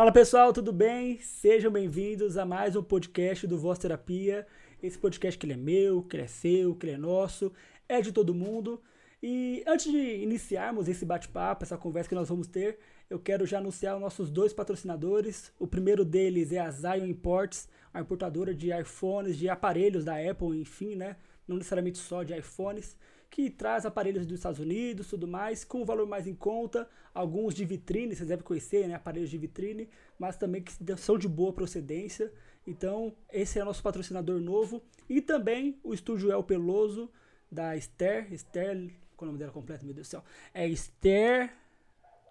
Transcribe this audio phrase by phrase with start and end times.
[0.00, 1.18] Fala pessoal, tudo bem?
[1.18, 4.46] Sejam bem-vindos a mais um podcast do Voz Terapia.
[4.82, 7.52] Esse podcast que ele é meu, que ele é seu, que ele é nosso,
[7.86, 8.80] é de todo mundo.
[9.22, 12.78] E antes de iniciarmos esse bate-papo, essa conversa que nós vamos ter,
[13.10, 15.52] eu quero já anunciar os nossos dois patrocinadores.
[15.58, 20.58] O primeiro deles é a Zion Imports, a importadora de iPhones, de aparelhos da Apple,
[20.58, 21.16] enfim, né?
[21.46, 22.96] Não necessariamente só de iPhones
[23.30, 27.54] que traz aparelhos dos Estados Unidos, tudo mais, com um valor mais em conta, alguns
[27.54, 29.88] de vitrine, vocês devem conhecer, né, aparelhos de vitrine,
[30.18, 32.32] mas também que são de boa procedência.
[32.66, 37.08] Então, esse é o nosso patrocinador novo e também o estúdio El Peloso
[37.50, 40.24] da Esther, Esther, qual é o nome dela completo, meu Deus do céu?
[40.52, 41.52] É Esther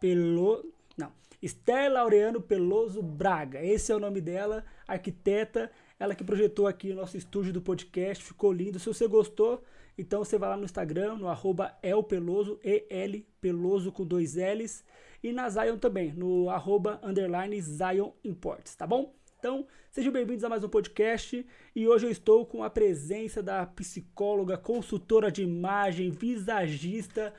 [0.01, 3.63] Peloso, não, Esther Laureano Peloso Braga.
[3.63, 8.23] Esse é o nome dela, arquiteta, ela que projetou aqui o nosso estúdio do podcast,
[8.23, 8.79] ficou lindo.
[8.79, 9.63] Se você gostou,
[9.99, 14.81] então você vai lá no Instagram, no arroba elpeloso, E-L, Peloso com dois L's.
[15.21, 19.13] E na Zion também, no arroba underline Zion Imports, tá bom?
[19.37, 21.45] Então, sejam bem-vindos a mais um podcast.
[21.75, 27.33] E hoje eu estou com a presença da psicóloga, consultora de imagem, visagista,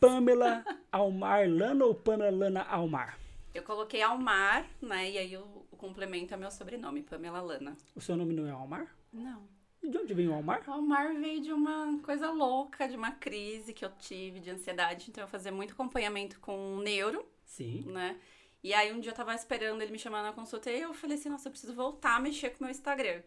[0.00, 3.16] Pamela Almar Lana ou Pamela Lana Almar?
[3.54, 5.08] Eu coloquei Almar, né?
[5.08, 7.76] E aí o, o complemento é meu sobrenome, Pamela Lana.
[7.94, 8.92] O seu nome não é Almar?
[9.12, 9.59] Não.
[9.82, 10.62] E de onde vem o Almar?
[10.68, 15.06] O Almar veio de uma coisa louca, de uma crise que eu tive de ansiedade.
[15.08, 17.24] Então eu fazia muito acompanhamento com o neuro.
[17.44, 17.84] Sim.
[17.86, 18.18] Né?
[18.62, 21.16] E aí um dia eu tava esperando ele me chamar na consulta e eu falei
[21.16, 23.22] assim, nossa, eu preciso voltar a mexer com o meu Instagram.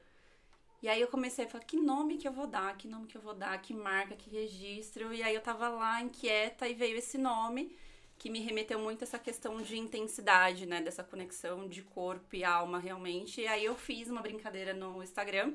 [0.81, 2.77] E aí eu comecei a falar, que nome que eu vou dar?
[2.77, 3.59] Que nome que eu vou dar?
[3.61, 4.15] Que marca?
[4.15, 5.13] Que registro?
[5.13, 7.75] E aí eu tava lá inquieta e veio esse nome
[8.17, 10.81] que me remeteu muito a essa questão de intensidade, né?
[10.81, 13.41] Dessa conexão de corpo e alma realmente.
[13.41, 15.53] E aí eu fiz uma brincadeira no Instagram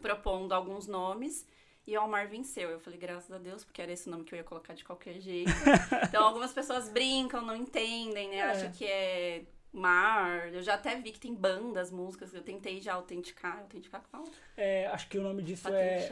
[0.00, 1.46] propondo alguns nomes.
[1.86, 2.70] E o Almar venceu.
[2.70, 5.20] Eu falei, graças a Deus, porque era esse nome que eu ia colocar de qualquer
[5.20, 5.50] jeito.
[6.08, 8.36] então, algumas pessoas brincam, não entendem, né?
[8.36, 8.42] É.
[8.42, 10.52] Acham que é mar.
[10.52, 12.34] Eu já até vi que tem bandas, músicas.
[12.34, 13.58] Eu tentei já autenticar.
[13.58, 14.24] Autenticar qual?
[14.56, 16.08] É, acho que o nome disso é,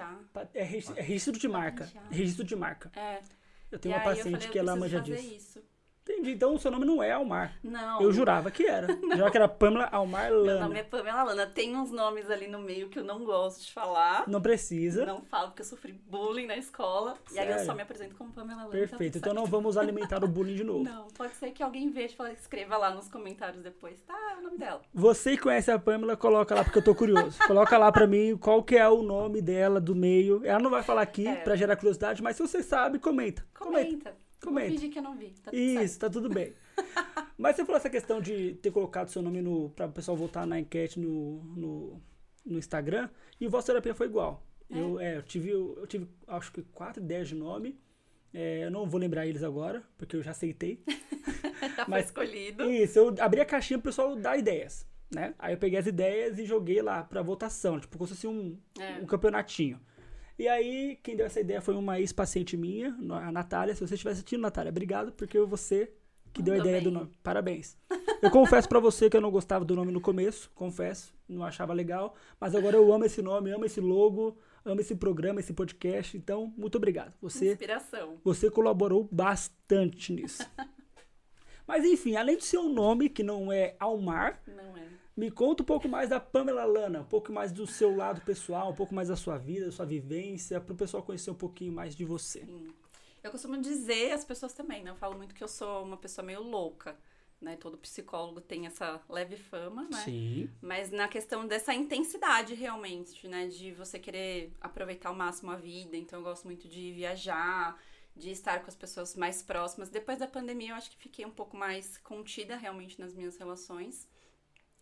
[0.55, 1.91] é, é registro de marca.
[2.11, 2.91] Registro de marca.
[2.99, 3.21] É.
[3.71, 5.35] Eu tenho e uma paciente falei, que ela manja disso.
[5.35, 5.63] Isso.
[6.09, 6.33] Entendi.
[6.33, 7.55] Então o seu nome não é Almar.
[7.63, 8.01] Não.
[8.01, 8.89] Eu jurava que era.
[9.03, 10.53] Eu jurava que era Pamela Almar Lana.
[10.53, 11.47] Meu nome é Pamela Lana.
[11.47, 14.25] Tem uns nomes ali no meio que eu não gosto de falar.
[14.27, 15.05] Não precisa.
[15.05, 17.17] Não falo porque eu sofri bullying na escola.
[17.27, 17.51] Sério?
[17.51, 18.71] E aí eu só me apresento como Pamela Lana.
[18.71, 19.19] Perfeito.
[19.19, 20.85] Então, então não vamos alimentar o bullying de novo.
[20.85, 21.09] Não.
[21.09, 24.01] Pode ser que alguém veja e escreva lá nos comentários depois.
[24.07, 24.81] Tá, é o nome dela.
[24.95, 27.39] Você que conhece a Pamela, coloca lá porque eu tô curioso.
[27.47, 30.45] coloca lá pra mim qual que é o nome dela do meio.
[30.45, 31.37] Ela não vai falar aqui é.
[31.37, 33.45] pra gerar curiosidade, mas se você sabe, comenta.
[33.55, 33.85] Comenta.
[33.85, 34.28] comenta.
[34.49, 34.69] Comenta.
[34.69, 35.35] Vou fingir que eu não vi.
[35.43, 36.01] Tá Isso, certo.
[36.01, 36.53] tá tudo bem.
[37.39, 39.71] Mas você falou essa questão de ter colocado seu nome no.
[39.71, 42.03] para o pessoal votar na enquete no, no,
[42.45, 43.09] no Instagram.
[43.41, 44.45] E o Voz Terapia foi igual.
[44.71, 44.79] É?
[44.79, 47.79] Eu, é, eu, tive, eu tive, acho que quatro ideias de nome.
[48.33, 50.83] É, eu não vou lembrar eles agora, porque eu já aceitei.
[51.77, 52.71] já Mas, escolhido.
[52.71, 54.87] Isso, eu abri a caixinha pro pessoal dar ideias.
[55.11, 55.35] Né?
[55.39, 58.59] Aí eu peguei as ideias e joguei lá pra votação, tipo, como se fosse um,
[58.79, 58.99] é.
[59.01, 59.81] um campeonatinho.
[60.39, 63.75] E aí, quem deu essa ideia foi uma ex-paciente minha, a Natália.
[63.75, 65.93] Se você estiver assistindo, Natália, obrigado, porque você
[66.33, 66.85] que deu a ideia bem.
[66.85, 67.11] do nome.
[67.23, 67.77] Parabéns.
[68.23, 71.73] Eu confesso para você que eu não gostava do nome no começo, confesso, não achava
[71.73, 76.17] legal, mas agora eu amo esse nome, amo esse logo, amo esse programa, esse podcast,
[76.17, 77.15] então muito obrigado.
[77.21, 78.21] Você Inspiração.
[78.25, 80.43] Você colaborou bastante nisso.
[81.67, 84.98] mas enfim, além do seu nome, que não é Almar, não é.
[85.19, 88.71] Me conta um pouco mais da Pamela Lana, um pouco mais do seu lado pessoal,
[88.71, 91.73] um pouco mais da sua vida, da sua vivência, para o pessoal conhecer um pouquinho
[91.73, 92.45] mais de você.
[92.45, 92.73] Sim.
[93.21, 94.93] Eu costumo dizer, as pessoas também, né?
[94.93, 96.97] Eu falo muito que eu sou uma pessoa meio louca,
[97.41, 97.57] né?
[97.57, 100.05] Todo psicólogo tem essa leve fama, né?
[100.05, 100.49] Sim.
[100.63, 103.49] Mas na questão dessa intensidade realmente, né?
[103.49, 105.97] De você querer aproveitar ao máximo a vida.
[105.97, 107.77] Então eu gosto muito de viajar,
[108.15, 109.89] de estar com as pessoas mais próximas.
[109.89, 114.07] Depois da pandemia eu acho que fiquei um pouco mais contida realmente nas minhas relações.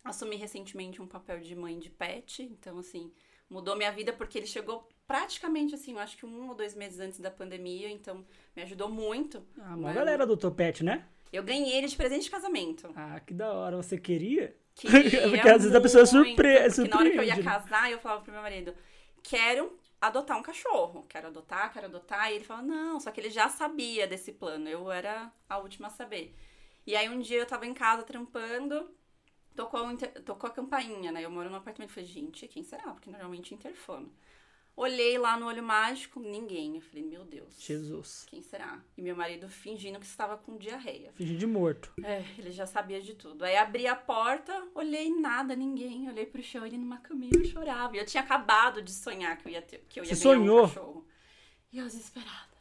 [0.09, 3.13] Assumi recentemente um papel de mãe de pet, então assim,
[3.49, 6.99] mudou minha vida porque ele chegou praticamente assim, eu acho que um ou dois meses
[6.99, 8.25] antes da pandemia, então
[8.55, 9.45] me ajudou muito.
[9.59, 11.07] Ah, uma galera do Topete, né?
[11.33, 12.91] Eu ganhei ele de presente de casamento.
[12.95, 13.77] Ah, que da hora.
[13.77, 14.57] Você queria?
[14.75, 16.83] Queria porque às vezes a pessoa é surpresa.
[16.83, 18.75] Porque na hora que eu ia casar, eu falava pro meu marido,
[19.23, 21.05] quero adotar um cachorro.
[21.09, 22.31] Quero adotar, quero adotar.
[22.31, 24.69] E ele falou, não, só que ele já sabia desse plano.
[24.69, 26.35] Eu era a última a saber.
[26.87, 28.89] E aí um dia eu tava em casa trampando,
[29.57, 29.81] tocou,
[30.25, 31.25] tocou a campainha, né?
[31.25, 31.91] Eu moro num apartamento.
[31.93, 32.93] Falei, gente, quem será?
[32.93, 34.13] Porque normalmente interfono.
[34.77, 36.75] Olhei lá no olho mágico, ninguém.
[36.77, 37.59] Eu falei, meu Deus.
[37.59, 38.27] Jesus.
[38.29, 38.79] Quem será?
[38.95, 41.13] E meu marido fingindo que estava com diarreia.
[41.15, 41.91] Fingindo de morto.
[42.05, 43.43] É, ele já sabia de tudo.
[43.43, 46.07] Aí abri a porta, olhei nada, ninguém.
[46.11, 47.97] Olhei pro chão, ele numa caminha e chorava.
[47.97, 50.65] E eu tinha acabado de sonhar que eu ia, ter, que eu ia Você sonhou?
[50.65, 51.09] um cachorro.
[51.73, 52.57] E eu desesperada.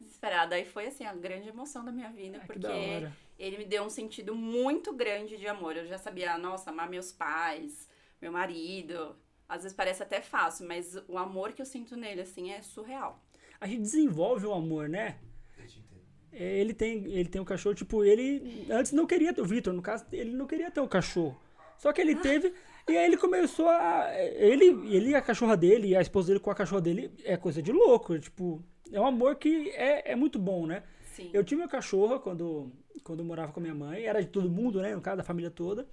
[0.00, 0.54] desesperada.
[0.54, 3.08] Aí foi assim, a grande emoção da minha vida, Ah, que porque.
[3.38, 5.76] Ele me deu um sentido muito grande de amor.
[5.76, 7.88] Eu já sabia, nossa, amar meus pais,
[8.20, 9.14] meu marido.
[9.48, 13.22] Às vezes parece até fácil, mas o amor que eu sinto nele, assim, é surreal.
[13.60, 15.18] A gente desenvolve o amor, né?
[15.58, 16.02] Eu te entendo.
[16.32, 19.72] É, Ele tem, ele tem um cachorro, tipo, ele antes não queria ter, o Vitor,
[19.72, 21.40] no caso, ele não queria ter o cachorro.
[21.78, 22.52] Só que ele teve,
[22.88, 24.10] e aí ele começou a.
[24.16, 27.36] Ele, ele e a cachorra dele, e a esposa dele com a cachorra dele, é
[27.36, 28.18] coisa de louco.
[28.18, 28.62] Tipo,
[28.92, 30.82] é um amor que é, é muito bom, né?
[31.14, 31.30] Sim.
[31.32, 32.72] Eu tinha uma cachorra quando,
[33.08, 34.94] quando eu morava com a minha mãe, era de todo mundo, né?
[34.94, 35.88] No caso, da família toda.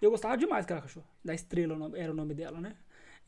[0.00, 1.06] Eu gostava demais daquela cachorra.
[1.22, 2.74] Da Estrela era o nome dela, né?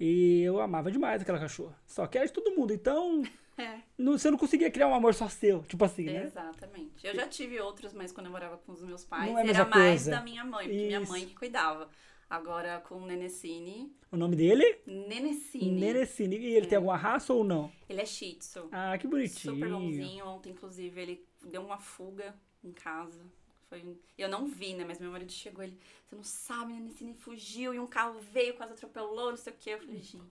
[0.00, 1.78] E eu amava demais aquela cachorra.
[1.86, 3.22] Só que era de todo mundo, então
[3.58, 6.24] É, não- você não conseguia criar um amor só seu, tipo assim, né?
[6.24, 7.06] exatamente.
[7.06, 10.06] Eu já tive outros, mas quando eu morava com os meus pais, é era mais
[10.06, 11.12] da minha mãe, porque minha Isso.
[11.12, 11.88] mãe que cuidava.
[12.30, 13.94] Agora com o Nenecine.
[14.10, 14.78] O nome dele?
[14.86, 15.70] Nenecine.
[15.78, 16.38] Nenecine.
[16.38, 17.70] E ele tem alguma raça ou não?
[17.86, 18.68] Ele é shih tzu.
[18.72, 19.54] Ah, que bonitinho.
[19.54, 20.24] Super bonzinho.
[20.26, 23.20] Ontem, inclusive, ele deu uma fuga em casa.
[23.68, 23.96] Foi...
[24.18, 24.84] Eu não vi, né?
[24.84, 25.78] Mas meu marido chegou, ele...
[26.06, 29.70] Você não sabe, Nenecine fugiu e um carro veio, quase atropelou, não sei o quê.
[29.70, 30.22] Eu falei, gente...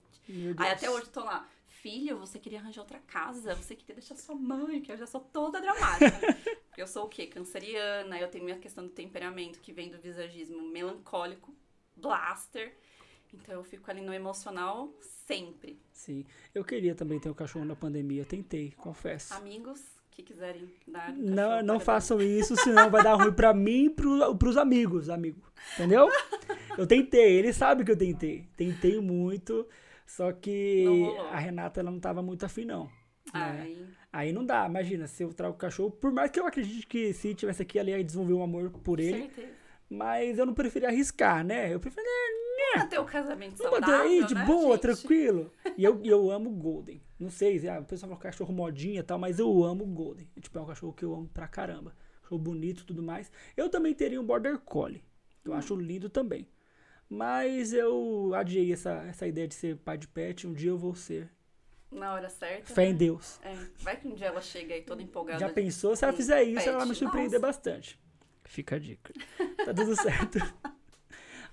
[0.56, 4.14] Aí até hoje eu tô lá, filho, você queria arranjar outra casa, você queria deixar
[4.14, 6.20] sua mãe, que eu já sou toda dramática.
[6.74, 7.26] Eu sou o quê?
[7.26, 11.54] Canceriana, eu tenho minha questão do temperamento que vem do visagismo melancólico,
[11.94, 12.74] blaster.
[13.30, 14.90] Então eu fico ali no emocional
[15.26, 15.78] sempre.
[15.92, 16.24] Sim.
[16.54, 18.24] Eu queria também ter um cachorro na pandemia.
[18.24, 19.34] Tentei, confesso.
[19.34, 21.10] Amigos que quiserem dar.
[21.10, 24.56] um Não, não para façam isso, senão vai dar ruim pra mim e pro, pros
[24.56, 25.40] amigos, amigo.
[25.74, 26.08] Entendeu?
[26.76, 28.46] Eu tentei, ele sabe que eu tentei.
[28.56, 29.66] Tentei muito,
[30.06, 30.84] só que
[31.30, 32.90] a Renata ela não tava muito afim, não.
[33.32, 33.52] dar.
[33.54, 33.76] né?
[34.12, 37.14] Aí não dá, imagina, se eu trago o cachorro, por mais que eu acredite que
[37.14, 39.48] se tivesse aqui, ela ia desenvolver um amor por ele, certeza.
[39.88, 41.72] mas eu não preferia arriscar, né?
[41.72, 42.10] Eu preferia,
[42.76, 44.82] Manter o casamento saudável, aí, de né, boa, gente?
[44.82, 45.52] tranquilo.
[45.76, 47.02] E eu, eu amo Golden.
[47.18, 50.28] Não sei, se ah, o pessoal fala cachorro modinha e tal, mas eu amo Golden.
[50.40, 51.94] Tipo, é um cachorro que eu amo pra caramba.
[52.22, 53.30] Cachorro bonito e tudo mais.
[53.56, 55.04] Eu também teria um Border Collie.
[55.44, 56.48] Eu acho lindo também.
[57.08, 60.46] Mas eu adiei essa, essa ideia de ser pai de pet.
[60.46, 61.30] Um dia eu vou ser.
[61.90, 62.72] Na hora certa.
[62.72, 62.90] Fé né?
[62.90, 63.38] em Deus.
[63.42, 65.38] É, vai que um dia ela chega aí toda empolgada.
[65.38, 65.94] Já pensou?
[65.94, 66.68] Se ela fizer isso, pet.
[66.68, 67.52] ela vai me surpreender Nossa.
[67.52, 68.00] bastante.
[68.44, 69.12] Fica a dica.
[69.64, 70.38] Tá tudo certo.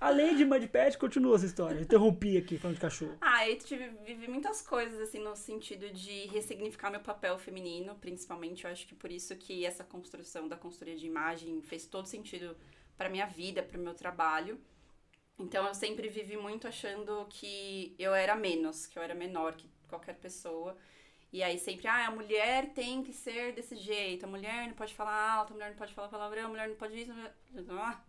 [0.00, 1.76] Além de pet, continua essa história.
[1.76, 3.18] Eu interrompi aqui falando de cachorro.
[3.20, 8.64] Ah, eu tive, vivi muitas coisas, assim, no sentido de ressignificar meu papel feminino, principalmente.
[8.64, 12.56] Eu acho que por isso que essa construção da consultoria de imagem fez todo sentido
[12.96, 14.58] para minha vida, para o meu trabalho.
[15.38, 19.68] Então, eu sempre vivi muito achando que eu era menos, que eu era menor que
[19.88, 20.76] qualquer pessoa.
[21.32, 24.94] E aí sempre, ah, a mulher tem que ser desse jeito, a mulher não pode
[24.94, 27.12] falar alto, a mulher não pode falar palavrão, a mulher não pode isso.
[27.12, 27.34] mulher-
[27.68, 28.00] Ah.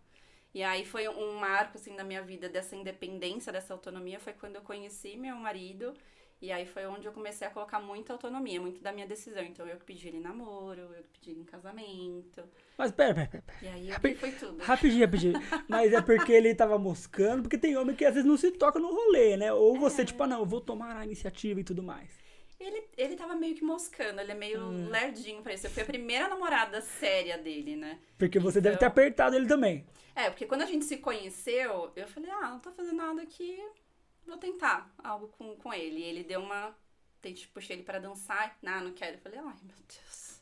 [0.54, 4.56] E aí foi um marco, assim, na minha vida dessa independência, dessa autonomia, foi quando
[4.56, 5.94] eu conheci meu marido.
[6.42, 9.44] E aí foi onde eu comecei a colocar muita autonomia, muito da minha decisão.
[9.44, 12.42] Então eu que pedi ele namoro, eu que pedi ele em casamento.
[12.76, 13.44] Mas pera, pera, pera.
[13.62, 14.60] E aí Rapi- foi tudo.
[14.60, 15.34] Rapidinho, rapidinho.
[15.68, 18.80] Mas é porque ele tava moscando, porque tem homem que às vezes não se toca
[18.80, 19.52] no rolê, né?
[19.52, 22.18] Ou você, tipo, ah, não, eu vou tomar a iniciativa e tudo mais.
[22.64, 24.88] Ele, ele tava meio que moscando, ele é meio Hum.
[24.88, 25.66] lerdinho pra isso.
[25.66, 27.98] Eu fui a primeira namorada séria dele, né?
[28.18, 29.86] Porque você deve ter Então- apertado ele também.
[30.14, 33.58] É, porque quando a gente se conheceu, eu falei, ah, não tô fazendo nada aqui,
[34.26, 36.00] vou tentar algo com, com ele.
[36.00, 36.76] E ele deu uma.
[37.20, 39.16] Tente, puxei ele pra dançar, não, não quero.
[39.16, 40.40] Eu falei, ai, meu Deus.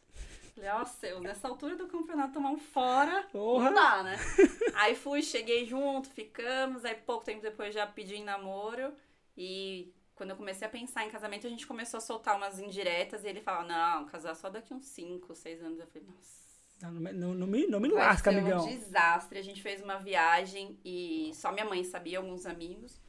[0.55, 3.67] Falei, ó, seu, nessa altura do campeonato tomar um fora, Porra.
[3.71, 4.17] não dá, né?
[4.75, 8.93] aí fui, cheguei junto, ficamos, aí pouco tempo depois já pedi namoro.
[9.37, 13.25] E quando eu comecei a pensar em casamento, a gente começou a soltar umas indiretas
[13.25, 15.79] e ele falava, não, casar só daqui uns 5, 6 anos.
[15.81, 16.41] Eu falei, nossa.
[16.83, 18.63] Não, não, me- não, não me, não me Vai lasca, ser amigão.
[18.63, 19.39] um desastre.
[19.39, 23.01] A gente fez uma viagem e só minha mãe sabia, alguns amigos.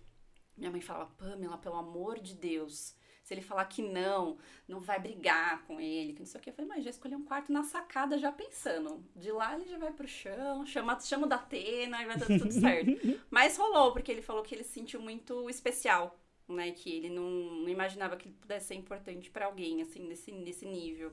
[0.58, 4.98] Minha mãe falava, Pamela, pelo amor de Deus, se ele falar que não, não vai
[4.98, 6.50] brigar com ele, que não sei o que.
[6.50, 9.04] Eu falei, mas já escolhi um quarto na sacada, já pensando.
[9.18, 12.28] De lá ele já vai pro chão, chama, chama o da Atena e vai dar
[12.28, 12.90] tudo certo.
[13.30, 16.18] mas rolou, porque ele falou que ele se sentiu muito especial,
[16.52, 16.72] né?
[16.72, 20.66] Que ele não, não imaginava que ele pudesse ser importante pra alguém, assim, nesse, nesse
[20.66, 21.12] nível.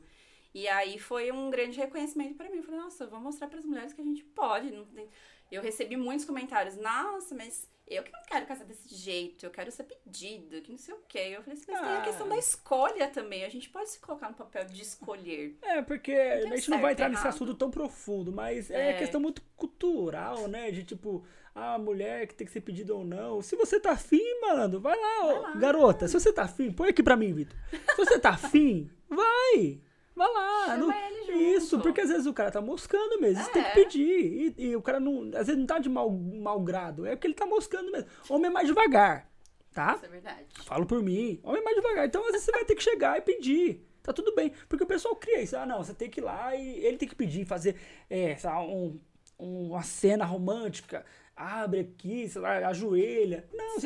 [0.55, 2.57] E aí foi um grande reconhecimento pra mim.
[2.59, 4.71] Eu falei, nossa, eu vou mostrar pras mulheres que a gente pode.
[4.95, 5.09] tem-
[5.51, 9.71] Eu recebi muitos comentários, nossa, mas eu que não quero casar desse jeito, eu quero
[9.71, 11.31] ser pedido, que não sei o quê.
[11.33, 11.99] Eu falei assim, mas tem Ah.
[11.99, 13.45] a questão da escolha também.
[13.45, 15.57] A gente pode se colocar no papel de escolher.
[15.63, 17.35] É, porque tem a gente não vai entrar nesse errado.
[17.35, 18.99] assunto tão profundo, mas é, É.
[18.99, 20.71] questão muito cultural, né?
[20.71, 21.25] De tipo,
[21.59, 23.43] a mulher que tem que ser pedida ou não.
[23.43, 25.39] Se você tá afim, mano, vai lá, ó.
[25.41, 25.55] lá.
[25.57, 26.07] garota.
[26.09, 27.57] Se você tá afim, põe aqui pra mim, Vitor.
[27.71, 29.81] Se você tá afim, vai.
[30.15, 30.77] Vai lá.
[30.77, 30.93] Não-.
[31.31, 33.43] Isso, porque às vezes o cara tá moscando mesmo.
[33.45, 33.73] Você tem que É.
[33.75, 34.55] pedir.
[34.59, 35.25] E, e o cara não.
[35.35, 37.07] Às vezes não tá de mau, mau grado.
[37.07, 38.09] É porque ele tá moscando mesmo.
[38.29, 39.31] Homem é mais devagar,
[39.73, 39.95] tá?
[39.97, 40.47] Isso é verdade.
[40.65, 41.39] Falo por mim.
[41.45, 42.07] Homem é mais devagar.
[42.07, 43.85] Então às vezes você vai ter que chegar e pedir.
[44.03, 44.53] Tá tudo bem.
[44.69, 45.57] Porque o pessoal cria isso.
[45.57, 47.77] Ah, não, você tem que ir lá e ele tem que pedir, fazer
[48.11, 48.99] é, um,
[49.39, 51.05] uma cena romântica
[51.39, 53.49] abre aqui, sei lá, ajoelha.
[53.55, 53.77] Não,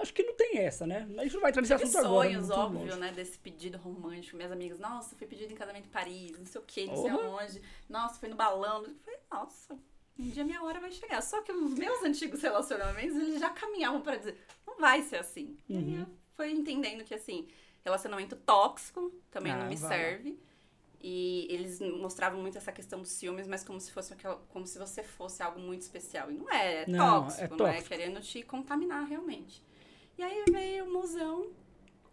[0.00, 1.08] acho que não tem essa, né?
[1.16, 2.28] A gente não vai entrar nesse assunto sonhos, agora.
[2.28, 3.12] sonhos, óbvio, né?
[3.12, 4.36] Desse pedido romântico.
[4.36, 7.02] Minhas amigas, nossa, foi pedido em casamento em Paris, não sei o quê, não uhum.
[7.02, 7.62] sei aonde.
[7.88, 8.82] Nossa, foi no balão.
[8.82, 9.78] Eu falei, nossa,
[10.18, 11.22] um dia minha hora vai chegar.
[11.22, 14.36] Só que os meus antigos relacionamentos, eles já caminhavam para dizer,
[14.66, 15.56] não vai ser assim.
[15.68, 15.76] Uhum.
[15.76, 17.46] E aí eu fui entendendo que, assim,
[17.84, 19.88] relacionamento tóxico também ah, não me vai.
[19.96, 20.38] serve.
[21.00, 24.14] E eles mostravam muito essa questão dos ciúmes, mas como se fosse
[24.48, 26.30] como se você fosse algo muito especial.
[26.30, 29.62] E não é, é não, tóxico, é tóxico, não é querendo te contaminar realmente.
[30.18, 31.50] E aí veio o musão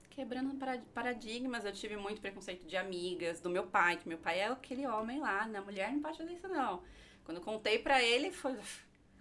[0.09, 0.57] quebrando
[0.93, 1.65] paradigmas.
[1.65, 5.19] Eu tive muito preconceito de amigas, do meu pai, que meu pai é aquele homem
[5.19, 6.83] lá, na mulher não pode fazer isso não.
[7.23, 8.57] Quando eu contei pra ele, foi,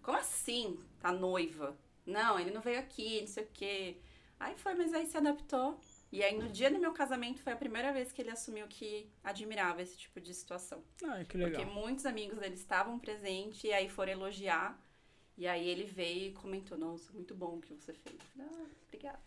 [0.02, 0.78] como assim?
[1.00, 1.76] Tá noiva?
[2.04, 3.96] Não, ele não veio aqui, não sei o quê.
[4.38, 5.78] Aí foi, mas aí se adaptou.
[6.12, 9.10] E aí, no dia do meu casamento, foi a primeira vez que ele assumiu que
[9.24, 10.84] admirava esse tipo de situação.
[11.02, 11.64] Ah, que legal.
[11.64, 14.78] Porque muitos amigos dele estavam presentes e aí foram elogiar.
[15.38, 18.20] E aí ele veio e comentou, nossa, muito bom o que você fez.
[18.38, 19.18] Ah, obrigada.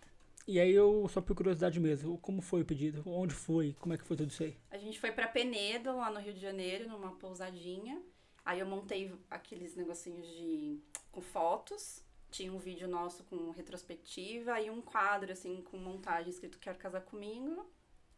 [0.47, 3.01] E aí eu, só por curiosidade mesmo, como foi o pedido?
[3.03, 3.75] Onde foi?
[3.79, 4.55] Como é que foi tudo isso aí?
[4.69, 7.99] A gente foi para Penedo, lá no Rio de Janeiro, numa pousadinha.
[8.45, 10.79] Aí eu montei aqueles negocinhos de
[11.11, 12.04] com fotos
[12.35, 17.01] tinha um vídeo nosso com retrospectiva e um quadro, assim, com montagem escrito Quero Casar
[17.01, 17.65] Comigo.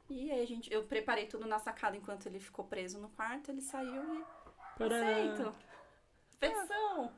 [0.09, 3.51] E aí a gente, eu preparei tudo na sacada enquanto ele ficou preso no quarto,
[3.51, 4.83] ele saiu e.
[4.83, 5.55] Aceito!
[6.39, 7.11] Pensão!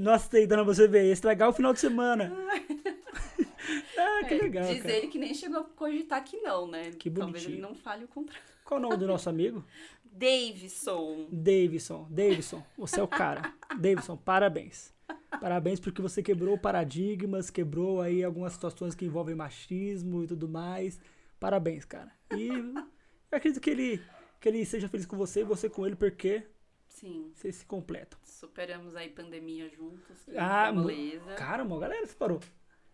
[0.00, 2.32] não aceitando você ver, estragar o final de semana.
[3.98, 4.72] ah, que é, legal.
[4.72, 4.94] Diz cara.
[4.94, 6.92] ele que nem chegou a cogitar que não, né?
[6.92, 7.32] Que bonitinho.
[7.32, 8.44] Talvez ele não fale o contrário.
[8.64, 9.64] Qual o nome do nosso amigo?
[10.04, 11.26] Davidson.
[11.32, 13.52] Davidson, Davidson, você é o cara.
[13.76, 14.93] Davidson, parabéns.
[15.40, 21.00] Parabéns porque você quebrou paradigmas, quebrou aí algumas situações que envolvem machismo e tudo mais.
[21.38, 22.10] Parabéns, cara.
[22.34, 24.02] E eu acredito que ele,
[24.40, 26.46] que ele seja feliz com você e você com ele, porque
[26.88, 27.32] Sim.
[27.34, 28.18] vocês se completam.
[28.22, 30.16] Superamos aí pandemia juntos.
[30.36, 31.34] Ah, beleza.
[31.34, 32.40] Cara, uma galera separou.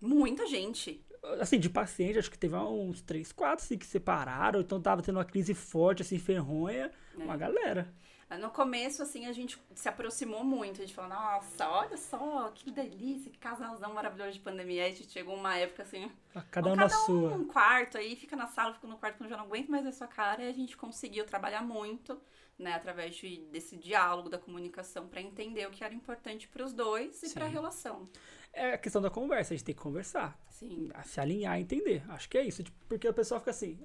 [0.01, 1.05] Muita gente.
[1.39, 5.17] Assim, de paciente, acho que teve uns 3, 4 assim, que separaram, então tava tendo
[5.17, 6.91] uma crise forte, assim, ferronha.
[7.19, 7.23] É.
[7.23, 7.93] Uma galera.
[8.39, 10.81] No começo, assim, a gente se aproximou muito.
[10.81, 14.85] A gente falou, nossa, olha só, que delícia, que casalzão maravilhoso de pandemia.
[14.85, 16.09] Aí a gente chegou uma época assim.
[16.49, 17.33] Cada um na um sua.
[17.35, 19.91] um quarto, aí fica na sala, fica no quarto quando já não aguento mais a
[19.91, 20.45] sua cara.
[20.45, 22.21] E a gente conseguiu trabalhar muito,
[22.57, 26.73] né, através de, desse diálogo, da comunicação, para entender o que era importante para os
[26.73, 28.09] dois e para a relação.
[28.53, 30.39] É a questão da conversa, a gente tem que conversar.
[30.49, 30.89] Sim.
[31.05, 32.05] Se alinhar, entender.
[32.09, 32.63] Acho que é isso.
[32.63, 33.79] Tipo, porque o pessoal fica assim.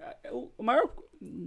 [0.58, 0.92] O maior.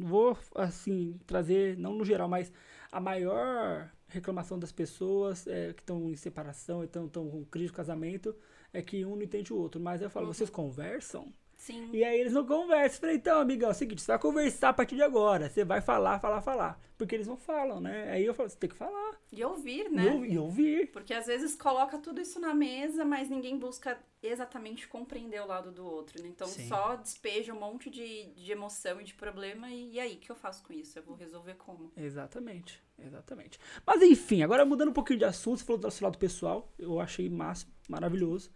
[0.00, 2.50] Vou, assim, trazer, não no geral, mas
[2.90, 8.35] a maior reclamação das pessoas é, que estão em separação, estão com crise de casamento,
[8.73, 9.80] é que um não entende o outro.
[9.80, 10.33] Mas eu falo, uhum.
[10.33, 11.33] vocês conversam?
[11.59, 11.91] Sim.
[11.93, 13.00] E aí eles não conversam.
[13.00, 15.50] falei, então, amigão, é o seguinte, você vai conversar a partir de agora.
[15.50, 16.81] Você vai falar, falar, falar.
[16.97, 18.11] Porque eles não falam, né?
[18.12, 19.21] Aí eu falo, você tem que falar.
[19.31, 20.17] E ouvir, né?
[20.17, 20.91] E, e ouvir.
[20.93, 25.73] Porque às vezes coloca tudo isso na mesa, mas ninguém busca exatamente compreender o lado
[25.73, 26.29] do outro, né?
[26.29, 26.69] Então Sim.
[26.69, 29.69] só despeja um monte de, de emoção e de problema.
[29.69, 30.97] E, e aí, o que eu faço com isso?
[30.97, 31.93] Eu vou resolver como?
[31.97, 33.59] Exatamente, exatamente.
[33.85, 36.73] Mas enfim, agora mudando um pouquinho de assunto, você falou do seu lado pessoal.
[36.79, 38.50] Eu achei máximo, maravilhoso.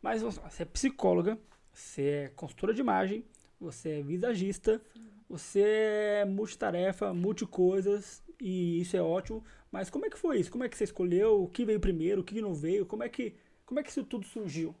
[0.00, 1.38] Mas você é psicóloga
[1.74, 3.24] você é consultora de imagem,
[3.60, 5.10] você é visagista, Sim.
[5.28, 9.44] você é multitarefa, multicoisas, e isso é ótimo.
[9.70, 10.50] Mas como é que foi isso?
[10.50, 11.42] Como é que você escolheu?
[11.42, 12.20] O que veio primeiro?
[12.20, 12.86] O que não veio?
[12.86, 13.34] Como é que,
[13.66, 14.74] como é que isso tudo surgiu?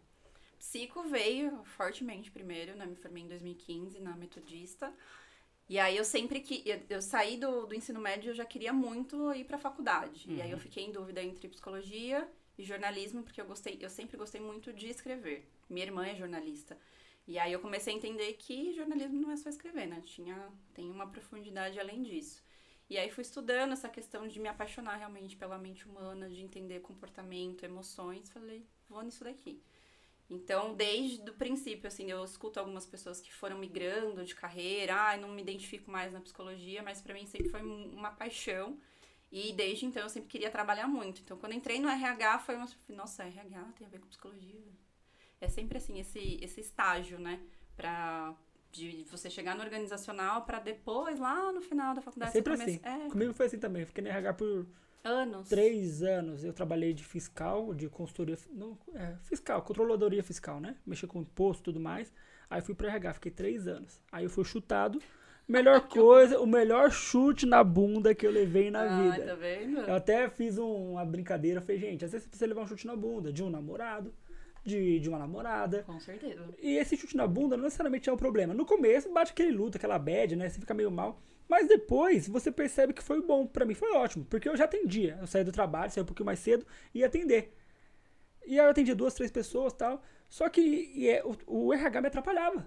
[0.56, 2.86] Psico veio fortemente primeiro, né?
[2.86, 4.92] Me formei em 2015 na Metodista.
[5.68, 8.72] E aí eu sempre que eu, eu saí do, do ensino médio, eu já queria
[8.72, 10.28] muito ir para faculdade.
[10.28, 10.36] Uhum.
[10.36, 10.62] E aí eu uhum.
[10.62, 14.88] fiquei em dúvida entre psicologia e jornalismo, porque eu gostei, eu sempre gostei muito de
[14.88, 15.48] escrever.
[15.68, 16.78] Minha irmã é jornalista.
[17.26, 20.02] E aí eu comecei a entender que jornalismo não é só escrever, né?
[20.04, 22.42] Tinha, tem uma profundidade além disso.
[22.88, 26.80] E aí fui estudando essa questão de me apaixonar realmente pela mente humana, de entender
[26.80, 28.30] comportamento, emoções.
[28.30, 29.62] Falei, vou nisso daqui.
[30.28, 35.16] Então, desde o princípio, assim, eu escuto algumas pessoas que foram migrando de carreira, ah,
[35.16, 38.78] não me identifico mais na psicologia, mas para mim sempre foi uma paixão.
[39.34, 41.20] E desde então eu sempre queria trabalhar muito.
[41.20, 42.68] Então, quando entrei no RH, foi uma.
[42.88, 44.54] Nossa, RH tem a ver com psicologia
[45.44, 47.40] é sempre assim, esse, esse estágio, né?
[47.76, 48.34] Pra,
[48.72, 52.30] de você chegar no organizacional para depois, lá no final da faculdade...
[52.30, 52.80] É sempre assim.
[52.82, 53.08] É.
[53.10, 53.84] Comigo foi assim também.
[53.84, 54.66] Fiquei no RH por...
[55.02, 55.50] Anos.
[55.50, 56.44] Três anos.
[56.44, 58.38] Eu trabalhei de fiscal, de consultoria...
[58.50, 60.76] Não, é, fiscal, controladoria fiscal, né?
[60.86, 62.12] Mexer com imposto e tudo mais.
[62.48, 64.00] Aí fui pro RH, fiquei três anos.
[64.10, 65.00] Aí eu fui chutado...
[65.46, 69.26] Melhor coisa, o melhor chute na bunda que eu levei na ah, vida.
[69.26, 69.78] Tá vendo?
[69.80, 72.86] Eu até fiz um, uma brincadeira, falei, gente, às vezes você precisa levar um chute
[72.86, 74.14] na bunda de um namorado,
[74.64, 75.82] de, de uma namorada.
[75.82, 76.42] Com certeza.
[76.58, 78.54] E esse chute na bunda não necessariamente é um problema.
[78.54, 80.48] No começo, bate aquele luto, aquela bad, né?
[80.48, 81.20] Você fica meio mal.
[81.46, 83.46] Mas depois você percebe que foi bom.
[83.46, 84.24] Pra mim foi ótimo.
[84.24, 85.18] Porque eu já atendia.
[85.20, 87.54] Eu saí do trabalho, saí um pouquinho mais cedo e ia atender.
[88.46, 90.02] E aí eu atendi duas, três pessoas tal.
[90.28, 92.64] Só que e é, o, o RH me atrapalhava.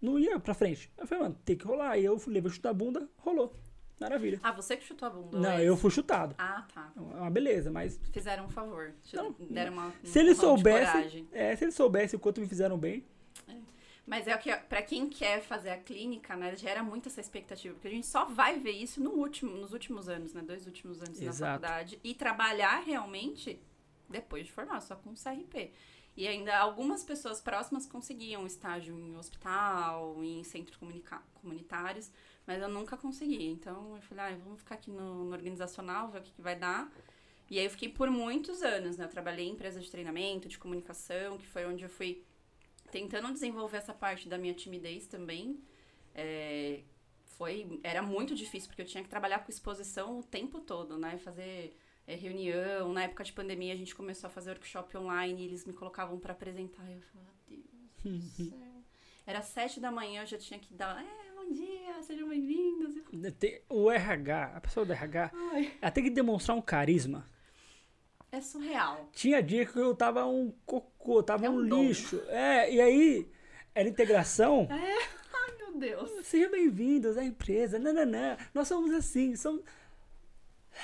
[0.00, 0.90] Não ia pra frente.
[0.96, 1.98] Eu falei, mano, tem que rolar.
[1.98, 3.54] E eu fui, levei o chute na bunda, rolou.
[3.98, 4.38] Maravilha.
[4.42, 5.38] Ah, você que chutou a bunda?
[5.38, 6.34] Não, é eu fui chutado.
[6.36, 6.92] Ah, tá.
[6.96, 8.92] É uma beleza, mas Fizeram um favor.
[9.12, 9.92] Não, deram uma.
[10.04, 13.04] se um ele soubesse, é, se ele soubesse o quanto me fizeram bem,
[14.06, 17.74] Mas é o que, pra quem quer fazer a clínica, né, gera muito essa expectativa,
[17.74, 21.02] porque a gente só vai ver isso no último, nos últimos anos, né, dois últimos
[21.02, 21.62] anos na Exato.
[21.62, 23.58] faculdade, e trabalhar realmente
[24.08, 25.72] depois de formar, só com CRP.
[26.16, 30.78] E ainda algumas pessoas próximas conseguiam estágio em hospital, em centros
[31.34, 32.10] comunitários,
[32.46, 33.46] mas eu nunca consegui.
[33.48, 36.56] Então eu falei, ah, vamos ficar aqui no, no organizacional, ver o que, que vai
[36.56, 36.90] dar.
[37.50, 39.04] E aí eu fiquei por muitos anos, né?
[39.04, 42.24] Eu trabalhei em empresa de treinamento, de comunicação, que foi onde eu fui
[42.90, 45.60] tentando desenvolver essa parte da minha timidez também.
[46.14, 46.80] É,
[47.36, 51.18] foi, era muito difícil, porque eu tinha que trabalhar com exposição o tempo todo, né?
[51.18, 51.76] Fazer
[52.06, 52.92] é, reunião.
[52.92, 56.18] Na época de pandemia, a gente começou a fazer workshop online e eles me colocavam
[56.18, 56.88] para apresentar.
[56.90, 57.64] Eu falava, Deus
[58.04, 58.58] do céu.
[59.26, 62.94] Era sete da manhã, eu já tinha que dar, é, bom dia, sejam bem-vindos.
[63.68, 67.28] O RH, a pessoa do RH, Ai, ela tem que demonstrar um carisma.
[68.30, 69.08] é surreal.
[69.12, 72.22] Tinha dia que eu tava um cocô, tava É um, um lixo.
[72.28, 73.28] É, e aí
[73.74, 74.68] era integração.
[74.70, 76.24] Ai, meu Deus.
[76.24, 77.80] Sejam bem-vindos à empresa.
[77.80, 78.36] Não, não, não.
[78.54, 79.62] Nós somos assim, somos.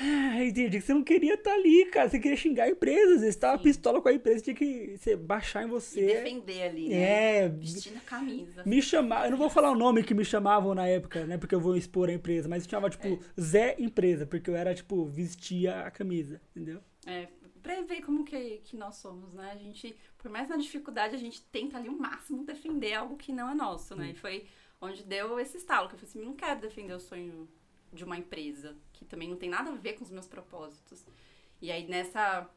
[0.01, 2.09] Ah, entendi que você não queria estar ali, cara.
[2.09, 3.19] Você queria xingar a empresa.
[3.19, 3.65] Você estava Sim.
[3.65, 6.07] pistola com a empresa, tinha que você baixar em E você.
[6.07, 7.45] defender ali, né?
[7.45, 8.63] É, Vestindo a camisa.
[8.65, 11.37] me chamar, eu não vou falar o nome que me chamavam na época, né?
[11.37, 13.19] Porque eu vou expor a empresa, mas chamava tipo É.
[13.41, 16.81] Zé Empresa, porque eu era tipo vestia a camisa, entendeu?
[17.07, 17.29] É,
[17.63, 19.51] pra ver como que, que nós somos, né?
[19.53, 23.33] A gente, por mais na dificuldade, a gente tenta ali o máximo defender algo que
[23.33, 24.11] não é nosso, né?
[24.11, 24.47] E foi
[24.81, 27.49] onde deu esse estalo, que eu falei assim, não quero defender o sonho
[27.93, 31.05] de uma empresa, que também não tem nada a ver com os meus propósitos.
[31.61, 32.49] E aí, nessa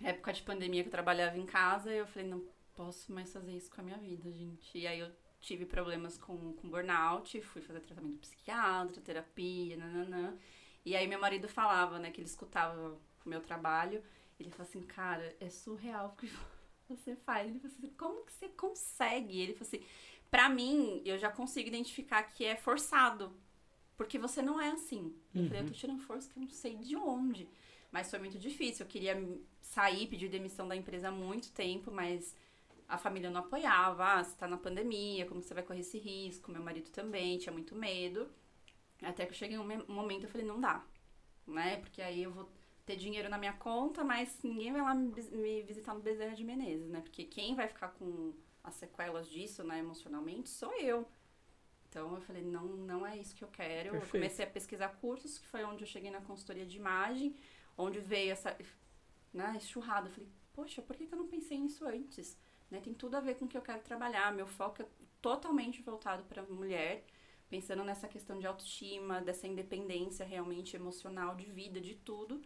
[0.00, 3.70] época de pandemia que eu trabalhava em casa, eu falei, não posso mais fazer isso
[3.70, 4.78] com a minha vida, gente.
[4.78, 10.36] E aí eu tive problemas com, com burnout, fui fazer tratamento psiquiatra, terapia, nananã.
[10.84, 14.02] E aí meu marido falava, né, que ele escutava o meu trabalho,
[14.38, 16.30] ele falou assim, cara, é surreal o que
[16.88, 17.48] você faz.
[17.48, 19.40] Ele falou assim, como que você consegue?
[19.40, 19.84] Ele falou assim,
[20.30, 23.34] pra mim, eu já consigo identificar que é forçado.
[23.96, 25.14] Porque você não é assim.
[25.34, 27.48] Eu falei, eu tô tirando força que eu não sei de onde.
[27.90, 28.84] Mas foi muito difícil.
[28.84, 29.16] Eu queria
[29.60, 32.34] sair, pedir demissão da empresa há muito tempo, mas
[32.88, 34.04] a família não apoiava.
[34.04, 36.50] Ah, você tá na pandemia, como você vai correr esse risco?
[36.52, 38.28] Meu marido também tinha muito medo.
[39.02, 40.84] Até que eu cheguei um me- momento eu falei, não dá.
[41.46, 41.76] Né?
[41.78, 42.48] Porque aí eu vou
[42.84, 46.88] ter dinheiro na minha conta, mas ninguém vai lá me visitar no Bezerra de Menezes,
[46.88, 47.00] né?
[47.00, 51.06] Porque quem vai ficar com as sequelas disso, né, emocionalmente, sou eu.
[51.88, 53.88] Então eu falei, não, não é isso que eu quero.
[53.88, 54.12] Eu Perfeito.
[54.12, 57.34] comecei a pesquisar cursos, que foi onde eu cheguei na consultoria de imagem,
[57.76, 58.56] onde veio essa
[59.32, 60.08] né, enxurrada.
[60.08, 62.36] Eu falei, poxa, por que, que eu não pensei nisso antes?
[62.70, 64.32] Né, tem tudo a ver com o que eu quero trabalhar.
[64.32, 64.86] Meu foco é
[65.22, 67.04] totalmente voltado para mulher,
[67.48, 72.42] pensando nessa questão de autoestima, dessa independência realmente emocional, de vida, de tudo.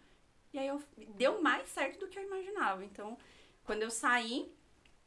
[0.52, 0.82] E aí eu,
[1.16, 2.84] deu mais certo do que eu imaginava.
[2.84, 3.16] Então,
[3.64, 4.52] quando eu saí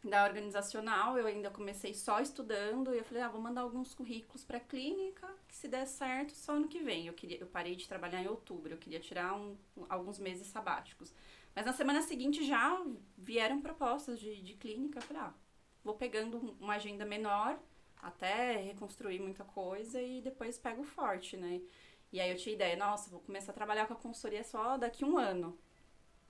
[0.03, 4.43] da organizacional, eu ainda comecei só estudando e eu falei, ah, vou mandar alguns currículos
[4.43, 7.07] para clínica, que se der certo, só ano que vem.
[7.07, 9.57] Eu queria, eu parei de trabalhar em outubro, eu queria tirar um-
[9.89, 11.13] alguns meses sabáticos.
[11.55, 12.83] Mas na semana seguinte já
[13.17, 15.33] vieram propostas de, de clínica, eu falei, ah,
[15.83, 17.57] vou pegando um- uma agenda menor
[18.01, 21.61] até reconstruir muita coisa e depois pego forte, né?
[22.11, 25.03] E aí eu tinha ideia, nossa, vou começar a trabalhar com a consultoria só daqui
[25.05, 25.57] um ano.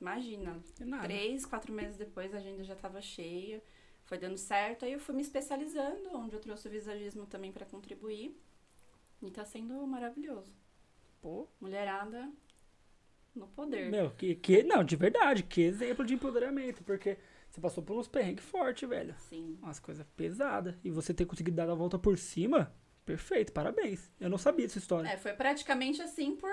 [0.04, 0.62] Imagina.
[1.02, 3.63] Três, quatro meses depois a agenda já estava cheia,
[4.04, 4.84] foi dando certo.
[4.84, 8.38] Aí eu fui me especializando, onde eu trouxe o visagismo também para contribuir.
[9.22, 10.52] E tá sendo maravilhoso.
[11.22, 12.30] Pô, Mulherada
[13.34, 13.89] no poder.
[13.89, 14.62] meu, que, que.
[14.63, 17.18] Não, de verdade, que exemplo de empoderamento, porque
[17.50, 19.16] você passou por uns perrengues fortes, velho.
[19.18, 19.58] Sim.
[19.62, 20.76] Umas coisas pesadas.
[20.84, 24.12] E você ter conseguido dar a volta por cima, perfeito, parabéns.
[24.20, 25.08] Eu não sabia dessa história.
[25.08, 26.52] É, foi praticamente assim por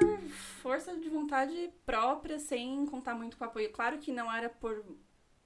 [0.62, 3.70] força de vontade própria, sem contar muito com apoio.
[3.70, 4.84] Claro que não era por,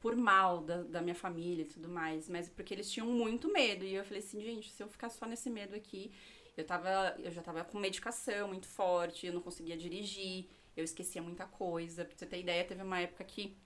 [0.01, 3.85] por mal da, da minha família e tudo mais, mas porque eles tinham muito medo.
[3.85, 6.13] E eu falei assim, gente, se eu ficar só nesse medo aqui,
[6.57, 11.23] eu, tava, eu já tava com medicação muito forte, eu não conseguia dirigir, eu esquecia
[11.23, 12.05] muita coisa.
[12.05, 13.57] Pra você ter ideia, teve uma época que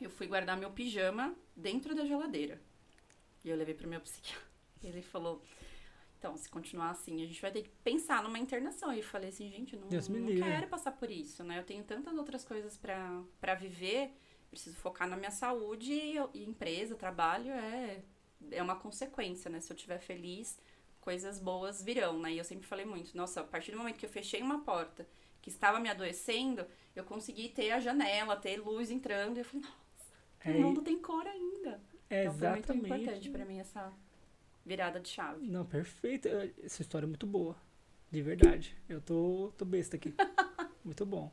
[0.00, 2.60] eu fui guardar meu pijama dentro da geladeira.
[3.44, 4.42] E eu levei pro meu psiquiatra.
[4.82, 5.42] Ele falou,
[6.24, 8.90] então, se continuar assim, a gente vai ter que pensar numa internação.
[8.92, 11.58] E eu falei assim, gente, eu não, Deus não quero passar por isso, né?
[11.58, 14.10] Eu tenho tantas outras coisas pra pra viver.
[14.50, 18.02] Preciso focar na minha saúde e, eu- e empresa, trabalho é,
[18.52, 19.60] é uma consequência, né?
[19.60, 20.58] Se eu estiver feliz,
[21.00, 22.32] coisas boas virão, né?
[22.32, 25.06] E eu sempre falei muito, nossa, a partir do momento que eu fechei uma porta
[25.42, 29.62] que estava me adoecendo, eu consegui ter a janela, ter luz entrando, e eu falei,
[29.66, 31.82] nossa, É, o mundo tem cor ainda.
[32.08, 32.86] é Então foi muito exatamente.
[32.86, 33.92] importante pra mim essa
[34.64, 35.46] virada de chave.
[35.46, 36.28] Não, perfeito.
[36.62, 37.56] Essa história é muito boa.
[38.10, 38.76] De verdade.
[38.88, 40.14] Eu tô, tô besta aqui.
[40.84, 41.32] muito bom.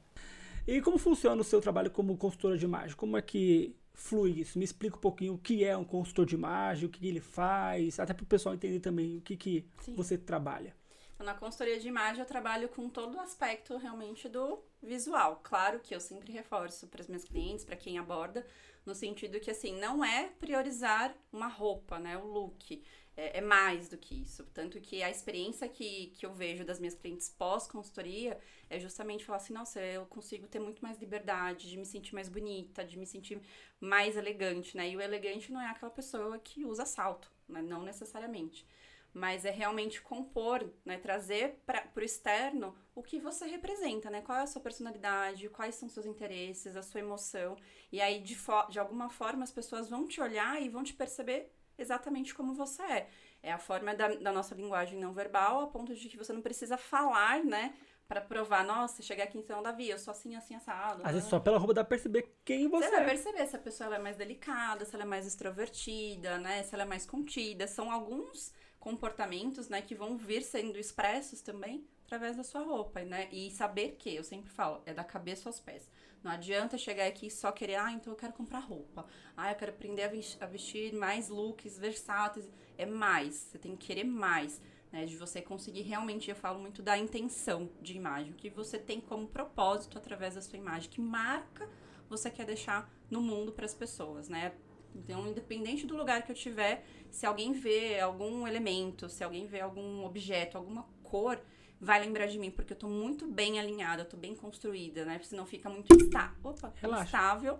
[0.67, 2.95] E como funciona o seu trabalho como consultora de imagem?
[2.95, 4.57] Como é que flui isso?
[4.57, 7.99] Me explica um pouquinho o que é um consultor de imagem, o que ele faz,
[7.99, 9.95] até para o pessoal entender também o que, que Sim.
[9.95, 10.75] você trabalha.
[11.21, 15.39] Então, na consultoria de imagem, eu trabalho com todo o aspecto realmente do visual.
[15.43, 18.43] Claro que eu sempre reforço para os meus clientes, para quem aborda,
[18.83, 22.17] no sentido que, assim, não é priorizar uma roupa, né?
[22.17, 22.83] O look.
[23.15, 24.45] É, é mais do que isso.
[24.53, 29.37] Tanto que a experiência que, que eu vejo das minhas clientes pós-consultoria é justamente falar
[29.37, 33.05] assim: nossa, eu consigo ter muito mais liberdade, de me sentir mais bonita, de me
[33.05, 33.41] sentir
[33.79, 34.89] mais elegante, né?
[34.89, 37.61] E o elegante não é aquela pessoa que usa salto, né?
[37.61, 38.65] Não necessariamente
[39.13, 44.37] mas é realmente compor, né, trazer para o externo o que você representa, né, qual
[44.37, 47.57] é a sua personalidade, quais são seus interesses, a sua emoção,
[47.91, 48.37] e aí de,
[48.69, 52.81] de alguma forma as pessoas vão te olhar e vão te perceber exatamente como você
[52.83, 53.09] é.
[53.43, 56.41] É a forma da, da nossa linguagem não verbal, a ponto de que você não
[56.41, 57.73] precisa falar, né,
[58.07, 61.01] para provar, nossa, cheguei aqui então, Davi, eu sou assim, assim, assado.
[61.03, 63.05] Às vezes só pela roupa dá pra perceber quem você, Você vai é.
[63.05, 66.61] perceber se a pessoa é mais delicada, se ela é mais extrovertida, né?
[66.63, 67.67] Se ela é mais contida.
[67.67, 73.29] São alguns comportamentos, né, que vão vir sendo expressos também através da sua roupa, né?
[73.31, 75.89] E saber que, eu sempre falo, é da cabeça aos pés.
[76.23, 79.07] Não adianta chegar aqui só querer, ah, então eu quero comprar roupa.
[79.35, 80.03] Ah, eu quero aprender
[80.39, 82.49] a vestir mais looks versáteis.
[82.77, 85.05] É mais, você tem que querer mais, né?
[85.05, 89.01] De você conseguir realmente, eu falo muito da intenção de imagem, o que você tem
[89.01, 91.67] como propósito através da sua imagem, que marca
[92.07, 94.53] você quer deixar no mundo para as pessoas, né?
[94.93, 99.61] Então, independente do lugar que eu tiver, se alguém vê algum elemento, se alguém vê
[99.61, 101.41] algum objeto, alguma cor,
[101.81, 105.19] vai lembrar de mim, porque eu tô muito bem alinhada, eu tô bem construída, né?
[105.23, 107.05] Senão fica muito insta Opa, Relaxa.
[107.05, 107.59] instável.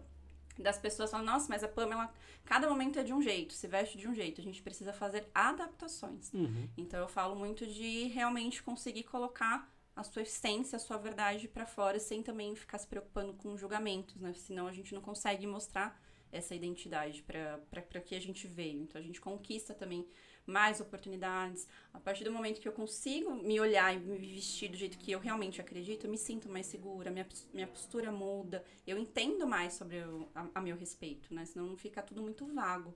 [0.60, 2.14] Das pessoas falam, nossa, mas a Pamela,
[2.46, 4.40] cada momento é de um jeito, se veste de um jeito.
[4.40, 6.32] A gente precisa fazer adaptações.
[6.34, 6.70] Uhum.
[6.78, 11.66] Então eu falo muito de realmente conseguir colocar a sua essência, a sua verdade pra
[11.66, 14.34] fora, sem também ficar se preocupando com julgamentos, né?
[14.34, 16.00] Senão a gente não consegue mostrar
[16.32, 18.84] essa identidade para que a gente veio.
[18.84, 20.08] Então a gente conquista também
[20.46, 21.68] mais oportunidades.
[21.94, 25.12] A partir do momento que eu consigo me olhar e me vestir do jeito que
[25.12, 29.74] eu realmente acredito, eu me sinto mais segura, minha, minha postura muda, eu entendo mais
[29.74, 30.00] sobre
[30.36, 31.46] a, a meu respeito, né?
[31.46, 32.94] Senão fica tudo muito vago.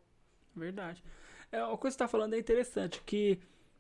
[0.56, 1.04] Verdade.
[1.52, 3.40] É, uma coisa que você está falando é interessante, que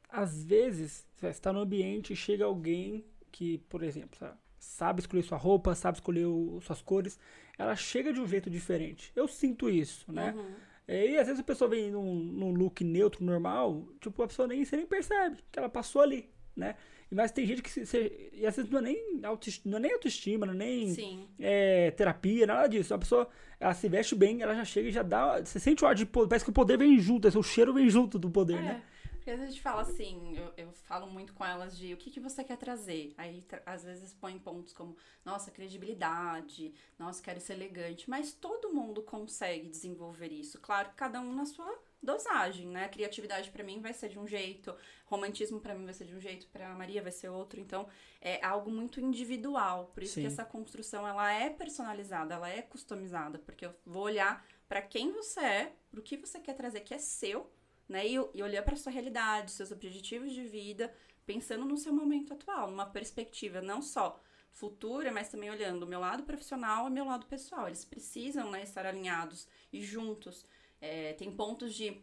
[0.09, 5.23] às vezes você está no ambiente e chega alguém que, por exemplo, sa- sabe escolher
[5.23, 7.19] sua roupa, sabe escolher o- suas cores,
[7.57, 9.11] ela chega de um jeito diferente.
[9.15, 10.33] Eu sinto isso, né?
[10.35, 10.55] Uhum.
[10.87, 14.47] É, e às vezes a pessoa vem num, num look neutro, normal, tipo, a pessoa
[14.47, 16.75] nem, você nem percebe que ela passou ali, né?
[17.11, 19.81] Mas tem gente que se, se- e às vezes não é nem autoestima, não é
[19.81, 20.93] nem, autoestima, não é nem
[21.39, 22.93] é, terapia, nada disso.
[22.93, 25.39] A pessoa, ela se veste bem, ela já chega e já dá.
[25.39, 27.89] Você sente o ar de poder, parece que o poder vem junto, o cheiro vem
[27.89, 28.83] junto do poder, né?
[29.25, 31.97] Porque às vezes a gente fala assim, eu, eu falo muito com elas de o
[31.97, 33.11] que, que você quer trazer.
[33.17, 38.07] Aí tra- às vezes põe pontos como, nossa, credibilidade, nossa, quero ser elegante.
[38.07, 40.61] Mas todo mundo consegue desenvolver isso.
[40.61, 42.87] Claro que cada um na sua dosagem, né?
[42.87, 44.75] Criatividade pra mim vai ser de um jeito,
[45.07, 47.59] romantismo pra mim vai ser de um jeito, pra Maria vai ser outro.
[47.59, 47.87] Então
[48.21, 49.87] é algo muito individual.
[49.91, 50.21] Por isso Sim.
[50.21, 55.11] que essa construção ela é personalizada, ela é customizada, porque eu vou olhar pra quem
[55.11, 57.51] você é, pro que você quer trazer que é seu
[57.87, 58.07] né?
[58.07, 60.93] E, e olhar para sua realidade, seus objetivos de vida,
[61.25, 64.21] pensando no seu momento atual, numa perspectiva não só
[64.51, 67.67] futura, mas também olhando o meu lado profissional e meu lado pessoal.
[67.67, 70.45] Eles precisam né, estar alinhados e juntos.
[70.79, 72.01] É, tem pontos de,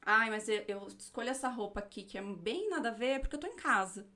[0.00, 3.36] ai, mas eu, eu escolho essa roupa aqui que é bem nada a ver porque
[3.36, 4.08] eu tô em casa.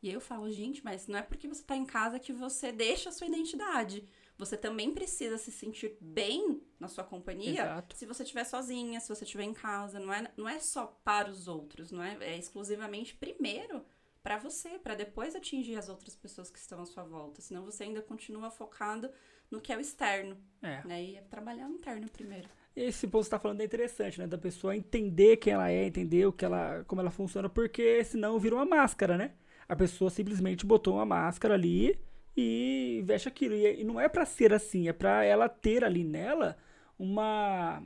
[0.00, 2.72] E aí eu falo, gente, mas não é porque você tá em casa que você
[2.72, 4.08] deixa a sua identidade.
[4.44, 7.96] Você também precisa se sentir bem na sua companhia Exato.
[7.96, 10.00] se você estiver sozinha, se você estiver em casa.
[10.00, 12.16] Não é, não é só para os outros, não é?
[12.20, 13.84] É exclusivamente primeiro
[14.22, 17.40] para você, para depois atingir as outras pessoas que estão à sua volta.
[17.40, 19.10] Senão você ainda continua focado
[19.50, 20.82] no que é o externo, É.
[20.84, 21.04] né?
[21.04, 22.48] E é trabalhar o interno primeiro.
[22.74, 24.26] Esse ponto que você tá falando é interessante, né?
[24.26, 28.38] Da pessoa entender quem ela é, entender o que ela, como ela funciona, porque senão
[28.40, 29.34] vira uma máscara, né?
[29.68, 31.98] A pessoa simplesmente botou uma máscara ali
[32.36, 33.54] e veste aquilo.
[33.54, 36.56] E, e não é pra ser assim, é pra ela ter ali nela
[36.98, 37.82] uma.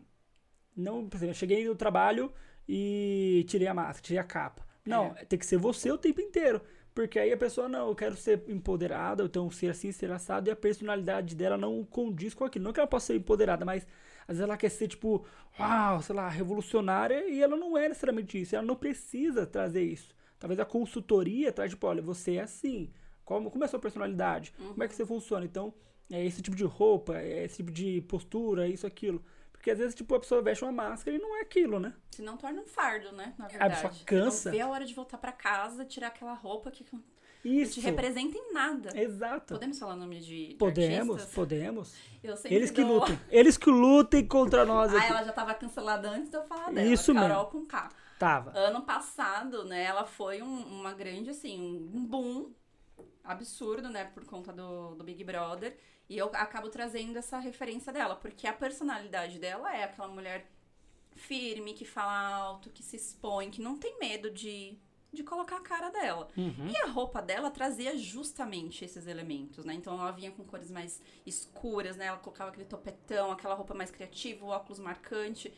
[0.77, 2.33] Não, por exemplo, eu cheguei no trabalho
[2.69, 4.67] e tirei a máscara, tirei a capa.
[4.85, 6.61] Não, tem que ser você o tempo inteiro.
[6.95, 10.51] Porque aí a pessoa, não, eu quero ser empoderada, então ser assim, ser assado, e
[10.51, 12.65] a personalidade dela não condiz com aquilo.
[12.65, 13.87] Não que ela possa ser empoderada, mas
[14.23, 15.27] às vezes ela quer ser, tipo,
[15.61, 18.57] uau, sei lá, revolucionária, e ela não é necessariamente isso.
[18.57, 20.15] Ela não precisa trazer isso.
[20.39, 22.91] Talvez a consultoria traz, tipo, olha, você é assim.
[23.27, 24.55] Como, como é a sua personalidade?
[24.59, 24.69] Uhum.
[24.69, 25.45] Como é que você funciona?
[25.45, 25.75] Então,
[26.11, 29.23] é esse tipo de roupa, é esse tipo de postura, é isso, aquilo.
[29.53, 31.93] Porque às vezes, tipo, a pessoa veste uma máscara e não é aquilo, né?
[32.13, 33.35] Se não torna um fardo, né?
[33.37, 33.75] Na A verdade.
[33.75, 34.49] pessoa cansa.
[34.51, 37.03] Não vê a hora de voltar pra casa, tirar aquela roupa que não
[37.45, 37.75] Isso.
[37.75, 38.97] te representa em nada.
[38.97, 39.55] Exato.
[39.55, 41.35] Podemos falar nome de, de Podemos, artistas?
[41.35, 41.95] podemos.
[42.45, 43.19] Eles que dou- lutem.
[43.29, 45.09] Eles que lutem contra nós Ah, aqui.
[45.09, 46.87] ela já tava cancelada antes de eu falar dela.
[46.87, 47.89] Isso Carol com K.
[48.21, 48.57] Tava.
[48.57, 52.51] Ano passado, né, ela foi um- uma grande, assim, um boom
[53.25, 55.77] absurdo, né, por conta do, do Big Brother.
[56.09, 60.49] E eu acabo trazendo essa referência dela, porque a personalidade dela é aquela mulher
[61.17, 64.79] firme, que fala alto, que se expõe, que não tem medo de,
[65.13, 66.29] de colocar a cara dela.
[66.37, 66.69] Uhum.
[66.69, 69.75] E a roupa dela trazia justamente esses elementos, né?
[69.75, 72.07] Então ela vinha com cores mais escuras, né?
[72.07, 75.53] Ela colocava aquele topetão, aquela roupa mais criativa, o óculos marcante.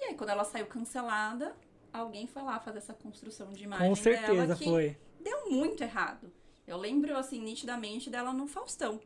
[0.00, 1.54] E aí, quando ela saiu cancelada,
[1.92, 4.98] alguém foi lá fazer essa construção de imagem Com certeza dela que foi.
[5.20, 6.32] deu muito errado.
[6.66, 9.00] Eu lembro, assim, nitidamente dela no Faustão.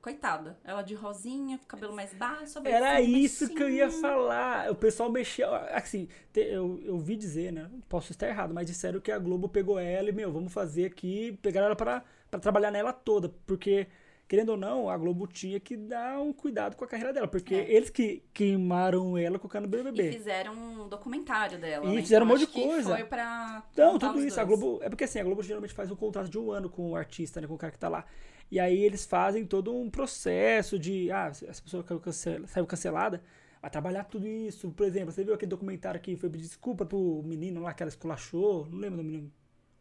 [0.00, 0.58] Coitada.
[0.64, 2.60] Ela de rosinha, cabelo mais baixo.
[2.64, 4.70] Era isso que eu ia falar.
[4.70, 5.52] O pessoal mexeu.
[5.52, 7.68] Assim, eu, eu vi dizer, né?
[7.88, 11.36] Posso estar errado, mas disseram que a Globo pegou ela e, meu, vamos fazer aqui.
[11.42, 13.28] Pegaram ela pra, pra trabalhar nela toda.
[13.44, 13.88] Porque,
[14.28, 17.26] querendo ou não, a Globo tinha que dar um cuidado com a carreira dela.
[17.26, 17.72] Porque É.
[17.72, 20.12] eles que queimaram ela colocando no E BBB.
[20.12, 21.86] fizeram um documentário dela.
[21.86, 22.02] E né?
[22.02, 22.94] fizeram um Então, monte de coisa.
[22.96, 23.64] Foi pra.
[23.72, 24.38] Então, tudo isso.
[24.38, 24.58] A dois.
[24.60, 24.82] Globo.
[24.84, 27.40] É porque assim, a Globo geralmente faz um contrato de um ano com o artista,
[27.40, 27.46] né?
[27.46, 28.04] Com o cara que tá lá.
[28.50, 31.10] E aí eles fazem todo um processo de.
[31.10, 33.22] Ah, essa pessoa cancela- saiu cancelada,
[33.60, 34.70] vai trabalhar tudo isso.
[34.70, 37.88] Por exemplo, você viu aquele documentário que foi pedir desculpa pro menino lá que ela
[37.90, 38.66] esculachou?
[38.70, 39.32] Não lembro do menino.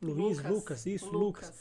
[0.02, 1.52] Luiz, Lucas, isso, Lucas.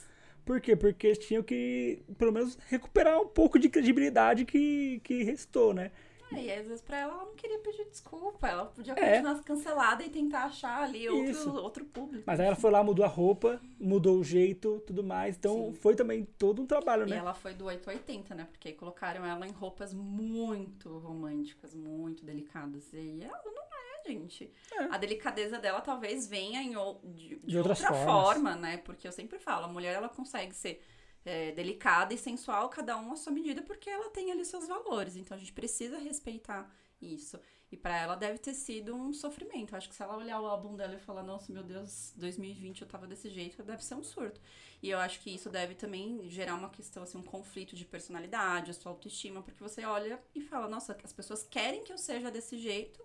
[0.47, 0.77] Por quê?
[0.77, 5.91] Porque eles tinham que, pelo menos, recuperar um pouco de credibilidade que, que restou, né?
[6.33, 8.49] É, e às vezes pra ela, ela não queria pedir desculpa.
[8.49, 9.11] Ela podia É.
[9.23, 11.49] continuar cancelada e tentar achar ali Isso.
[11.51, 12.25] outro, outro público.
[12.27, 15.37] Mas aí ela foi lá, mudou a roupa, mudou o jeito, tudo mais.
[15.37, 15.75] Então Sim.
[15.75, 17.17] foi também todo um trabalho, E né?
[17.17, 18.47] ela foi do 880, né?
[18.51, 22.93] Porque aí colocaram ela em roupas muito românticas, muito delicadas.
[22.93, 23.66] E ela não é,
[24.07, 24.53] gente.
[24.73, 24.85] É.
[24.85, 28.07] A delicadeza dela talvez venha em, ou- de, de outras outra formas.
[28.35, 28.77] forma, né?
[28.79, 30.83] Porque eu sempre falo, a mulher ela consegue ser
[31.25, 35.17] é, delicada e sensual, cada um à sua medida, porque ela tem ali seus valores.
[35.17, 37.39] Então a gente precisa respeitar isso.
[37.71, 39.73] E pra ela deve ter sido um sofrimento.
[39.73, 42.83] Eu acho que se ela olhar o álbum dela e falar, nossa, meu Deus, 2020
[42.83, 44.41] eu tava desse jeito, deve ser um surto.
[44.81, 48.71] E eu acho que isso deve também gerar uma questão, assim, um conflito de personalidade,
[48.71, 52.31] a sua autoestima, porque você olha e fala, nossa, as pessoas querem que eu seja
[52.31, 53.03] desse jeito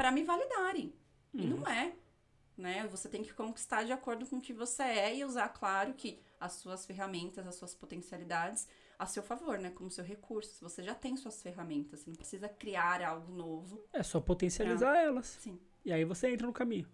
[0.00, 0.94] pra me validarem.
[1.34, 1.58] E Uhum.
[1.58, 1.92] não é.
[2.56, 2.86] Né?
[2.88, 6.18] Você tem que conquistar de acordo com o que você é e usar, claro, que
[6.38, 8.66] as suas ferramentas, as suas potencialidades
[8.98, 9.70] a seu favor, né?
[9.70, 10.62] Como seu recurso.
[10.66, 13.82] Você já tem suas ferramentas, você não precisa criar algo novo.
[13.92, 15.26] É só potencializar elas.
[15.40, 15.58] Sim.
[15.84, 16.86] E aí você entra no caminho.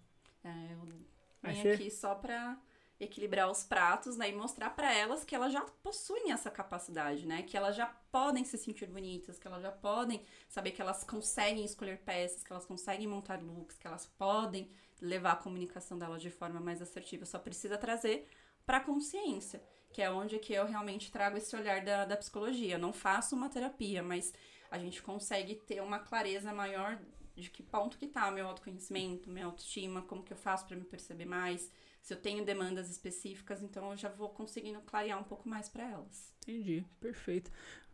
[0.45, 2.57] É, eu você- aqui só pra
[2.99, 4.31] equilibrar os pratos, né?
[4.31, 7.43] E mostrar pra elas que elas já possuem essa capacidade, né?
[7.43, 11.65] Que elas já podem se sentir bonitas, que elas já podem saber que elas conseguem
[11.65, 16.31] escolher peças, que elas conseguem montar looks, que elas podem levar a comunicação delas de
[16.31, 17.27] forma mais assertiva.
[17.27, 18.29] Só precisa trazer
[18.65, 22.79] pra consciência, que é onde que eu realmente trago esse olhar da, da psicologia.
[22.79, 24.33] Não faço uma terapia, mas
[24.71, 26.99] a gente consegue ter uma clareza maior
[27.37, 30.85] de que ponto que tá meu autoconhecimento, minha autoestima, como que eu faço pra me
[30.85, 31.71] perceber mais,
[32.03, 35.91] se eu tenho demandas específicas, então eu já vou conseguindo clarear um pouco mais pra
[35.91, 36.35] elas.
[36.43, 37.51] Entendi, perfeito.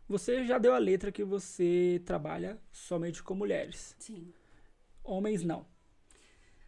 [0.07, 3.95] Você já deu a letra que você trabalha somente com mulheres.
[3.99, 4.33] Sim.
[5.03, 5.65] Homens não.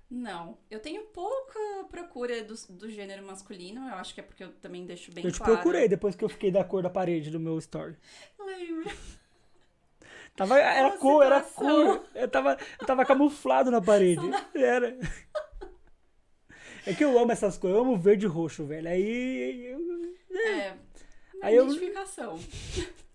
[0.10, 1.60] Não, eu tenho pouca
[1.90, 5.32] procura do, do gênero masculino, eu acho que é porque eu também deixo bem eu
[5.32, 5.54] te claro.
[5.54, 7.96] procurei depois que eu fiquei da cor da parede do meu story.
[8.40, 8.92] Lembra?
[10.36, 12.06] Tava, era Uma cor, era cor.
[12.14, 14.22] Eu tava, eu tava camuflado na parede.
[14.54, 14.98] Era.
[16.86, 18.88] É que eu amo essas cores, eu amo verde e roxo, velho.
[18.88, 19.66] Aí.
[19.66, 20.72] eu- É,
[21.36, 22.38] uma Aí eu- identificação.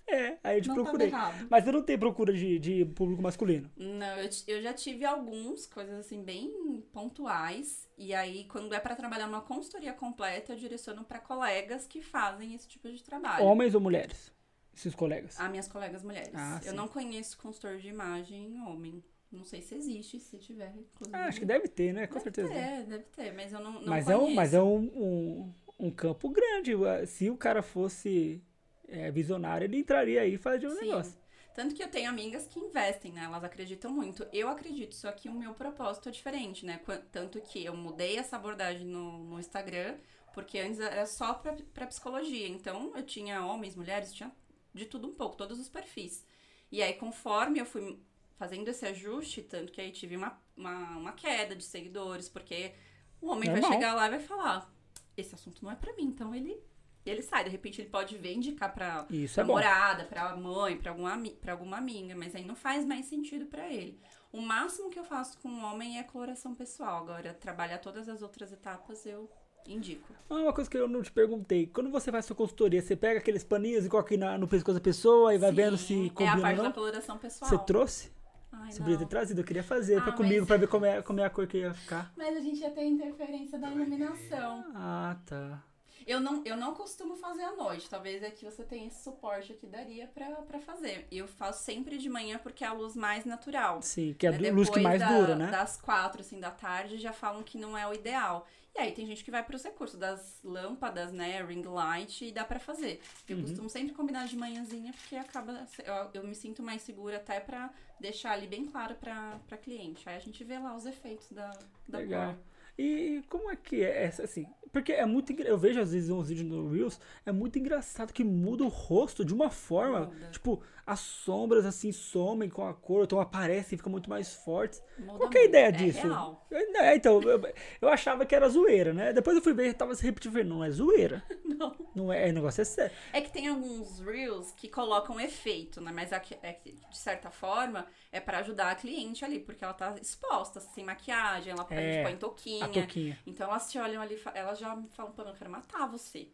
[0.08, 1.12] é, aí eu te Não tava procurei.
[1.48, 3.70] Mas eu não tenho procura de, de público masculino.
[3.76, 7.86] Não, eu, eu já tive alguns, coisas assim, bem pontuais.
[7.96, 12.54] E aí, quando é pra trabalhar numa consultoria completa, eu direciono pra colegas que fazem
[12.54, 13.44] esse tipo de trabalho.
[13.44, 14.32] Homens ou mulheres?
[14.80, 15.38] Esses colegas.
[15.38, 16.30] Ah, minhas colegas mulheres.
[16.34, 19.04] Ah, eu não conheço consultor de imagem homem.
[19.30, 21.14] Não sei se existe, se tiver, inclusive.
[21.16, 22.06] Ah, acho que deve ter, né?
[22.06, 22.48] Com deve certeza.
[22.48, 24.36] ter, deve ter, mas eu não, não mas, é um, conheço.
[24.36, 26.72] mas é um, um, um campo grande.
[27.06, 28.42] Se o cara fosse
[28.88, 30.86] é, visionário, ele entraria aí e fazia um Sim.
[30.86, 31.20] negócio.
[31.54, 33.24] Tanto que eu tenho amigas que investem, né?
[33.24, 34.26] Elas acreditam muito.
[34.32, 36.80] Eu acredito, só que o meu propósito é diferente, né?
[37.12, 39.96] Tanto que eu mudei essa abordagem no, no Instagram.
[40.32, 42.48] Porque antes era só pra, pra psicologia.
[42.48, 44.30] Então, eu tinha homens, mulheres, tinha
[44.74, 46.24] de tudo um pouco, todos os perfis.
[46.70, 48.00] E aí, conforme eu fui
[48.36, 52.72] fazendo esse ajuste, tanto que aí tive uma, uma, uma queda de seguidores, porque
[53.20, 53.72] o homem vai Normal.
[53.78, 54.72] chegar lá e vai falar:
[55.16, 56.62] esse assunto não é pra mim, então ele.
[57.04, 59.58] Ele sai, de repente ele pode vir indicar pra Isso é pra bom.
[59.58, 63.72] namorada, pra mãe, pra alguma, pra alguma amiga, mas aí não faz mais sentido pra
[63.72, 63.98] ele.
[64.30, 66.98] O máximo que eu faço com o homem é coloração pessoal.
[67.02, 69.30] Agora, trabalhar todas as outras etapas eu
[69.66, 70.12] indico.
[70.28, 71.66] Ah, uma coisa que eu não te perguntei.
[71.66, 74.74] Quando você faz sua consultoria, você pega aqueles paninhos e coloca aí na- no pescoço
[74.78, 76.72] da pessoa e vai vendo se Sim, é combina a ou parte da não?
[76.72, 77.50] coloração pessoal.
[77.50, 78.12] Você trouxe?
[78.52, 79.06] Ai, Você poderia não.
[79.06, 81.24] ter trazido, eu queria fazer Ah, pra mas- comigo, pra ver como é, como é
[81.24, 82.12] a cor que ia ficar.
[82.16, 84.64] Mas a gente ia ter interferência da iluminação.
[84.74, 85.62] Ah, tá.
[86.06, 87.88] Eu não, eu não costumo fazer à noite.
[87.88, 91.06] Talvez aqui você tenha esse suporte que daria pra, pra fazer.
[91.12, 93.80] Eu faço sempre de manhã porque é a luz mais natural.
[93.82, 95.50] Sim, que é a Né, luz que depois mais da- dura, né?
[95.50, 98.46] Das quatro, assim, da tarde, já falam que não é o ideal.
[98.80, 102.44] E aí tem gente que vai pros recursos das lâmpadas, né, ring light, e dá
[102.44, 103.00] pra fazer.
[103.28, 103.42] Eu Uhum.
[103.42, 105.66] costumo sempre combinar de manhãzinha, porque acaba...
[105.84, 110.08] Eu, eu me sinto mais segura até pra deixar ali bem claro pra, pra cliente.
[110.08, 111.50] Aí a gente vê lá os efeitos da,
[111.86, 112.32] da Legal.
[112.34, 112.42] cor.
[112.78, 114.46] E como é que é essa, assim?
[114.72, 115.30] Porque é muito.
[115.42, 119.22] Eu vejo às vezes uns vídeos no Reels, é muito engraçado que muda o rosto
[119.22, 120.06] de uma forma.
[120.06, 120.30] Muda.
[120.30, 124.82] Tipo, as sombras assim somem com a cor, então aparecem e ficam muito mais fortes.
[124.98, 125.84] Muda Qual que é a ideia muito.
[125.84, 125.98] disso?
[125.98, 126.46] É real.
[126.76, 127.40] É, então, eu,
[127.80, 129.12] eu achava que era zoeira, né?
[129.12, 131.22] Depois eu fui ver, tava se repetindo, não é zoeira.
[131.44, 131.76] Não.
[131.94, 132.96] Não é, o negócio é sério.
[133.12, 135.92] É que tem alguns reels que colocam efeito, né?
[135.92, 139.74] Mas aqui- é que, de certa forma é pra ajudar a cliente ali, porque ela
[139.74, 142.64] tá exposta, sem maquiagem, ela É, põe touquinha.
[142.64, 143.18] A toquinha.
[143.26, 146.28] Então elas te olham ali, elas já falam, pô, eu quero matar você.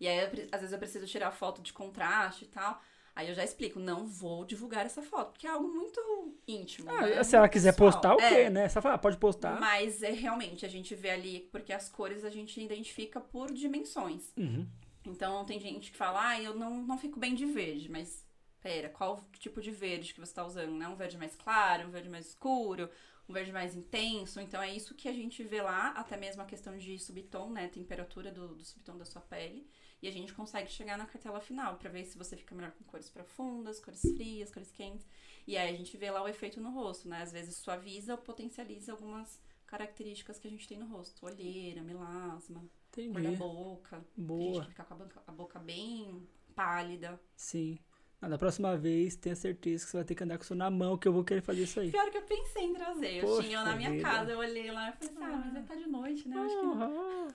[0.00, 0.20] E aí,
[0.50, 2.80] às vezes eu preciso tirar foto de contraste e tal.
[3.14, 6.00] Aí eu já explico, não vou divulgar essa foto, porque é algo muito
[6.48, 6.90] íntimo.
[6.90, 7.22] Ah, né?
[7.22, 7.92] se ela quiser pessoal.
[7.92, 8.68] postar, ok, É, né?
[8.68, 9.60] Você fala, ah, pode postar.
[9.60, 14.32] Mas é realmente, a gente vê ali, porque as cores a gente identifica por dimensões.
[14.36, 14.66] Uhum.
[15.04, 18.24] Então tem gente que fala, ah, eu não, não fico bem de verde, mas
[18.62, 20.72] pera, qual tipo de verde que você tá usando?
[20.72, 20.88] Né?
[20.88, 22.88] Um verde mais claro, um verde mais escuro,
[23.28, 24.40] um verde mais intenso.
[24.40, 27.68] Então é isso que a gente vê lá, até mesmo a questão de subtom, né?
[27.68, 29.68] Temperatura do, do subtom da sua pele.
[30.02, 32.82] E a gente consegue chegar na cartela final pra ver se você fica melhor com
[32.84, 35.06] cores profundas, cores frias, cores quentes.
[35.46, 37.22] E aí a gente vê lá o efeito no rosto, né?
[37.22, 41.24] Às vezes suaviza ou potencializa algumas características que a gente tem no rosto.
[41.24, 44.04] Olheira, melasma, cor da boca.
[44.16, 44.64] Tem gente Boa.
[44.64, 47.20] que fica com a boca, a boca bem pálida.
[47.36, 47.78] Sim.
[48.24, 50.70] Ah, da próxima vez, tenha certeza que você vai ter que andar com isso na
[50.70, 51.90] mão, que eu vou querer fazer isso aí.
[51.90, 53.16] Pior que eu pensei em trazer.
[53.16, 54.02] Eu Poxa tinha na minha vida.
[54.08, 56.36] casa, eu olhei lá e falei, ah, mas já tá de noite, né?
[56.36, 57.28] Eu acho que não.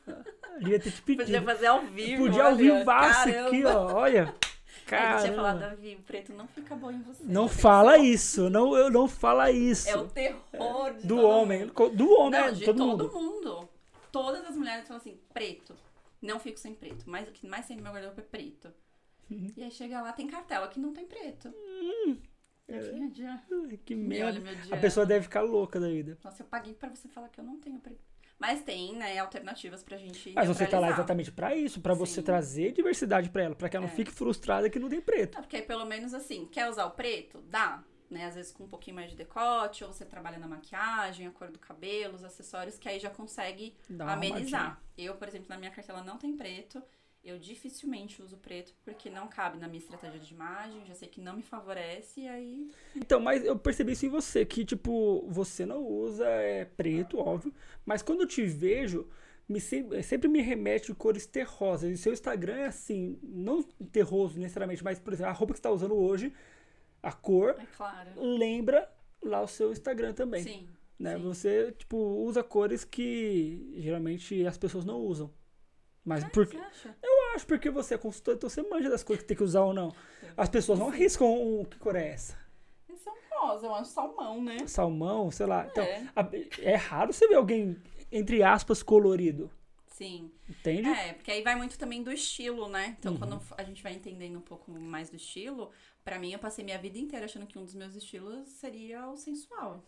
[0.59, 1.43] Devia ter te Podia pedido.
[1.45, 2.23] fazer ao vivo.
[2.23, 3.47] Podia ao caramba.
[3.47, 3.93] aqui, ó.
[3.95, 4.33] Olha.
[4.89, 5.71] Eu tinha falado, Cara.
[5.71, 7.21] Davi, o preto não fica bom em você.
[7.25, 8.49] Não fala isso.
[8.49, 9.89] Não, eu não fala isso.
[9.89, 11.65] É o terror Do homem.
[11.65, 11.89] mundo.
[11.89, 13.13] Do homem, Não, é, de todo, todo, mundo.
[13.13, 13.69] mundo.
[14.13, 15.75] Todas as mulheres falam assim, preto.
[16.21, 17.03] Não fico sem preto.
[17.05, 18.69] Mas o que mais tem no meu guarda-roupa é preto.
[19.29, 19.51] Uhum.
[19.55, 21.53] E aí chega lá, tem cartela que não tem preto.
[22.67, 22.77] É.
[22.79, 23.25] Aqui.
[23.25, 24.25] Ai, Que Me merda.
[24.27, 24.75] olha, meu dia.
[24.75, 26.17] A pessoa deve ficar louca da vida.
[26.23, 28.01] Nossa, eu paguei pra você falar que eu não tenho preto.
[28.39, 32.15] Mas tem, né, alternativas pra gente Mas você tá lá exatamente pra isso, pra você
[32.15, 32.21] Sim.
[32.23, 33.95] trazer diversidade pra ela, pra que ela não É.
[33.95, 35.37] fique frustrada que não tem preto.
[35.37, 37.41] Ah, porque aí pelo menos assim, quer usar o preto?
[37.41, 37.83] Dá.
[38.11, 38.25] Né?
[38.25, 41.49] Às vezes com um pouquinho mais de decote, ou você trabalha na maquiagem, a cor
[41.49, 44.81] do cabelo, os acessórios, que aí já consegue Dá amenizar.
[44.97, 46.81] Eu, por exemplo, na minha cartela não tem preto.
[47.27, 51.19] Eu dificilmente uso preto porque não cabe na minha estratégia de imagem, já sei que
[51.19, 52.71] não me favorece, e aí.
[52.95, 57.53] Então, mas eu percebi isso em você, que, tipo, você não usa é, preto, óbvio,
[57.85, 59.09] mas quando eu te vejo,
[59.47, 61.91] me sempre, sempre me remete de cores terrosas.
[61.91, 65.63] E seu Instagram é assim, não terroso necessariamente, mas, por exemplo, a roupa que você
[65.63, 66.31] tá usando hoje,
[67.03, 68.09] a cor, É claro.
[68.15, 68.89] lembra
[69.21, 70.43] lá o seu Instagram também.
[70.43, 70.69] Sim.
[70.97, 71.17] né?
[71.17, 71.23] sim.
[71.23, 75.29] Você, tipo, usa cores que geralmente as pessoas não usam.
[76.07, 76.95] Mas Ah, por Você acha?
[77.03, 79.61] eu acho porque você é consultor, então você manja das cores que tem que usar
[79.65, 79.93] ou não.
[80.37, 82.37] As pessoas não arriscam um, que cor é essa?
[82.87, 84.65] Esse é um rosa, eu acho salmão, né?
[84.67, 85.67] Salmão, sei lá.
[85.69, 86.07] Então, É.
[86.15, 86.29] a-
[86.61, 87.75] é raro você ver alguém,
[88.09, 89.51] entre aspas, colorido.
[89.87, 90.31] Sim.
[90.47, 90.87] Entende?
[90.87, 92.95] É, porque aí vai muito também do estilo, né?
[92.99, 93.19] Então, Uhum.
[93.19, 95.71] quando a gente vai entendendo um pouco mais do estilo,
[96.05, 99.17] pra mim, eu passei minha vida inteira achando que um dos meus estilos seria o
[99.17, 99.83] sensual.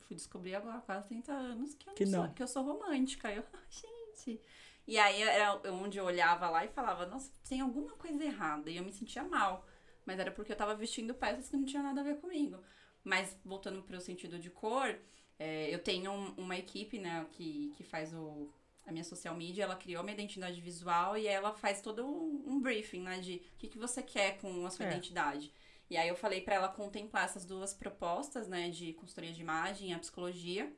[0.00, 2.24] Fui descobrir agora, há quase 30 anos, que eu, Que não não.
[2.26, 3.30] Sou, que eu sou romântica.
[3.32, 4.40] Eu, "Ah, gente.
[4.88, 8.70] E aí era onde eu olhava lá e falava, nossa, tem alguma coisa errada.
[8.70, 9.64] E eu me sentia mal.
[10.06, 12.58] Mas era porque eu tava vestindo peças que não tinham nada a ver comigo.
[13.04, 14.98] Mas voltando pro sentido de cor,
[15.38, 18.50] é, eu tenho um- uma equipe, né, que, que faz o,
[18.86, 22.60] a minha social media, ela criou uma identidade visual e ela faz todo um, um
[22.60, 24.88] briefing, né, de o que, que você quer com a sua É.
[24.88, 25.52] identidade.
[25.90, 29.90] E aí eu falei pra ela contemplar essas duas propostas, né, de consultoria de imagem
[29.90, 30.72] e a psicologia.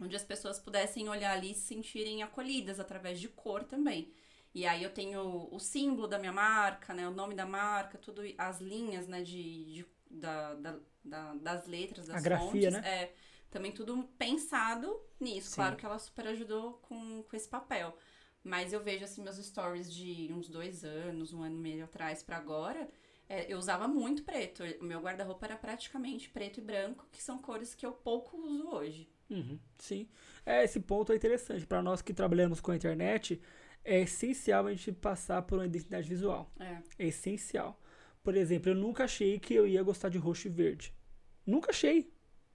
[0.00, 4.12] Onde as pessoas pudessem olhar ali e se sentirem acolhidas através de cor também.
[4.54, 7.08] E aí eu tenho o símbolo da minha marca, né?
[7.08, 9.22] O nome da marca, tudo, as linhas, né?
[9.22, 12.72] De, de da, da, da, das letras, das A grafia, fontes.
[12.72, 12.80] né?
[12.84, 13.14] É,
[13.50, 15.50] também tudo pensado nisso.
[15.50, 15.54] Sim.
[15.56, 17.96] Claro que ela super ajudou com, com esse papel.
[18.42, 22.22] Mas eu vejo, assim, meus stories de uns dois anos, um ano e meio atrás
[22.22, 22.88] pra agora,
[23.28, 24.62] é, eu usava muito preto.
[24.80, 28.68] O meu guarda-roupa era praticamente preto e branco, que são cores que eu pouco uso
[28.68, 29.08] hoje.
[29.30, 30.08] Uhum, sim.
[30.44, 31.66] É, esse ponto é interessante.
[31.66, 33.40] Para nós que trabalhamos com a internet,
[33.84, 36.50] é essencial a gente passar por uma identidade visual.
[36.58, 36.78] É.
[36.98, 37.80] É essencial.
[38.22, 40.94] Por exemplo, eu nunca achei que eu ia gostar de roxo e verde.
[41.46, 42.10] Nunca achei.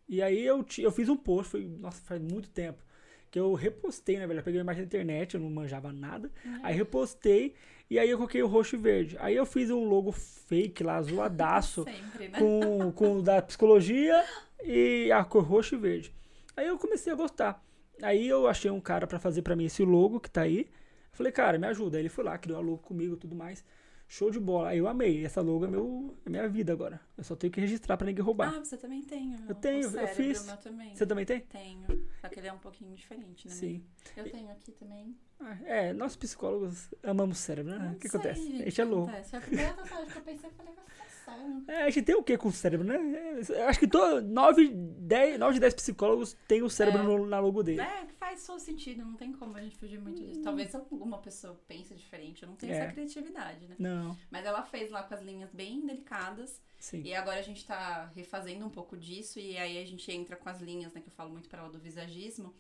[0.08, 2.84] E aí eu, eu fiz um post, foi, nossa, faz muito tempo,
[3.30, 4.40] que eu repostei, né, velho?
[4.40, 6.32] Eu peguei a imagem da internet, eu não manjava nada.
[6.64, 7.54] Aí repostei
[7.88, 9.16] e aí eu coloquei o roxo e verde.
[9.20, 12.40] Aí eu fiz um logo fake lá, zoadaço, Sempre, né?
[12.40, 14.24] com, com o da psicologia
[14.66, 16.14] e a cor roxo e verde.
[16.60, 17.64] Aí eu comecei a gostar.
[18.02, 20.68] Aí eu achei um cara pra fazer pra mim esse logo que tá aí.
[21.12, 21.98] Falei, cara, me ajuda.
[21.98, 23.64] Aí ele foi lá, criou a logo comigo e tudo mais.
[24.08, 24.70] Show de bola.
[24.70, 25.24] Aí eu amei.
[25.24, 27.00] Essa logo é, meu, é minha vida agora.
[27.18, 28.54] Eu só tenho que registrar pra ninguém roubar.
[28.56, 29.36] Ah, você também tem.
[29.36, 30.46] o- Eu tenho, o eu fiz.
[30.46, 30.96] Meu também.
[30.96, 31.42] Você também tem?
[31.42, 31.86] Tenho.
[32.20, 33.54] Só que ele é um pouquinho diferente, né?
[33.54, 33.84] Sim.
[34.18, 35.16] Eu tenho aqui também.
[35.40, 37.80] Ah, É, nós psicólogos amamos o cérebro, né?
[37.86, 38.42] Não O que acontece?
[38.42, 39.10] gente, a gente é louco.
[39.10, 39.30] acontece.
[39.30, 40.86] Foi a primeira tatuagem que eu pensei, eu falei, vai
[41.30, 41.64] sério.
[41.68, 42.96] É, a gente tem o que com o cérebro, né?
[42.96, 47.04] É, Eu acho que todo, 9, 10, 9 de 10 psicólogos têm o cérebro É.
[47.04, 47.82] no- na logo dele.
[47.82, 50.42] É, que faz todo sentido, não tem como a gente fugir muito disso.
[50.42, 52.78] Talvez alguma pessoa pense diferente, eu não tenho É.
[52.78, 53.76] essa criatividade, né?
[53.80, 56.62] Não, Mas ela fez lá com as linhas bem delicadas.
[56.80, 57.02] sim.
[57.04, 59.40] E agora a gente tá refazendo um pouco disso.
[59.40, 61.02] E aí a gente entra com as linhas, né?
[61.02, 62.54] Que eu falo muito pra ela do visagismo.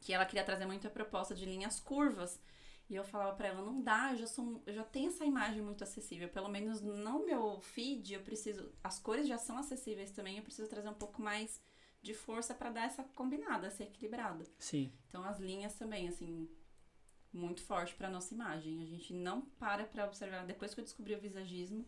[0.00, 2.38] Que ela queria trazer muito a proposta de linhas curvas.
[2.88, 5.60] E eu falava pra ela, não dá, eu já, sou, eu já tenho essa imagem
[5.60, 6.28] muito acessível.
[6.28, 8.72] Pelo menos no meu feed, eu preciso.
[8.82, 11.60] As cores já são acessíveis também, eu preciso trazer um pouco mais
[12.00, 14.44] de força pra dar essa combinada, essa equilibrada.
[14.58, 14.92] Sim.
[15.08, 16.48] Então as linhas também, assim,
[17.32, 18.80] muito forte pra nossa imagem.
[18.82, 20.46] A gente não para pra observar.
[20.46, 21.84] Depois que eu descobri o visagismo,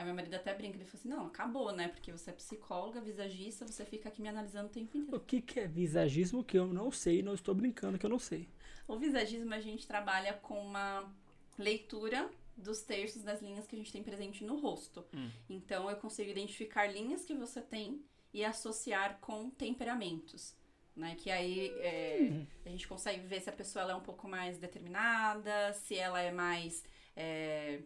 [0.00, 1.88] aí meu marido até brinca, ele falou assim, não, acabou, né?
[1.88, 5.16] Porque você é psicóloga, visagista, você fica aqui me analisando o tempo inteiro.
[5.16, 8.18] O que, que é visagismo que eu não sei, não estou brincando que eu não
[8.18, 8.48] sei.
[8.88, 11.12] O visagismo a gente trabalha com uma
[11.58, 15.04] leitura dos terços das linhas que a gente tem presente no rosto.
[15.14, 15.30] Hum.
[15.48, 20.54] Então eu consigo identificar linhas que você tem e associar com temperamentos.
[20.96, 21.14] Né?
[21.16, 22.46] Que aí é, Hum.
[22.66, 26.20] a gente consegue ver se a pessoa ela é um pouco mais determinada, se ela
[26.20, 26.84] é mais
[27.16, 27.80] é,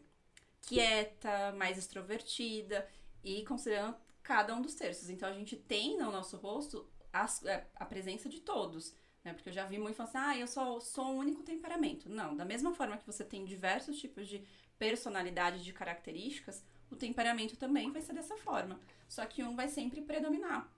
[0.67, 2.87] quieta, mais extrovertida,
[3.23, 5.11] e considerando cada um dos terços.
[5.11, 8.95] Então a gente tem no nosso rosto as- é, a presença de todos.
[9.23, 9.33] Né?
[9.33, 12.09] Porque eu já vi muito falar assim, ah, eu só sou um único temperamento.
[12.09, 14.45] Não, da mesma forma que você tem diversos tipos de
[14.79, 18.79] personalidade, de características, o temperamento também vai ser dessa forma.
[19.09, 20.71] Só que um vai sempre predominar.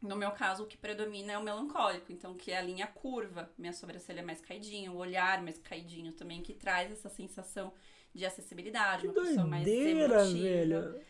[0.00, 3.52] No meu caso, o que predomina é o melancólico, então que é a linha curva,
[3.56, 7.72] minha sobrancelha é mais caidinha, o olhar mais caidinho também, que traz essa sensação
[8.14, 10.42] de acessibilidade, Que uma pessoa mais doideira, emotiva.
[10.42, 11.00] velho.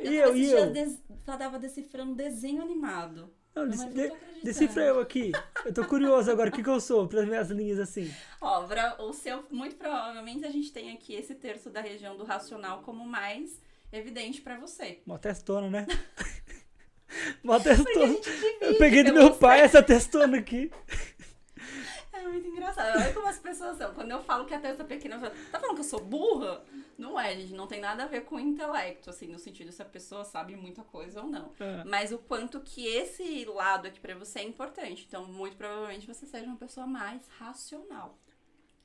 [0.00, 0.72] Eu, eu, e esses eu?
[0.72, 1.02] dias des...
[1.24, 3.32] tava decifrando desenho animado.
[3.54, 4.18] Não, de- acreditando.
[4.42, 5.30] decifra eu aqui.
[5.64, 6.50] Eu tô curioso agora.
[6.50, 8.12] O que, que eu sou para as minhas linhas assim?
[8.40, 8.66] Ó,
[8.98, 13.06] o seu, muito provavelmente a gente tem aqui esse terço da região do racional como
[13.06, 13.60] mais
[13.92, 15.00] evidente pra você.
[15.06, 15.86] Mó testona, né?
[17.44, 18.16] Mó Porque a testona.
[18.60, 20.70] Eu peguei do meu pai essa testona aqui.
[22.24, 22.96] É muito engraçado.
[22.96, 23.92] Olha como as pessoas são.
[23.94, 26.00] Quando eu falo que a testa é pequena, eu falo, tá falando que eu sou
[26.00, 26.64] burra?
[26.96, 27.52] Não é, gente.
[27.52, 30.82] Não tem nada a ver com intelecto, assim, no sentido se a pessoa sabe muita
[30.82, 31.52] coisa ou não.
[31.60, 35.04] Ah, Mas o quanto que esse lado aqui pra você é importante.
[35.06, 38.18] Então, muito provavelmente você seja uma pessoa mais racional.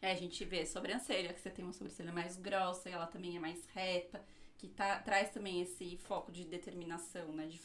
[0.02, 3.36] É, a gente vê sobrancelha, que você tem uma sobrancelha mais grossa e ela também
[3.36, 4.24] é mais reta,
[4.58, 7.48] que tá, traz também esse foco de determinação, né?
[7.48, 7.62] De,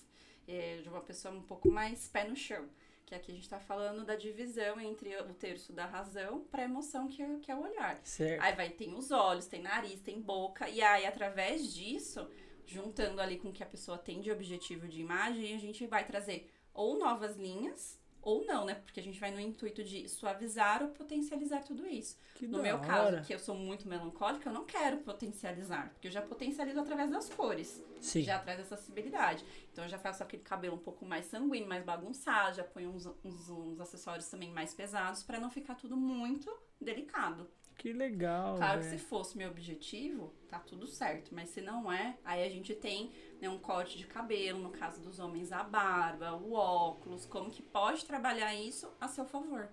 [0.47, 2.69] é, de uma pessoa um pouco mais pé no chão.
[3.15, 7.23] Aqui a gente tá falando da divisão entre o terço da razão pra emoção, que
[7.23, 8.01] é, que é o olhar.
[8.05, 8.43] certo.
[8.43, 12.29] Aí vai, tem os olhos, tem nariz, tem boca, e aí através disso,
[12.67, 16.05] juntando ali com o que a pessoa tem de objetivo de imagem, a gente vai
[16.07, 18.75] trazer ou novas linhas, ou não, né?
[18.75, 22.19] Porque a gente vai no intuito de suavizar ou potencializar tudo isso.
[22.35, 22.87] Que No meu hora.
[22.87, 27.11] caso, que eu sou muito melancólica, eu não quero potencializar, porque eu já potencializo através
[27.11, 28.23] das cores Sim.
[28.23, 29.45] já traz essa acessibilidade.
[29.73, 33.07] Então eu já faço aquele cabelo um pouco mais sanguíneo, mais bagunçado, já ponho uns,
[33.25, 36.51] uns, uns acessórios também mais pesados pra não ficar tudo muito
[36.81, 37.49] delicado.
[37.77, 38.57] Que legal.
[38.57, 42.49] Claro que se fosse meu objetivo, tá tudo certo, mas se não é, aí a
[42.49, 47.27] gente tem né, um corte de cabelo, no caso dos homens a barba, o óculos,
[47.27, 49.69] como que pode trabalhar isso a seu favor.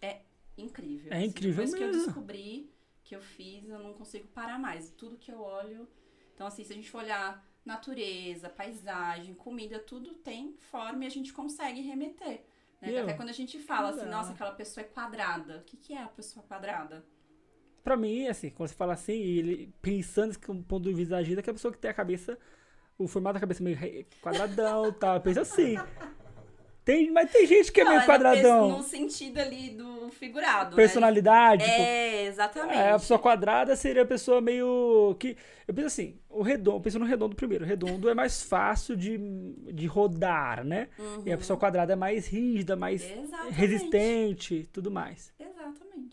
[0.00, 0.20] É
[0.56, 1.12] incrível.
[1.12, 1.26] É assim.
[1.26, 2.04] incrível Depois que eu mesmo.
[2.04, 2.70] descobri,
[3.04, 4.90] que eu fiz, eu não consigo parar mais.
[4.90, 5.88] Tudo que eu olho.
[6.34, 11.10] Então, assim, se a gente for olhar natureza, paisagem, comida, tudo tem forma e a
[11.10, 12.44] gente consegue remeter.
[12.80, 12.98] Né?
[12.98, 15.58] Até quando a gente fala assim, nossa, aquela pessoa é quadrada.
[15.58, 17.04] O que, que é a pessoa quadrada?
[17.82, 21.42] Pra mim, assim, quando você fala assim, ele pensando que um ponto de vista agita,
[21.42, 22.38] que é a pessoa que tem a cabeça,
[22.98, 23.78] o formato da cabeça meio
[24.20, 25.20] quadradão e tal.
[25.20, 25.76] Pensa assim.
[26.82, 28.78] Tem, mas tem gente que é Não, meio quadradão.
[28.78, 30.74] No sentido ali do figurado.
[30.74, 31.70] Personalidade, Né?
[31.70, 32.78] tipo, É, exatamente.
[32.78, 35.14] É, a pessoa quadrada seria a pessoa meio.
[35.20, 35.36] que
[35.68, 37.64] Eu penso assim, o redondo, eu penso no redondo primeiro.
[37.64, 39.18] O redondo é mais fácil de,
[39.72, 40.88] de rodar, né?
[41.24, 43.22] E a pessoa quadrada é mais rígida, mais Uhum.
[43.24, 43.54] Exatamente.
[43.54, 45.32] resistente tudo mais.
[45.38, 45.49] Exatamente.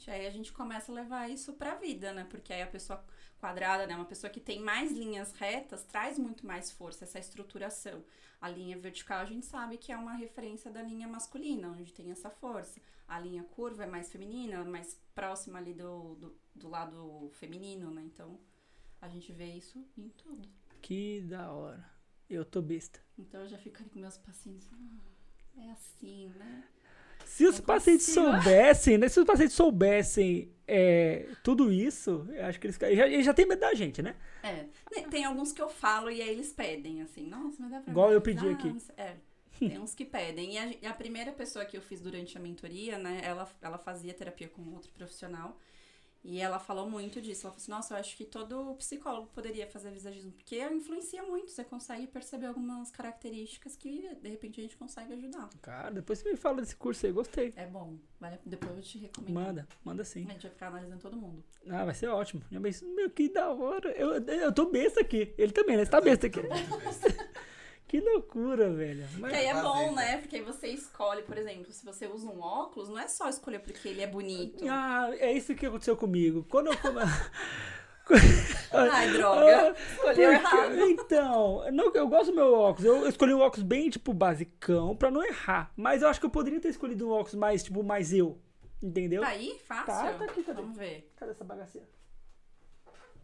[0.09, 2.25] Aí a gente começa a levar isso pra vida, né?
[2.29, 3.03] Porque aí a pessoa
[3.39, 3.95] quadrada, né?
[3.95, 8.03] Uma pessoa que tem mais linhas retas traz muito mais força, essa estruturação.
[8.41, 12.11] A linha vertical a gente sabe que é uma referência da linha masculina, onde tem
[12.11, 12.79] essa força.
[13.07, 18.03] A linha curva é mais feminina, mais próxima ali do, do, do lado feminino, né?
[18.03, 18.39] Então
[19.01, 20.47] a gente vê isso em tudo.
[20.81, 21.89] Que da hora.
[22.29, 22.99] Eu tô besta.
[23.17, 24.67] Então eu já fico ali com meus pacientes.
[24.73, 26.67] "Ah, é assim, né?
[27.27, 28.25] Se os Não pacientes consigo.
[28.31, 29.07] soubessem, né?
[29.09, 33.45] Se os pacientes soubessem é, tudo isso, eu acho que eles, já, eles já têm
[33.45, 34.15] medo da gente, né?
[34.43, 34.65] É.
[34.89, 37.91] Tem- Tem alguns que eu falo e aí eles pedem, assim, nossa, mas dá pra
[37.91, 38.75] Igual eu pedi aqui.
[38.97, 39.15] É.
[39.59, 40.53] Tem uns que pedem.
[40.53, 44.13] E a, a primeira pessoa que eu fiz durante a mentoria, né, ela, ela fazia
[44.13, 45.57] terapia com outro profissional.
[46.23, 47.45] E ela falou muito disso.
[47.45, 51.51] Ela falou assim, nossa, eu acho que todo psicólogo poderia fazer visagismo, porque influencia muito.
[51.51, 55.49] Você consegue perceber algumas características que, de repente, a gente consegue ajudar.
[55.61, 57.53] Cara, depois você me fala desse curso aí, gostei.
[57.55, 57.97] É bom.
[58.19, 59.33] Vale, depois eu te recomendo.
[59.33, 60.25] Manda, manda sim.
[60.27, 61.43] A gente vai ficar analisando todo mundo.
[61.69, 62.41] Ah, vai ser ótimo.
[62.51, 63.91] Meu, que da hora.
[63.91, 65.33] Eu, eu tô besta aqui.
[65.37, 65.85] Ele também, né?
[65.85, 66.39] Você tá besta aqui.
[67.87, 69.07] Que loucura, velho.
[69.17, 70.11] Mas- Que aí é bom, né?
[70.11, 70.17] né?
[70.17, 73.59] Porque aí você escolhe, por exemplo, se você usa um óculos, não é só escolher
[73.59, 74.65] porque ele é bonito.
[74.69, 76.45] Ah, é isso que aconteceu comigo.
[76.49, 76.99] Quando eu come...
[78.71, 79.75] Ai, droga.
[79.91, 80.79] Escolheu Porque- errado.
[80.89, 82.85] Então, não, eu gosto do meu óculos.
[82.85, 85.71] Eu escolhi um óculos bem, tipo, basicão, pra não errar.
[85.75, 88.37] Mas eu acho que eu poderia ter escolhido um óculos mais, tipo, mais eu.
[88.81, 89.21] Entendeu?
[89.21, 89.57] Tá aí?
[89.65, 89.85] Fácil?
[89.85, 90.61] Tá, tá aqui, cadê?
[90.61, 91.11] Vamos ver.
[91.17, 91.87] Cadê essa bagaceira?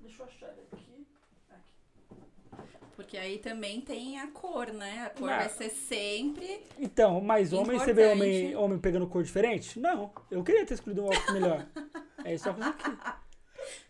[0.02, 0.83] Deixa eu achar ele aqui.
[2.96, 5.06] Porque aí também tem a cor, né?
[5.08, 5.38] A cor Não.
[5.38, 6.62] vai ser sempre.
[6.80, 9.80] Então, mas homem, você vê homem, homem pegando cor diferente?
[9.80, 10.12] Não.
[10.30, 11.66] Eu queria ter escolhido um óculos melhor.
[12.26, 12.98] É óculos aqui.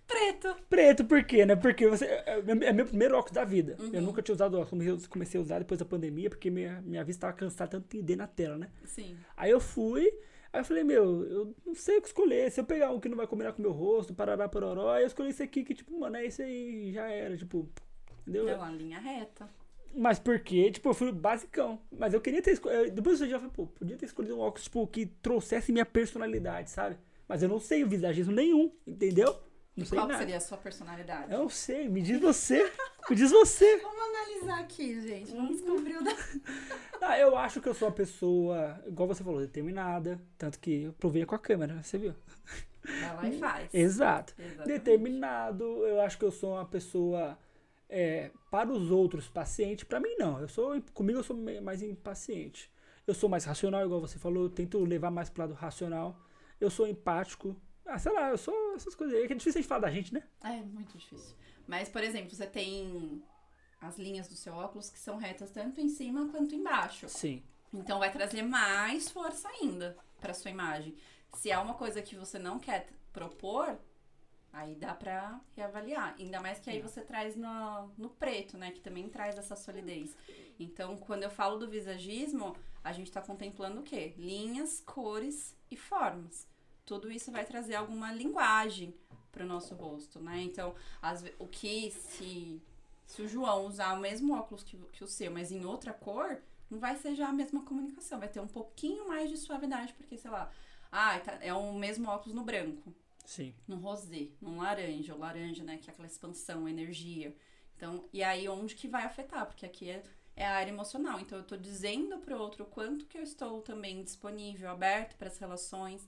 [0.08, 0.56] Preto.
[0.70, 1.56] Preto, por quê, né?
[1.56, 3.76] Porque você, é é meu primeiro óculos da vida.
[3.80, 4.02] Eu Uhum.
[4.02, 4.86] nunca tinha usado óculos.
[4.86, 7.98] Eu comecei a usar depois da pandemia, porque minha, minha vista tava cansada tanto de
[7.98, 8.70] entender na tela, né?
[8.86, 9.16] Sim.
[9.38, 10.06] Aí eu fui,
[10.52, 12.52] aí eu falei, meu, eu não sei o que escolher.
[12.52, 15.04] Se eu pegar um que não vai combinar com o meu rosto, parará, pororó, aí
[15.04, 17.70] eu escolhi esse aqui, que tipo, mano, é esse aí, já era, tipo,
[18.28, 18.50] entendeu?
[18.50, 19.50] É uma linha reta.
[19.96, 21.80] Mas porque, tipo, eu fui basicão.
[21.92, 22.92] Mas eu queria ter escolhido.
[22.96, 26.70] Depois eu já falei, pô, podia ter escolhido um óculos, tipo, que trouxesse minha personalidade,
[26.72, 26.98] sabe?
[27.28, 29.36] Mas eu não sei o visagismo nenhum, entendeu?
[29.76, 30.20] Não E sei qual nada.
[30.20, 31.32] seria a sua personalidade?
[31.32, 32.72] Eu não sei, me diz você.
[33.10, 33.78] me diz você.
[33.82, 35.32] Vamos analisar aqui, gente.
[35.32, 36.16] Vamos descobrir o da.
[37.06, 40.20] Ah, eu acho que eu sou uma pessoa, igual você falou, determinada.
[40.38, 42.14] Tanto que eu provei com a câmera, você viu?
[42.86, 43.74] Vai lá e faz.
[43.74, 44.34] Exato.
[44.40, 44.68] Exatamente.
[44.68, 47.38] Determinado, eu acho que eu sou uma pessoa.
[47.90, 49.86] É, para os outros, paciente.
[49.86, 50.40] Para mim, não.
[50.40, 52.72] Eu sou, comigo, eu sou mais impaciente.
[53.06, 54.44] Eu sou mais racional, igual você falou.
[54.44, 56.18] Eu tento levar mais pro lado racional.
[56.60, 57.56] Eu sou empático.
[57.86, 59.28] Ah, sei lá, eu sou essas coisas aí.
[59.28, 60.24] Que é difícil a gente falar da gente, né?
[60.44, 61.36] É muito difícil.
[61.68, 63.22] Mas, por exemplo, você tem
[63.82, 67.08] as linhas do seu óculos que são retas tanto em cima quanto embaixo.
[67.10, 67.44] Sim.
[67.74, 70.96] Então vai trazer mais força ainda para sua imagem.
[71.36, 73.78] Se há uma coisa que você não quer propor,
[74.54, 76.16] aí dá pra reavaliar.
[76.20, 78.72] Ainda mais que aí você traz no, no preto, né?
[78.72, 80.16] Que também traz essa solidez.
[80.60, 84.14] Então, quando eu falo do visagismo, a gente tá contemplando o quê?
[84.18, 86.48] Linhas, cores e formas.
[86.86, 88.94] Tudo isso vai trazer alguma linguagem
[89.32, 90.42] pro nosso rosto, né?
[90.44, 90.76] Então,
[91.22, 92.62] ve- o que se,
[93.08, 96.40] se o João usar o mesmo óculos que, que o seu, mas em outra cor,
[96.70, 98.20] não vai ser já a mesma comunicação.
[98.20, 100.52] Vai ter um pouquinho mais de suavidade, porque, sei lá,
[100.92, 102.94] ah, tá- é o mesmo óculos no branco,
[103.26, 103.54] Sim.
[103.68, 107.36] no rosé, no laranja, o laranja, né, que é aquela expansão, energia.
[107.76, 109.46] Então, e aí onde que vai afetar?
[109.46, 110.04] Porque aqui é,
[110.36, 111.20] é a área emocional.
[111.20, 115.38] Então, eu tô dizendo pro outro quanto que eu estou também disponível, aberto para as
[115.38, 116.08] relações.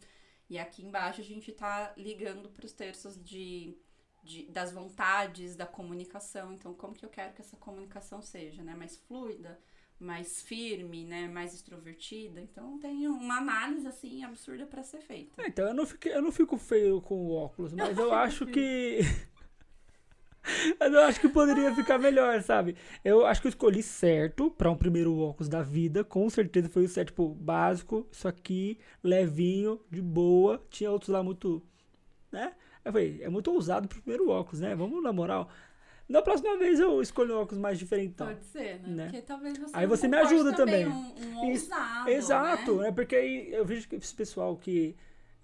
[0.50, 3.78] E aqui embaixo a gente tá ligando pros terços de,
[4.24, 6.54] de- das vontades, da comunicação.
[6.54, 8.76] Então, como que eu quero que essa comunicação seja, né?
[8.76, 9.60] Mais fluida,
[10.00, 11.28] mais firme, né?
[11.28, 12.42] Mais extrovertida.
[12.42, 15.42] Então, tem uma análise, assim, absurda para ser feita.
[15.42, 18.46] É, então eu não, fico, eu não fico feio com o óculos, mas eu acho
[18.46, 19.00] que.
[20.80, 22.76] Mas eu acho que poderia ficar melhor, sabe?
[23.04, 26.04] Eu acho que eu escolhi certo pra um primeiro óculos da vida.
[26.04, 30.64] Com certeza foi o certo, tipo, básico, isso aqui, levinho, de boa.
[30.70, 31.64] Tinha outros lá muito.
[32.32, 32.54] né?
[32.84, 34.76] Eu falei, é muito ousado pro primeiro óculos, né?
[34.76, 35.50] Vamos na moral.
[36.08, 38.28] Na próxima vez eu escolho um óculos mais diferentão.
[38.28, 38.88] Pode ser, né?
[38.88, 39.04] né?
[39.06, 40.88] Porque talvez você Aí não você me ajuda também.
[40.88, 42.84] Um, um Isso, ousado, Exato, né?
[42.84, 42.92] né?
[42.92, 44.96] Porque aí eu vejo que esse pessoal que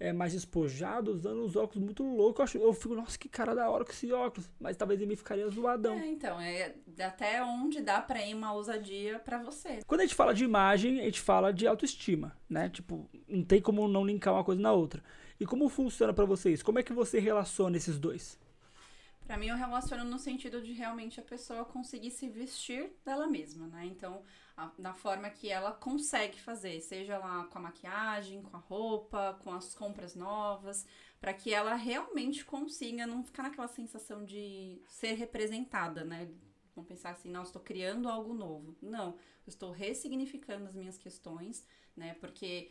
[0.02, 2.38] é mais despojado usando uns óculos muito loucos.
[2.38, 4.50] Eu, acho, eu fico, nossa, que cara da hora com esse óculos.
[4.58, 5.94] Mas talvez em mim ficaria zoadão.
[5.94, 9.80] É, então, é até onde dá pra ir uma ousadia pra você.
[9.86, 12.68] Quando a gente fala de imagem, a gente fala de autoestima, né?
[12.68, 15.02] Tipo, não tem como não linkar uma coisa na outra.
[15.38, 16.64] E como funciona pra vocês?
[16.64, 18.38] Como é que você relaciona esses dois?
[19.24, 23.66] Pra mim, eu relaciono no sentido de realmente a pessoa conseguir se vestir dela mesma,
[23.68, 23.86] né?
[23.86, 24.22] Então,
[24.56, 29.38] a, na forma que ela consegue fazer, seja lá com a maquiagem, com a roupa,
[29.42, 30.84] com as compras novas,
[31.20, 36.28] para que ela realmente consiga não ficar naquela sensação de ser representada, né?
[36.74, 38.76] Vamos pensar assim, não, estou criando algo novo.
[38.82, 39.16] Não,
[39.46, 41.64] estou ressignificando as minhas questões,
[41.96, 42.14] né?
[42.14, 42.70] Porque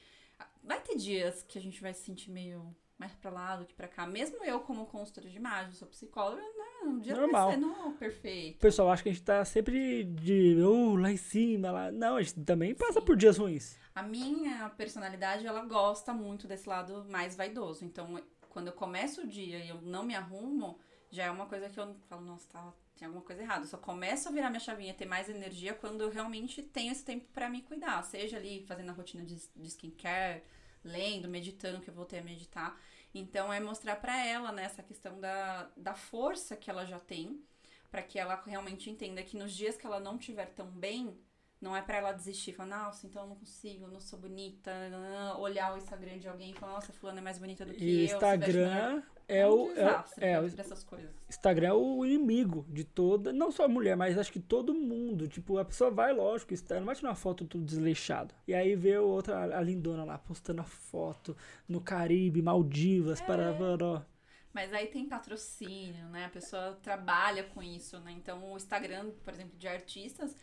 [0.63, 3.73] vai ter dias que a gente vai se sentir meio mais pra lá do que
[3.73, 4.05] pra cá.
[4.05, 6.83] Mesmo eu, como consultora de imagem, sou psicóloga, né?
[6.83, 7.57] Um dia Normal.
[7.57, 8.57] não, perfeito.
[8.57, 11.91] O pessoal acha que a gente tá sempre de oh, lá em cima, lá.
[11.91, 13.05] Não, a gente também passa Sim.
[13.05, 13.75] por dias ruins.
[13.95, 17.83] A minha personalidade, ela gosta muito desse lado mais vaidoso.
[17.83, 20.77] Então, quando eu começo o dia e eu não me arrumo,
[21.09, 23.65] já é uma coisa que eu falo, nossa, tá, tem alguma coisa errada.
[23.65, 27.03] Eu só começo a virar minha chavinha, ter mais energia quando eu realmente tenho esse
[27.03, 28.03] tempo pra me cuidar.
[28.03, 30.43] Seja ali fazendo a rotina de, de skincare,
[30.83, 32.79] lendo, meditando, que eu voltei a meditar.
[33.13, 37.43] Então, é mostrar pra ela, né, essa questão da, da força que ela já tem,
[37.89, 41.19] pra que ela realmente entenda que nos dias que ela não estiver tão bem,
[41.61, 44.71] não é pra ela desistir, falar, nossa, então eu não consigo, eu não sou bonita,
[44.89, 47.83] nananã", olhar o Instagram de alguém e falar, nossa, fulana é mais bonita do que
[47.85, 48.15] E eu.
[48.15, 49.71] Instagram é um o.
[49.71, 51.09] É, desastre é, pra- o pra essas coisas.
[51.29, 53.31] Instagram é o inimigo de toda.
[53.31, 55.27] Não só a mulher, mas acho que todo mundo.
[55.27, 58.33] Tipo, a pessoa vai, lógico, Instagram, não vai tirar uma foto tudo desleixado.
[58.47, 61.37] E aí vê outra, a lindona lá, postando a foto
[61.69, 63.25] no Caribe, Maldivas, É.
[63.25, 63.53] para.
[63.53, 64.05] para-
[64.53, 66.25] Mas aí tem patrocínio, né?
[66.25, 68.11] A pessoa trabalha com isso, né?
[68.11, 70.35] Então o Instagram, por exemplo, de artistas,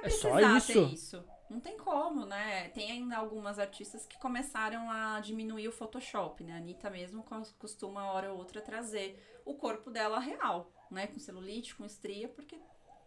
[0.00, 0.94] vai É só precisar ter isso?
[0.94, 1.24] isso.
[1.48, 2.68] Não tem como, né?
[2.68, 6.52] Tem ainda algumas artistas que começaram a diminuir o Photoshop, né?
[6.54, 11.08] A Anitta mesmo cos- costuma, hora ou outra, trazer o corpo dela real, né?
[11.08, 12.56] Com celulite, com estria, porque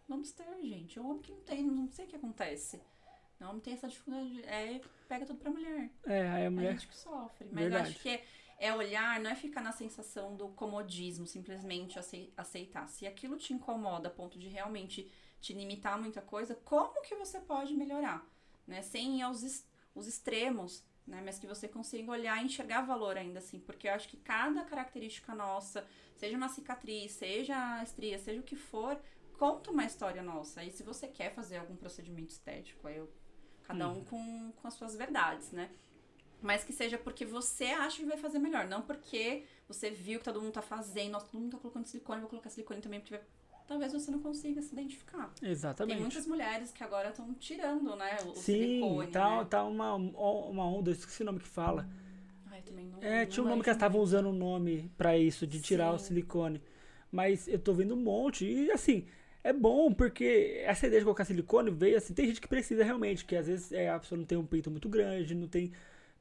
[0.06, 1.00] vamos ter, gente.
[1.00, 2.82] O homem que não tem, não sei o que acontece.
[3.40, 5.90] O homem tem essa dificuldade, é, pega tudo pra mulher.
[6.04, 6.72] É, aí a A mulher.
[6.72, 7.46] gente que sofre.
[7.50, 7.84] Mas Verdade.
[7.86, 8.24] eu acho que é,
[8.58, 12.86] é olhar, não é ficar na sensação do comodismo, simplesmente acei- aceitar.
[12.88, 15.10] Se aquilo te incomoda a ponto de realmente
[15.44, 18.26] te limitar muita coisa, como que você pode melhorar?
[18.66, 18.80] Né?
[18.80, 19.42] Sem ir aos
[19.94, 21.22] os extremos, né?
[21.24, 23.60] Mas que você consiga olhar e enxergar valor ainda assim.
[23.60, 25.86] Porque eu acho que cada característica nossa,
[26.16, 28.98] seja uma cicatriz, seja a estria, seja o que for,
[29.38, 30.64] conta uma história nossa.
[30.64, 33.08] E se você quer fazer algum procedimento estético, aí eu,
[33.64, 35.70] cada um com, com as suas verdades, né?
[36.40, 40.24] Mas que seja porque você acha que vai fazer melhor, não porque você viu que
[40.24, 43.14] todo mundo tá fazendo, nossa, todo mundo tá colocando silicone, vou colocar silicone também, porque
[43.16, 43.26] vai-
[43.66, 45.32] talvez você não consiga se identificar.
[45.34, 46.00] Tem Exatamente.
[46.00, 49.44] muitas mulheres que agora estão tirando, né, o, o Sim, silicone, tá, né?
[49.44, 51.86] tá uma, uma onda, eu esqueci o nome que fala.
[52.50, 55.16] Ai, também não, É, não tinha um nome que elas estavam usando um nome pra
[55.18, 56.06] isso, de tirar o Sim.
[56.06, 56.62] silicone.
[57.12, 58.44] Mas eu tô vendo um monte.
[58.46, 59.06] E assim,
[59.42, 62.14] é bom porque essa ideia de colocar silicone veio assim.
[62.14, 64.70] Tem gente que precisa realmente, que às vezes é, a pessoa não tem um peito
[64.70, 65.72] muito grande, não tem.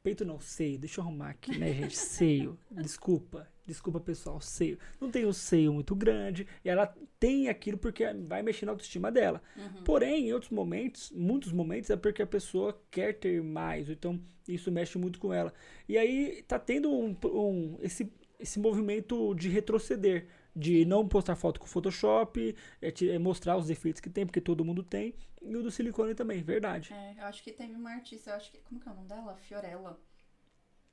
[0.03, 0.77] Peito não, seio.
[0.77, 1.97] Deixa eu arrumar aqui, né, gente?
[1.97, 2.59] Seio.
[2.69, 3.47] Desculpa.
[3.65, 4.41] Desculpa, pessoal.
[4.41, 4.77] Seio.
[4.99, 6.45] Não tem um seio muito grande.
[6.65, 9.41] E ela tem aquilo porque vai mexer na autoestima dela.
[9.55, 9.83] Uhum.
[9.85, 14.69] Porém, em outros momentos, muitos momentos, é porque a pessoa quer ter mais, então isso
[14.69, 15.53] mexe muito com ela.
[15.87, 21.59] E aí tá tendo um, um- esse, esse movimento de retroceder, de não postar foto
[21.59, 25.55] com Photoshop, é, ti- é mostrar os defeitos que tem, porque todo mundo tem, e
[25.55, 26.93] o do silicone também, verdade.
[26.93, 29.07] É, eu acho que teve uma artista, eu acho que, como que é o nome
[29.07, 29.35] dela?
[29.35, 29.99] Fiorella,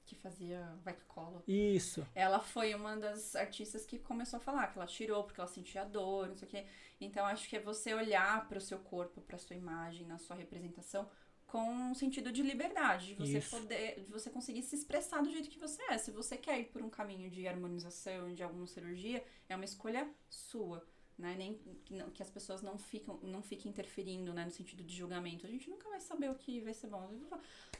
[0.04, 1.42] que fazia que cola.
[1.46, 2.04] Isso.
[2.14, 5.84] Ela foi uma das artistas que começou a falar que ela tirou porque ela sentia
[5.84, 6.66] dor, não sei o quê.
[7.00, 10.36] Então acho que é você olhar para o seu corpo, para sua imagem, na sua
[10.36, 11.08] representação
[11.51, 13.51] com um sentido de liberdade, de você Isso.
[13.51, 15.98] poder, de você conseguir se expressar do jeito que você é.
[15.98, 20.09] Se você quer ir por um caminho de harmonização, de alguma cirurgia, é uma escolha
[20.28, 20.86] sua.
[21.18, 21.34] Né?
[21.36, 24.96] Nem que, não- que as pessoas não ficam, não fiquem interferindo, né, no sentido de
[24.96, 25.44] julgamento.
[25.46, 27.11] A gente nunca vai saber o que vai ser bom.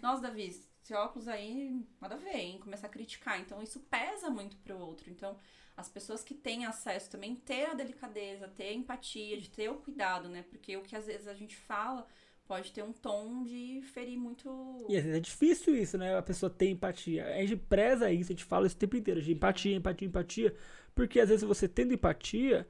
[0.03, 2.59] Nossa, Davi, esse óculos aí, nada a ver, hein?
[2.59, 3.41] Começar a criticar.
[3.41, 5.09] Então, isso pesa muito pro outro.
[5.09, 5.39] Então,
[5.75, 9.77] as pessoas que têm acesso também ter a delicadeza, ter a empatia, de ter o
[9.77, 10.43] cuidado, né?
[10.43, 12.07] Porque o que às vezes a gente fala
[12.51, 14.85] pode ter um tom de ferir muito.
[14.89, 16.19] E às vezes é difícil isso, né?
[16.19, 17.25] A pessoa ter empatia.
[17.25, 20.57] A gente preza isso, a gente fala isso o tempo inteiro, de empatia, empatia, empatia.
[20.93, 22.67] Porque às vezes você tendo empatia,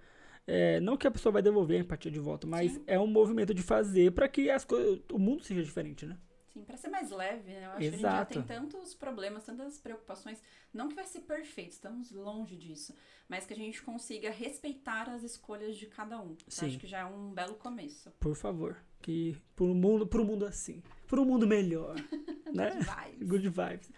[0.47, 2.85] é, não que a pessoa vai devolver a empatia de volta, mas Sim.
[2.87, 6.19] é um movimento de fazer para que as coisas, o mundo seja diferente, né?
[6.53, 7.65] Sim, para ser mais leve, né?
[7.65, 10.43] Eu acho que a gente já tem tantos problemas, tantas preocupações.
[10.75, 12.95] Não que vai ser perfeito, estamos longe disso.
[13.27, 16.37] Mas que a gente consiga respeitar as escolhas de cada um.
[16.49, 16.67] Sim.
[16.67, 18.11] acho que já é um belo começo.
[18.21, 18.77] Por favor.
[19.01, 20.83] Que pro mundo, pro mundo assim.
[21.07, 21.97] Pro mundo melhor.
[22.53, 22.71] né?
[22.71, 23.29] Good vibes.
[23.29, 23.91] Good vibes.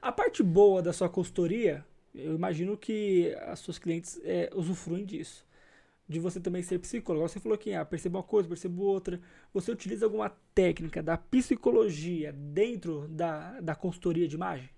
[0.00, 1.84] A parte boa da sua consultoria,
[2.14, 5.48] eu imagino que as suas clientes é, usufruem disso
[6.08, 7.28] de você também ser psicólogo.
[7.28, 9.20] Você falou que ah, percebo uma coisa, percebo outra.
[9.52, 14.70] Você utiliza alguma técnica da psicologia dentro da, da consultoria de imagem?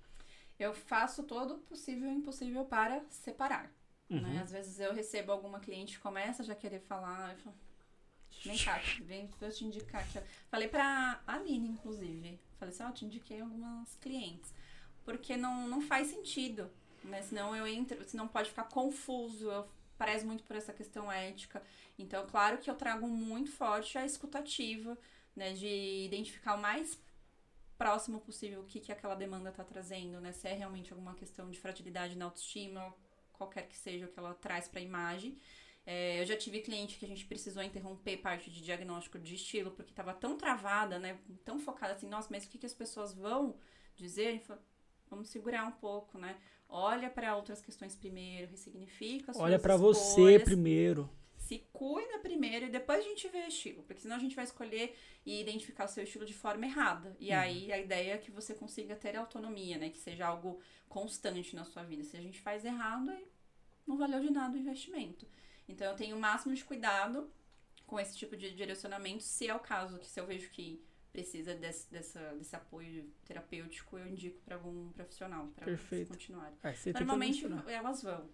[0.58, 3.72] Eu faço todo o possível e impossível para separar.
[4.08, 4.18] Né?
[4.18, 4.20] Uhum.
[4.20, 4.40] Né?
[4.42, 7.32] Às vezes eu recebo alguma cliente que começa a já querer falar.
[7.32, 7.56] Eu falo,
[8.44, 10.02] vem cá, vem pra eu te indicar.
[10.02, 10.20] Aqui.
[10.50, 12.40] Falei pra Aline, inclusive.
[12.58, 14.52] Falei assim, ó, oh, te indiquei algumas clientes.
[15.04, 16.70] Porque não, não faz sentido.
[17.04, 17.22] Né?
[17.22, 19.50] Senão eu entro, senão pode ficar confuso.
[19.50, 19.68] Eu
[20.00, 21.62] parece muito por essa questão ética.
[21.98, 24.96] Então, claro que eu trago muito forte a escutativa,
[25.36, 26.98] né, de identificar o mais
[27.76, 31.50] próximo possível o que, que aquela demanda está trazendo, né, se é realmente alguma questão
[31.50, 32.94] de fragilidade na autoestima,
[33.34, 35.38] qualquer que seja o que ela traz para a imagem.
[35.86, 39.70] É, eu já tive cliente que a gente precisou interromper parte de diagnóstico de estilo,
[39.70, 43.14] porque estava tão travada, né, tão focada assim, nossa, mas o que, que as pessoas
[43.14, 43.56] vão
[43.96, 44.42] dizer?
[45.08, 46.36] Vamos segurar um pouco, né?
[46.68, 51.10] Olha para outras questões primeiro, ressignifica Olha para você primeiro.
[51.36, 54.44] Se cuida primeiro e depois a gente vê o estilo, porque senão a gente vai
[54.44, 57.16] escolher e identificar o seu estilo de forma errada.
[57.18, 57.38] E uhum.
[57.38, 59.90] aí a ideia é que você consiga ter autonomia, né?
[59.90, 62.04] Que seja algo constante na sua vida.
[62.04, 63.26] Se a gente faz errado, aí
[63.84, 65.26] não valeu de nada o investimento.
[65.70, 67.30] Então eu tenho o máximo de cuidado
[67.86, 70.80] com esse tipo de direcionamento, se é o caso, que se eu vejo que
[71.12, 76.52] precisa desse, dessa, desse apoio terapêutico, eu indico para algum profissional para continuar.
[76.62, 78.28] Ah, Normalmente elas vão.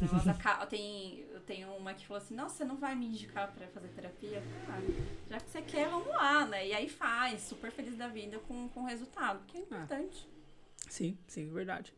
[0.00, 3.52] Elas acabam, tem, eu tenho uma que falou assim, nossa, você não vai me indicar
[3.52, 4.40] para fazer terapia?
[4.68, 4.80] Ah,
[5.28, 6.68] já que você quer, vamos lá, né?
[6.68, 9.64] E aí faz, super feliz da vida com, com o resultado, que é ah.
[9.64, 10.28] importante.
[10.86, 11.92] Ah, sim, sim, verdade.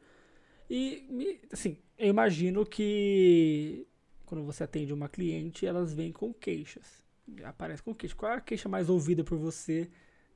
[0.71, 3.87] E, assim, eu imagino que
[4.33, 7.03] quando você atende uma cliente, elas vêm com queixas
[7.45, 8.15] aparece com queixa.
[8.15, 9.91] Qual é a queixa mais ouvida por você,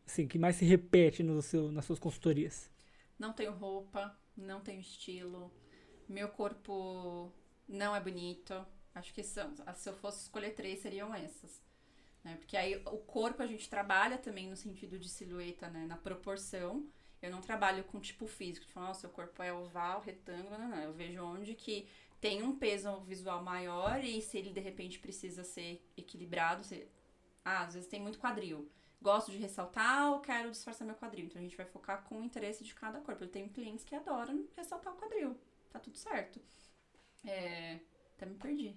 [0.07, 2.71] assim, que mais se repete no seu, nas suas consultorias?
[3.19, 5.51] Não tenho roupa, não tenho estilo,
[6.09, 7.33] meu corpo
[7.69, 8.55] não é bonito.
[8.95, 11.61] Acho que são, se eu fosse escolher três, seriam essas.
[12.23, 12.37] Né?
[12.37, 15.87] Porque aí o corpo a gente trabalha também no sentido de silhueta, né?
[15.87, 16.87] Na proporção.
[17.21, 20.83] Eu não trabalho com tipo físico, tipo, nossa, seu corpo é oval, retângulo, não, não.
[20.83, 21.89] Eu vejo onde que
[22.21, 26.87] tem um peso visual maior e se ele de repente precisa ser equilibrado, se...
[27.45, 28.71] ah, às vezes tem muito quadril.
[29.01, 31.27] Gosto de ressaltar ou quero disfarçar meu quadril.
[31.27, 33.23] Então a gente vai focar com o interesse de cada corpo.
[33.23, 35.39] Eu tenho clientes que adoram ressaltar o quadril.
[35.71, 36.41] Tá tudo certo.
[37.25, 37.79] É...
[38.17, 38.75] Até me perdi.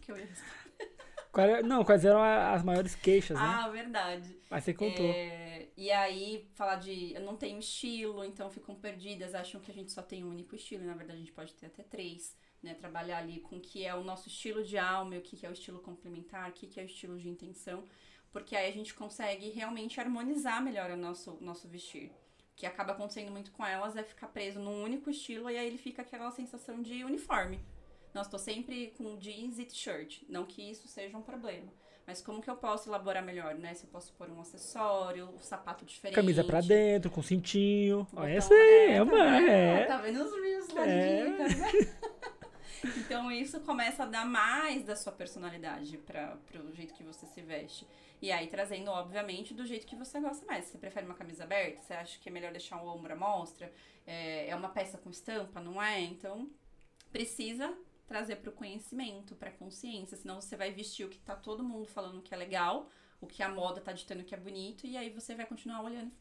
[0.00, 0.28] Que eu ia
[1.38, 3.44] é, Não, quais eram as maiores queixas, né?
[3.44, 4.38] Ah, verdade.
[4.50, 5.06] Mas você contou.
[5.06, 5.68] É...
[5.76, 9.90] E aí, falar de eu não tenho estilo, então ficam perdidas, acham que a gente
[9.90, 12.74] só tem um único estilo, e na verdade a gente pode ter até três né?
[12.74, 15.52] Trabalhar ali com o que é o nosso estilo de alma, o que é o
[15.52, 17.84] estilo complementar, o que é o estilo de intenção,
[18.32, 22.10] porque aí a gente consegue realmente harmonizar melhor o nosso, nosso vestir.
[22.52, 25.66] O que acaba acontecendo muito com elas é ficar preso num único estilo e aí
[25.66, 27.60] ele fica aquela sensação de uniforme.
[28.14, 30.22] Nossa, tô sempre com jeans e t-shirt.
[30.28, 31.70] Não que isso seja um problema.
[32.06, 33.74] Mas como que eu posso elaborar melhor, né?
[33.74, 36.14] Se eu posso pôr um acessório, um sapato diferente.
[36.14, 38.06] Camisa pra dentro, com cintinho.
[38.14, 39.18] Olha essa é, uma.
[39.18, 39.84] Tá, é.
[39.86, 40.44] tá vendo os
[40.74, 41.24] lá é.
[41.24, 41.70] dicas, né?
[42.98, 47.40] Então isso começa a dar mais da sua personalidade para o jeito que você se
[47.40, 47.86] veste.
[48.20, 50.66] E aí trazendo, obviamente, do jeito que você gosta mais.
[50.66, 51.82] Você prefere uma camisa aberta?
[51.82, 53.72] Você acha que é melhor deixar o ombro à mostra?
[54.06, 56.00] É, é uma peça com estampa, não é?
[56.00, 56.50] Então
[57.10, 57.76] precisa
[58.06, 61.64] trazer para o conhecimento, para a consciência, senão você vai vestir o que tá todo
[61.64, 64.96] mundo falando que é legal, o que a moda tá ditando que é bonito, e
[64.96, 66.12] aí você vai continuar olhando,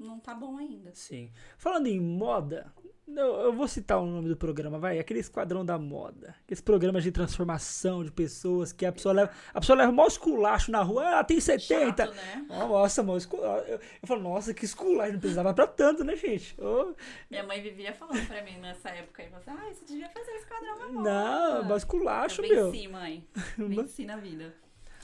[0.00, 0.90] não tá bom ainda.
[0.94, 1.30] Sim.
[1.58, 2.72] Falando em moda,
[3.06, 4.98] eu, eu vou citar o nome do programa, vai.
[4.98, 6.34] Aquele Esquadrão da Moda.
[6.44, 9.30] Aqueles programas de transformação de pessoas que a pessoa leva.
[9.52, 11.18] A pessoa leva o maior esculacho na rua.
[11.18, 12.06] Ah, tem 70.
[12.06, 12.46] Chato, né?
[12.48, 13.66] nossa, maior esculacho.
[13.66, 15.12] Eu, eu falo, nossa, que esculacho.
[15.12, 16.56] Não precisava pra tanto, né, gente?
[16.60, 16.94] Oh.
[17.30, 19.22] Minha mãe vivia falando pra mim nessa época.
[19.22, 21.10] E falou ah, você devia fazer Esquadrão da Moda.
[21.10, 22.70] Não, maior esculacho, eu meu.
[22.70, 23.26] Venci, mãe.
[23.58, 24.54] Venci na vida.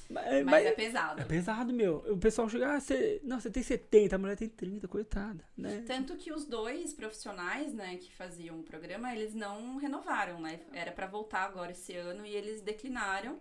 [0.08, 1.20] Mas, mas, é pesado.
[1.20, 1.96] É pesado, meu.
[2.08, 5.82] O pessoal chega, ah, você, não, você tem 70, a mulher tem 30, coitada, né?
[5.86, 10.60] Tanto que os dois profissionais, né, que faziam o programa, eles não renovaram, né?
[10.72, 13.40] Era para voltar agora esse ano e eles declinaram,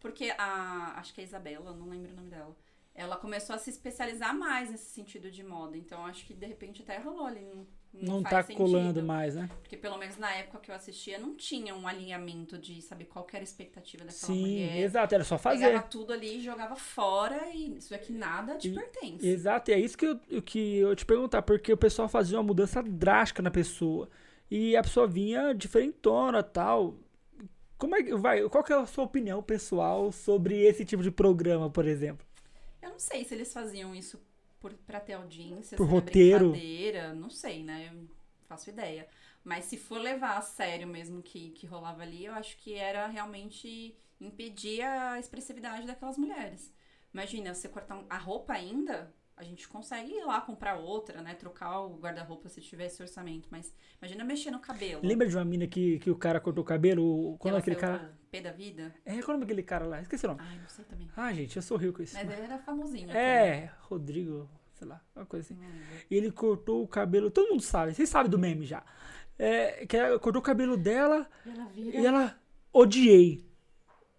[0.00, 2.56] porque a, acho que é a Isabela, não lembro o nome dela,
[2.94, 5.76] ela começou a se especializar mais nesse sentido de moda.
[5.76, 9.02] Então, acho que de repente até rolou ali Não, faz tá colando sentido.
[9.06, 9.50] mais, né?
[9.60, 13.24] Porque pelo menos na época que eu assistia, não tinha um alinhamento de saber qual
[13.24, 14.78] que era a expectativa daquela Sim, mulher.
[14.78, 15.66] exato, era só fazer.
[15.66, 19.26] Pegava tudo ali e jogava fora e isso aqui nada te E- pertence.
[19.26, 22.44] Exato, e é isso que eu, que eu te perguntar, porque o pessoal fazia uma
[22.44, 24.08] mudança drástica na pessoa.
[24.50, 26.96] E a pessoa vinha diferentona tal.
[27.76, 28.48] Como é que vai?
[28.48, 32.26] Qual que é a sua opinião pessoal sobre esse tipo de programa, por exemplo?
[32.80, 34.20] Eu não sei se eles faziam isso
[34.62, 36.52] por, pra ter audiência, Por roteiro.
[36.52, 37.90] brincadeira, não sei, né?
[37.92, 38.08] Eu
[38.46, 39.08] faço ideia.
[39.44, 43.08] Mas se for levar a sério mesmo que, que rolava ali, eu acho que era
[43.08, 46.72] realmente impedir a expressividade daquelas mulheres.
[47.12, 51.34] Imagina, você cortar a roupa ainda, a gente consegue ir lá comprar outra, né?
[51.34, 53.48] Trocar o guarda-roupa se tiver esse orçamento.
[53.50, 55.04] Mas imagina mexer no cabelo.
[55.04, 57.36] Lembra de uma mina que, que o cara cortou o cabelo?
[57.38, 58.16] Quando ela aquele cara.
[58.32, 58.94] Pé da vida?
[59.04, 60.00] É, qual é o nome daquele cara lá?
[60.00, 60.40] Esqueci o nome.
[60.42, 61.06] Ai, não sei também.
[61.14, 62.14] Ah, gente, eu sou rico com isso.
[62.14, 63.10] Mas ele era famosinho.
[63.10, 65.62] É, Rodrigo, sei lá, uma coisa assim.
[66.10, 68.82] E ele cortou o cabelo, todo mundo sabe, vocês sabem do meme já.
[69.38, 72.40] É, que ela cortou o cabelo dela E ela e ela
[72.72, 73.44] odiei.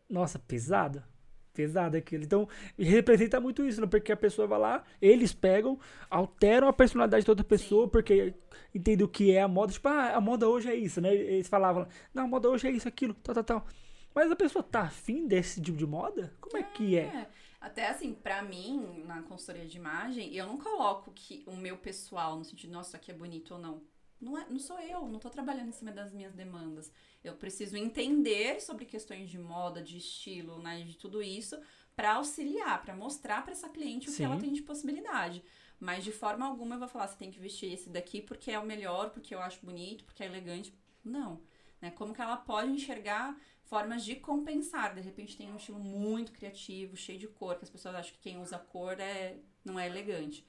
[0.07, 1.03] Nossa, pesado.
[1.51, 2.23] Pesado aquilo.
[2.23, 2.47] Então,
[2.77, 3.87] representa muito isso, né?
[3.87, 8.35] Porque a pessoa vai lá, eles pegam, alteram a personalidade de outra pessoa, porque
[8.75, 9.73] entendem o que é a moda.
[9.73, 11.11] Tipo, ah, a moda hoje é isso, né?
[11.15, 13.67] Eles falavam, não, a moda hoje é isso, aquilo, tal, tal, tal.
[14.13, 16.33] Mas a pessoa tá afim desse tipo de moda?
[16.39, 17.05] Como é que é?
[17.05, 21.77] É, até assim, pra mim, na consultoria de imagem, eu não coloco que o meu
[21.77, 23.81] pessoal, no sentido, nossa, isso aqui é bonito ou não.
[24.21, 26.91] Não, é, não sou eu, não tô trabalhando em cima das minhas demandas.
[27.23, 31.59] Eu preciso entender sobre questões de moda, de estilo, né, de tudo isso,
[31.95, 34.17] pra auxiliar, pra mostrar pra essa cliente o Sim.
[34.17, 35.43] que ela tem de possibilidade.
[35.79, 38.59] Mas de forma alguma eu vou falar, você tem que vestir esse daqui porque é
[38.59, 40.73] o melhor, porque eu acho bonito, porque é elegante.
[41.03, 41.41] Não.
[41.83, 41.91] Né?
[41.91, 44.95] Como que ela pode enxergar formas de compensar.
[44.95, 48.19] De repente tem um estilo muito criativo, cheio de cor, que as pessoas acham que
[48.19, 50.47] quem usa cor é, não é elegante.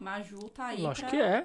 [0.00, 1.44] Maju tá aí Lógico pra que é.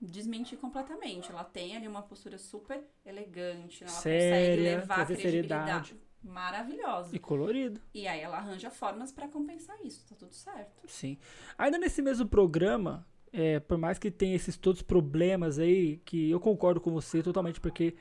[0.00, 1.28] desmentir completamente.
[1.28, 5.96] Ela tem ali uma postura super elegante, ela Séria, consegue levar a credibilidade.
[6.22, 7.16] Maravilhosa.
[7.16, 7.80] E colorido.
[7.92, 10.82] E aí ela arranja formas pra compensar isso, tá tudo certo.
[10.86, 11.18] Sim.
[11.56, 16.38] Ainda nesse mesmo programa, é, por mais que tenha esses todos problemas aí, que eu
[16.38, 17.96] concordo com você totalmente, porque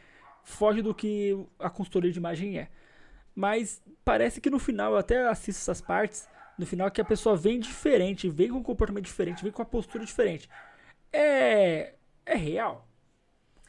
[0.47, 2.69] foge do que a consultoria de imagem é.
[3.35, 6.27] Mas parece que no final, eu até assisto essas partes,
[6.57, 9.69] no final que a pessoa vem diferente, vem com um comportamento diferente, vem com uma
[9.69, 10.49] postura diferente.
[11.11, 11.95] É,
[12.25, 12.87] é real?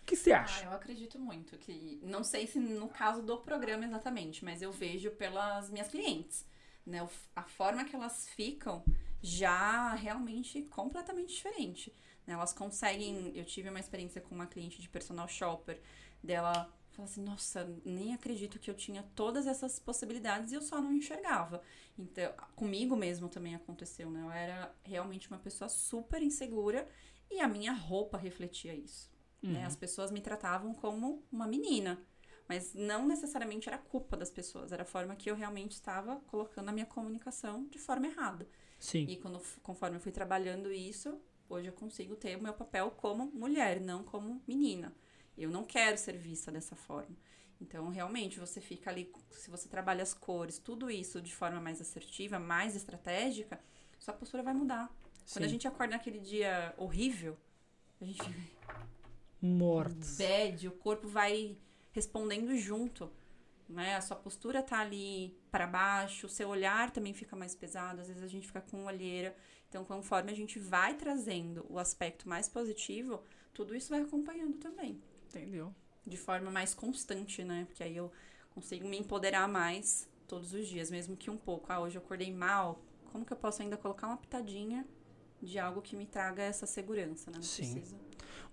[0.02, 0.64] O que você Ah, acha?
[0.64, 2.00] eu acredito muito que.
[2.02, 6.46] Não sei se no caso do programa exatamente, mas eu vejo pelas minhas clientes.
[6.86, 7.06] Né?
[7.36, 8.82] A forma que elas ficam
[9.22, 11.92] já realmente completamente diferente.
[12.26, 12.34] né?
[12.34, 13.32] Elas conseguem.
[13.36, 15.80] Eu tive uma experiência com uma cliente de personal shopper
[16.22, 16.72] dela.
[16.90, 20.92] Fala assim, nossa, nem acredito que eu tinha todas essas possibilidades e eu só não
[20.92, 21.62] enxergava.
[21.96, 24.22] Então, comigo mesmo também aconteceu, né?
[24.22, 26.88] Eu era realmente uma pessoa super insegura
[27.30, 29.08] e a minha roupa refletia isso
[29.42, 29.64] né?
[29.64, 31.98] As pessoas me tratavam como uma menina.
[32.48, 36.70] Mas não necessariamente era culpa das pessoas, era a forma que eu realmente estava colocando
[36.70, 38.48] a minha comunicação de forma errada.
[38.78, 39.04] Sim.
[39.06, 43.26] E quando, conforme eu fui trabalhando isso, hoje eu consigo ter o meu papel como
[43.26, 44.94] mulher, não como menina.
[45.38, 47.16] Eu não quero ser vista dessa forma.
[47.60, 51.80] Então, realmente, você fica ali, se você trabalha as cores, tudo isso de forma mais
[51.80, 53.60] assertiva, mais estratégica,
[53.98, 54.88] sua postura vai mudar.
[55.32, 55.52] Quando a Sim.
[55.52, 57.36] gente acorda naquele dia horrível,
[58.00, 58.88] a gente fica
[59.42, 60.16] Mortos.
[60.16, 61.56] bad, o corpo vai
[61.92, 63.10] respondendo junto,
[63.68, 63.96] né?
[63.96, 68.08] A sua postura tá ali para baixo, o seu olhar também fica mais pesado, às
[68.08, 69.36] vezes a gente fica com olheira.
[69.68, 73.22] Então, conforme a gente vai trazendo o aspecto mais positivo,
[73.52, 75.72] tudo isso vai acompanhando também, Entendeu?
[76.06, 77.66] de forma mais constante, né?
[77.68, 78.10] Porque aí eu
[78.54, 81.66] consigo me empoderar mais todos os dias, mesmo que um pouco.
[81.70, 82.80] Ah, hoje eu acordei mal,
[83.12, 84.86] como que eu posso ainda colocar uma pitadinha
[85.40, 87.36] de algo que me traga essa segurança, né?
[87.36, 87.62] Não Sim.
[87.74, 87.96] precisa.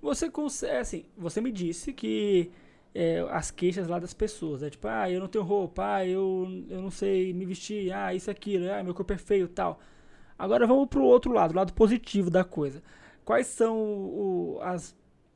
[0.01, 2.51] Você consegue, assim, você me disse que
[2.93, 6.45] é, as queixas lá das pessoas, é tipo, ah, eu não tenho roupa, ah, eu,
[6.69, 9.79] eu não sei me vestir, ah, isso, aquilo, ah, meu corpo é feio tal.
[10.37, 12.83] Agora vamos pro outro lado, o lado positivo da coisa.
[13.23, 14.95] Quais são o- as,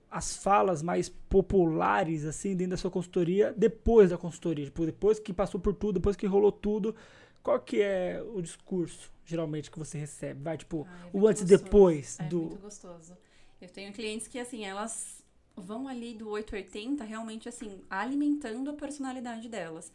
[0.10, 4.66] as falas mais populares, assim, dentro da sua consultoria, depois da consultoria?
[4.66, 6.96] Tipo, depois que passou por tudo, depois que rolou tudo,
[7.44, 10.42] qual que é o discurso, geralmente, que você recebe?
[10.42, 12.40] Vai, tipo, Ah, é o antes e depois É do...
[12.42, 13.16] muito gostoso.
[13.62, 15.24] Eu tenho clientes que, assim, elas
[15.56, 19.92] vão ali do 880 realmente, assim, alimentando a personalidade delas.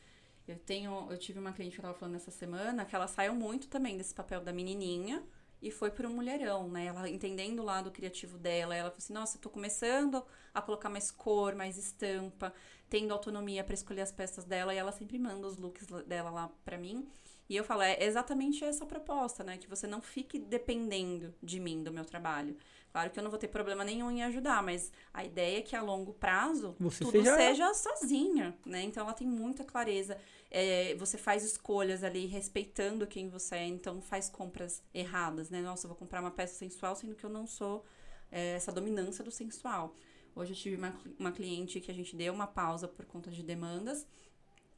[0.47, 3.35] Eu tenho, eu tive uma cliente que eu tava falando essa semana que ela saiu
[3.35, 5.23] muito também desse papel da menininha
[5.67, 6.87] e foi para um mulherão, né?
[6.87, 10.89] Ela entendendo o lado criativo dela, ela falou assim: "Nossa, eu tô começando a colocar
[10.91, 12.53] mais cor, mais estampa,
[12.89, 16.51] tendo autonomia para escolher as peças dela e ela sempre manda os looks dela lá
[16.65, 17.09] para mim".
[17.49, 19.59] E eu falo, é exatamente essa a proposta, né?
[19.59, 22.57] Que você não fique dependendo de mim, do meu trabalho.
[22.91, 25.75] Claro que eu não vou ter problema nenhum em ajudar, mas a ideia é que
[25.77, 27.75] a longo prazo Você tudo seja- seja...
[27.75, 28.83] sozinha, né?
[28.83, 30.17] Então ela tem muita clareza.
[30.57, 35.61] É, você faz escolhas ali respeitando quem você é, então faz compras erradas, né?
[35.61, 37.85] Nossa, eu vou comprar uma peça sensual, sendo que eu não sou
[38.31, 39.95] é, essa dominância do sensual.
[40.37, 43.43] Hoje eu tive uma, uma cliente que a gente deu uma pausa por conta de
[43.43, 44.07] demandas.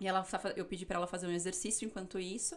[0.00, 2.56] E ela, fa- eu pedi pra ela fazer um exercício enquanto isso.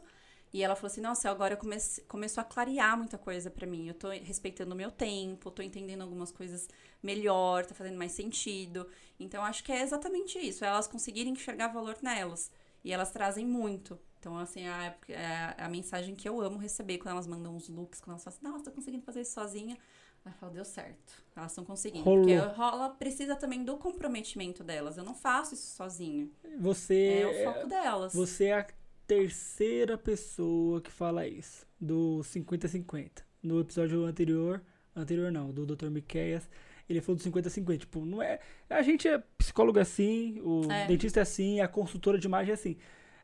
[0.53, 3.87] E ela falou assim: Nossa, agora comece, começou a clarear muita coisa pra mim.
[3.87, 6.67] Eu tô respeitando o meu tempo, tô entendendo algumas coisas
[7.03, 8.87] melhor, tá fazendo mais sentido.
[9.19, 12.51] Então, acho que é exatamente isso: elas conseguirem enxergar valor nelas.
[12.83, 13.99] E elas trazem muito.
[14.19, 18.01] Então, assim, a, é a mensagem que eu amo receber quando elas mandam uns looks,
[18.01, 19.77] quando elas falam assim: Nossa, tô conseguindo fazer isso sozinha.
[20.25, 21.23] Aí eu falo, deu certo.
[21.35, 22.03] Elas estão conseguindo.
[22.03, 22.25] Rolou.
[22.25, 24.97] Porque rola, precisa também do comprometimento delas.
[24.97, 26.29] Eu não faço isso sozinho.
[26.59, 28.13] Você É o foco delas.
[28.13, 28.67] Você é a
[29.07, 33.23] terceira pessoa que fala isso, do 50-50.
[33.41, 34.61] No episódio anterior,
[34.95, 35.89] anterior não, do Dr.
[35.89, 36.49] Miqueias,
[36.89, 37.77] ele falou do 50-50.
[37.77, 38.39] Tipo, não é.
[38.69, 40.87] A gente é psicólogo assim, o É.
[40.87, 42.77] dentista é assim, a consultora de imagem é assim.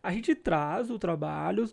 [0.04, 1.68] A gente traz o trabalho,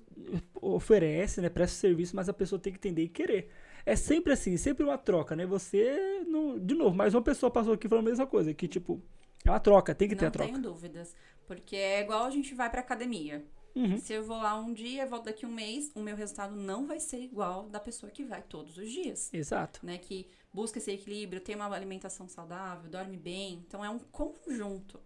[0.61, 3.49] oferece, né, presta serviço, mas a pessoa tem que entender e querer.
[3.85, 5.45] É sempre assim, sempre uma troca, né?
[5.47, 9.03] Você, não, de novo, mais uma pessoa passou aqui falando a mesma coisa, que tipo,
[9.45, 10.51] é uma troca, tem que ter não a troca.
[10.51, 11.15] tenho dúvidas.
[11.47, 13.45] Porque é igual a gente vai pra academia.
[13.75, 13.99] Uhum.
[13.99, 16.87] Se eu vou lá um dia e volto daqui um mês, o meu resultado não
[16.87, 19.33] vai ser igual da pessoa que vai todos os dias.
[19.33, 19.81] Exato.
[19.85, 19.99] Né?
[19.99, 23.55] Que busca esse equilíbrio, tem uma alimentação saudável, dorme bem.
[23.67, 25.01] Então é um conjunto.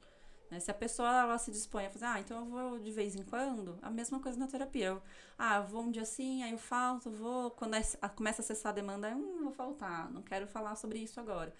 [0.50, 0.60] né?
[0.60, 3.22] Se a pessoa ela se dispõe a fazer, ah, então eu vou de vez em
[3.22, 4.86] quando, a mesma coisa na terapia.
[4.86, 5.02] Eu,
[5.38, 7.50] ah, eu vou um dia assim, aí eu falto, vou.
[7.52, 10.76] Quando é- a- começa a acessar a demanda, eu hum, vou faltar, não quero falar
[10.76, 11.52] sobre isso agora.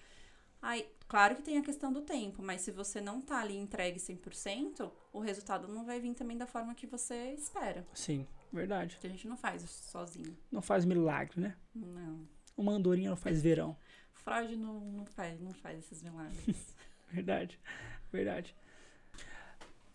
[0.61, 3.99] Aí, claro que tem a questão do tempo, mas se você não tá ali entregue
[3.99, 7.85] 100%, o resultado não vai vir também da forma que você espera.
[7.93, 8.95] Sim, verdade.
[8.95, 10.35] Porque a gente não faz isso sozinho.
[10.51, 11.55] Não faz milagre, né?
[11.75, 12.27] Não.
[12.57, 13.77] Uma andorinha não faz verão.
[14.11, 16.75] Freud não, não, faz, não faz esses milagres.
[17.09, 17.57] Verdade,
[18.11, 18.53] verdade.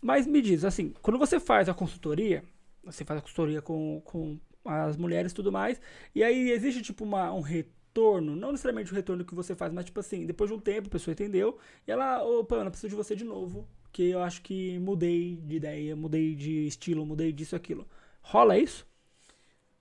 [0.01, 2.43] Mas me diz, assim, quando você faz a consultoria,
[2.83, 5.79] você faz a consultoria com, com as mulheres e tudo mais,
[6.15, 9.85] e aí existe, tipo, uma, um retorno, não necessariamente o retorno que você faz, mas,
[9.85, 12.97] tipo assim, depois de um tempo, a pessoa entendeu, e ela, opa, Ana, preciso de
[12.97, 17.55] você de novo, que eu acho que mudei de ideia, mudei de estilo, mudei disso
[17.55, 17.87] aquilo.
[18.23, 18.87] Rola isso?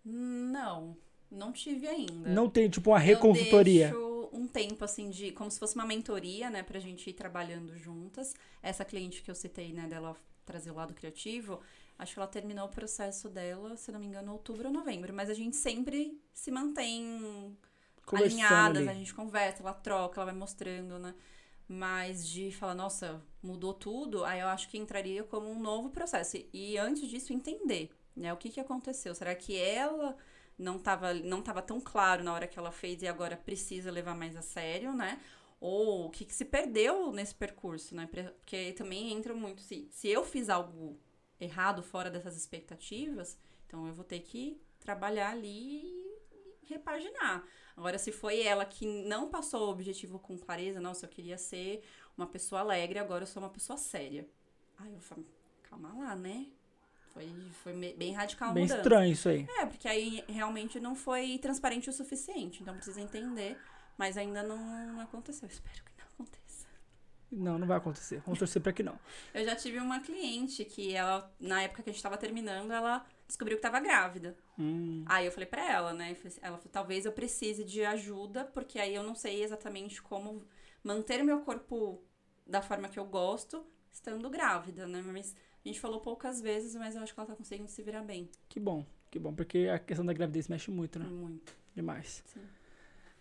[0.04, 0.98] não,
[1.32, 2.30] não tive ainda.
[2.30, 3.90] Não tem, tipo, uma Eu reconsultoria?
[3.90, 5.32] deixo um tempo, assim, de...
[5.32, 6.62] Como se fosse uma mentoria, né?
[6.64, 8.34] Pra gente ir trabalhando juntas.
[8.62, 9.88] Essa cliente que eu citei, né?
[9.88, 10.16] Dela
[10.46, 11.60] trazer o lado criativo.
[11.98, 15.14] Acho que ela terminou o processo dela, se não me engano, outubro ou novembro.
[15.14, 17.56] Mas a gente sempre se mantém
[18.12, 18.90] alinhadas, ali.
[18.90, 21.14] a gente conversa, ela troca, ela vai mostrando, né?
[21.68, 26.38] Mas de falar, nossa, mudou tudo, aí eu acho que entraria como um novo processo.
[26.38, 28.34] E- E antes disso, entender, né?
[28.34, 29.16] O que, que aconteceu?
[29.16, 30.18] Será que ela
[30.58, 34.16] não estava não tava tão claro na hora que ela fez e agora precisa levar
[34.16, 35.20] mais a sério, né?
[35.60, 38.08] Ou o que, que se perdeu nesse percurso, né?
[38.08, 39.62] Porque também entra muito.
[39.62, 41.00] Se, se eu fiz algo
[41.40, 43.38] errado fora dessas expectativas,
[43.68, 47.46] então eu vou ter que trabalhar ali e repaginar.
[47.76, 51.84] Agora, se foi ela que não passou o objetivo com clareza, nossa, eu queria ser
[52.18, 54.28] uma pessoa alegre, agora eu sou uma pessoa séria.
[54.78, 55.26] Aí eu falo,
[55.64, 56.48] calma lá, né?
[57.14, 57.30] Foi,
[57.64, 58.80] foi bem radical Bem mudança.
[58.82, 59.46] estranho isso aí.
[59.60, 62.62] É, porque aí realmente não foi transparente o suficiente.
[62.62, 63.58] Então precisa entender,
[63.98, 64.58] mas ainda não,
[64.94, 65.48] não aconteceu.
[65.48, 66.68] Espero que não aconteça.
[67.32, 68.22] Não, não vai acontecer.
[68.26, 68.98] Vamos torcer pra que não.
[69.34, 73.06] Eu já tive uma cliente que ela, na época que a gente tava terminando, ela
[73.28, 74.38] descobriu que tava grávida.
[74.60, 76.16] Hum, Aí eu falei pra ela, né?
[76.42, 80.46] Ela falou, talvez eu precise de ajuda, porque aí eu não sei exatamente como
[80.84, 82.04] manter meu corpo
[82.46, 85.02] da forma que eu gosto, estando grávida, né?
[85.02, 85.34] Mas
[85.64, 88.30] a gente falou poucas vezes, mas eu acho que ela tá conseguindo se virar bem.
[88.50, 91.06] que bom, que bom, porque a questão da gravidez mexe muito, né?
[91.06, 91.56] Muito.
[91.76, 92.24] Demais.
[92.26, 92.42] Sim.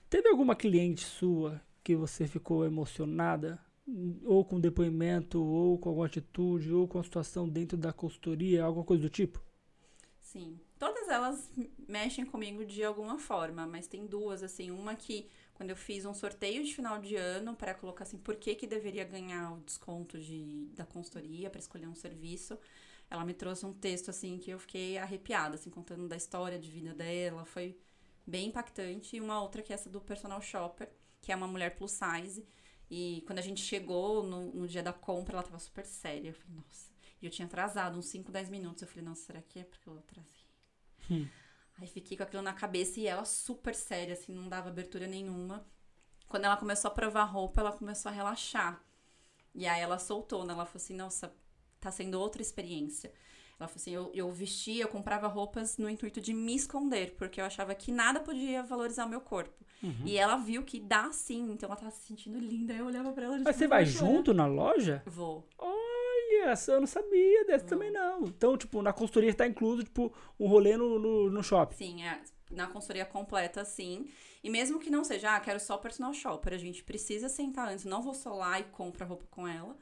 [0.09, 3.61] Teve alguma cliente sua que você ficou emocionada?
[4.25, 8.85] Ou com depoimento, ou com alguma atitude, ou com a situação dentro da consultoria, alguma
[8.85, 9.43] coisa do tipo?
[10.21, 10.61] Sim.
[10.79, 11.51] Todas elas
[11.89, 14.71] mexem comigo de alguma forma, mas tem duas, assim.
[14.71, 15.29] Uma que,
[15.61, 18.67] quando eu fiz um sorteio de final de ano para colocar assim, por que, que
[18.67, 22.59] deveria ganhar o desconto de, da consultoria para escolher um serviço,
[23.11, 26.71] ela me trouxe um texto, assim, que eu fiquei arrepiada, assim, contando da história de
[26.71, 27.45] vida dela.
[27.45, 27.79] Foi
[28.27, 29.17] bem impactante.
[29.17, 30.89] E uma outra que é essa do personal shopper,
[31.21, 32.43] que é uma mulher plus size.
[32.91, 36.31] E quando a gente chegou no, no dia da compra, ela tava super séria.
[36.31, 36.91] Eu falei, nossa.
[37.21, 38.81] E eu tinha atrasado uns 5, 10 minutos.
[38.81, 40.49] Eu falei, nossa, será que é porque eu atrasei?
[41.11, 41.29] Hum.
[41.81, 45.65] Aí fiquei com aquilo na cabeça e ela super séria, assim, não dava abertura nenhuma.
[46.29, 48.83] Quando ela começou a provar roupa, ela começou a relaxar.
[49.55, 50.53] E aí ela soltou, né?
[50.53, 51.35] Ela falou assim, nossa,
[51.81, 53.13] tá sendo outra experiência.
[53.59, 57.41] Ela falou assim: eu, eu vestia, eu comprava roupas no intuito de me esconder, porque
[57.41, 59.65] eu achava que nada podia valorizar o meu corpo.
[59.83, 60.03] Uhum.
[60.07, 62.73] E ela viu que dá sim, então ela tava se sentindo linda.
[62.73, 65.03] Eu olhava pra ela e Mas você vai "Poxa, junto na loja?
[65.07, 65.47] Vou.
[66.31, 68.25] Olha, essa eu não sabia, dessa também não.
[68.25, 71.77] Então, tipo, na consultoria tá incluso, tipo, um rolê no, no, no shopping.
[71.77, 72.21] Sim, é,
[72.51, 74.09] na consultoria completa, sim.
[74.43, 77.85] E mesmo que não seja, ah, quero só personal shopper, a gente precisa sentar antes.
[77.85, 79.77] Não vou só lá e compro a roupa com ela.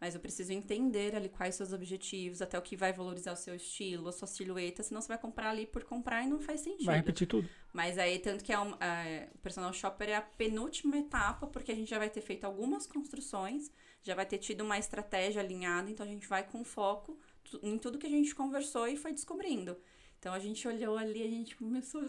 [0.00, 3.54] Mas eu preciso entender ali quais seus objetivos, até o que vai valorizar o seu
[3.54, 6.86] estilo, a sua silhueta, senão você vai comprar ali por comprar e não faz sentido.
[6.86, 7.48] Vai repetir tudo.
[7.72, 11.72] Mas aí, tanto que é um, é, o personal shopper é a penúltima etapa, porque
[11.72, 13.70] a gente já vai ter feito algumas construções,
[14.04, 17.18] já vai ter tido uma estratégia alinhada, então a gente vai com foco
[17.62, 19.76] em tudo que a gente conversou e foi descobrindo.
[20.18, 22.04] Então a gente olhou ali, a gente começou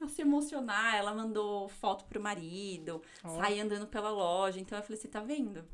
[0.00, 3.36] a se emocionar, ela mandou foto pro marido, Ó.
[3.40, 5.64] sai andando pela loja, então eu falei assim, tá vendo?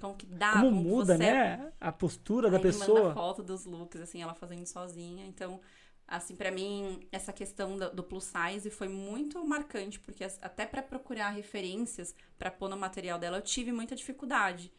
[0.00, 1.72] Como que dá, Como como, muda, você né?
[1.80, 3.00] A postura da Aí me pessoa.
[3.02, 5.26] manda foto dos looks, assim, ela fazendo sozinha.
[5.26, 5.60] Então,
[6.06, 11.30] assim, pra mim, essa questão do, plus size foi muito marcante, porque até pra procurar
[11.30, 14.72] referências pra pôr no material dela, eu tive muita dificuldade.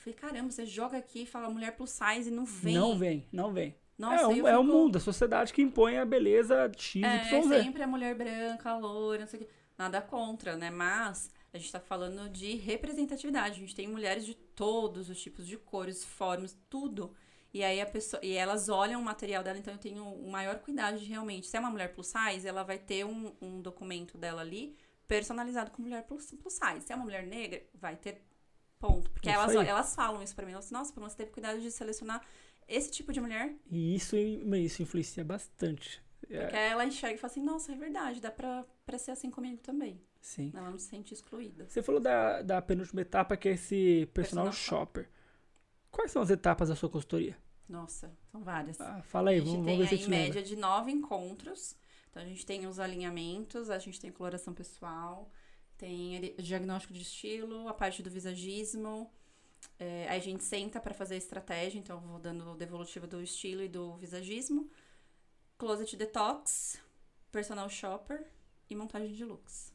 [0.00, 2.74] Falei, caramba, você joga aqui e fala mulher plus size e não vem.
[2.74, 3.74] Não vem, não vem.
[3.98, 7.02] Nossa, é, o, eu é o fico- mundo, a sociedade que impõe a beleza X,
[7.02, 7.62] É, Y, Z.
[7.62, 9.50] sempre a mulher branca, loura, não sei o quê.
[9.76, 10.70] Nada contra, né?
[10.70, 13.56] Mas a gente tá falando de representatividade.
[13.56, 17.12] A gente tem mulheres de todos os tipos de cores, formas, tudo.
[17.52, 18.24] E aí a pessoa.
[18.24, 21.46] E elas olham o material dela, então eu tenho o maior cuidado de realmente.
[21.46, 24.76] Se é uma mulher plus size, ela vai ter um, um documento dela ali
[25.08, 26.86] personalizado com mulher plus, plus size.
[26.86, 28.22] Se é uma mulher negra, vai ter
[28.80, 29.10] ponto.
[29.10, 30.52] Porque Isso elas, elas falam isso pra mim.
[30.52, 32.20] Elas, Nossa, você teve cuidado de selecionar
[32.68, 36.02] esse tipo de mulher E isso, isso influencia bastante.
[36.28, 39.30] É, porque ela enxerga e fala assim, nossa, é verdade, dá pra, pra ser assim
[39.30, 40.00] comigo também.
[40.20, 40.54] sim.
[40.54, 41.68] Ela não se sente excluída.
[41.68, 45.08] Você falou da, da penúltima etapa, que é esse personal, Personal shopper.
[45.90, 47.36] Quais são as etapas da sua consultoria?
[47.68, 48.80] Nossa, são várias.
[48.80, 50.34] Ah, fala aí, a gente vamos, tem vamos ver se em te lembra.
[50.34, 51.76] média de nove encontros.
[52.10, 55.30] Então a gente tem os alinhamentos, a gente tem coloração pessoal,
[55.80, 59.10] tem o diagnóstico de estilo, a parte do visagismo.
[59.78, 63.06] É, aí a gente senta pra fazer a estratégia, então eu vou dando o devolutivo
[63.06, 64.70] do estilo e do visagismo.
[65.56, 66.78] Closet detox,
[67.32, 68.26] personal shopper
[68.68, 69.72] e montagem de looks.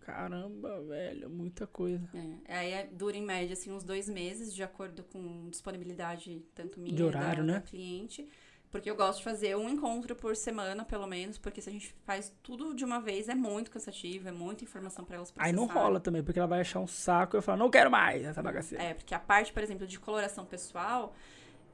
[0.00, 2.08] Caramba, velho, muita coisa.
[2.46, 6.80] É, aí é- dura em média assim, uns dois meses, de acordo com disponibilidade tanto
[6.80, 7.52] minha De horário, da, né?
[7.54, 8.26] da cliente.
[8.70, 11.94] Porque eu gosto de fazer um encontro por semana, pelo menos, porque se a gente
[12.04, 15.66] faz tudo de uma vez, é muito cansativo, é muita informação pra elas Aí não
[15.66, 18.42] rola também, porque ela vai achar um saco e eu falar, não quero mais essa
[18.42, 18.84] bagaceira.
[18.84, 21.14] É, porque a parte, por exemplo, de coloração pessoal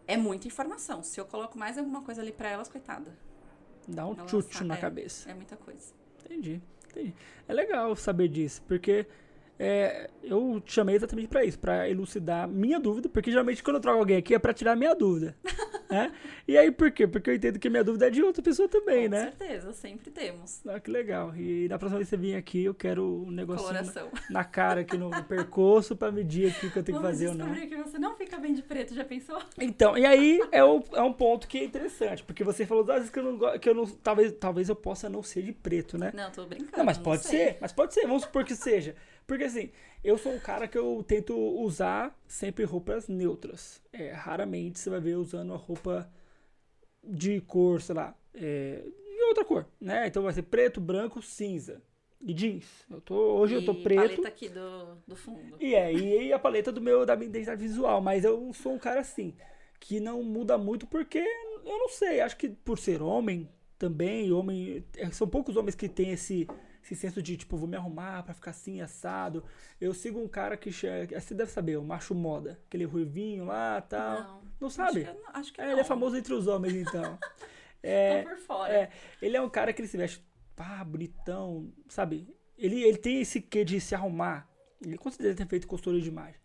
[0.07, 1.03] é muita informação.
[1.03, 3.16] Se eu coloco mais alguma coisa ali pra elas, coitada,
[3.88, 4.26] Dá um ela
[4.64, 4.80] na é.
[4.80, 5.30] cabeça.
[5.30, 5.92] é muita coisa.
[6.24, 7.14] Entendi, entendi.
[7.47, 9.07] É legal saber disso, porque
[9.59, 13.80] é, eu te chamei exatamente pra isso, pra elucidar minha dúvida, porque geralmente quando eu
[13.80, 15.36] trago alguém aqui é pra tirar minha dúvida,
[15.90, 16.12] né?
[16.48, 17.07] E aí por quê?
[17.07, 19.32] Porque eu entendo que minha dúvida é de outra pessoa também, Com né?
[19.38, 20.61] certeza, sempre temos.
[20.66, 21.34] Ah, que legal.
[21.36, 24.11] E na próxima vez que você vir aqui, eu quero um negocinho na, Coloração.
[24.28, 27.16] na cara aqui no, no percurso pra medir aqui o que eu tenho que Vamos
[27.18, 27.46] fazer ou não.
[27.46, 29.38] descobrir que você não fica bem de preto, já pensou?
[29.61, 32.96] Então, e aí é, o- é um ponto que é interessante, porque você falou das
[32.96, 35.96] vezes que eu não, que eu não talvez, talvez eu possa não ser de preto,
[35.96, 36.11] né?
[36.14, 36.76] Não, tô brincando.
[36.76, 37.38] Não, mas pode sei.
[37.38, 38.94] ser, mas pode ser, vamos supor que seja.
[39.26, 39.70] Porque assim,
[40.02, 43.80] eu sou um cara que eu tento usar sempre roupas neutras.
[43.92, 46.10] É, raramente você vai ver usando uma roupa
[47.02, 48.82] de cor, sei lá, é,
[49.28, 50.06] outra cor, né?
[50.06, 51.82] Então vai ser preto, branco, cinza.
[52.26, 52.86] E jeans.
[52.90, 54.00] Eu tô, hoje eu tô E preto.
[54.00, 55.56] paleta aqui do, do fundo.
[55.60, 58.78] E é, e a paleta do meu, da minha identidade visual, mas eu sou um
[58.78, 59.34] cara assim,
[59.78, 63.46] que não muda muito porque, eu não sei, acho que por ser homem
[63.78, 66.48] também, homem, é, são poucos homens que têm esse,
[66.85, 69.43] esse senso de, tipo, vou me arrumar pra ficar assim, assado.
[69.80, 73.80] Eu sigo um cara que, che- você deve saber, o macho moda, aquele ruivinho lá
[73.80, 74.20] tal.
[74.20, 75.05] Não, Não, sabe?
[75.05, 75.72] Acho que, acho que É, não.
[75.72, 77.18] ele é famoso entre os homens, então.
[77.87, 78.72] É, Tô por fora.
[78.72, 80.24] é, ele é um cara que ele se veste,
[80.57, 82.26] pá, bonitão, sabe?
[82.57, 84.49] Ele, ele tem esse quê de se arrumar.
[84.82, 86.41] Ele com certeza tem feito consultoria de imagem.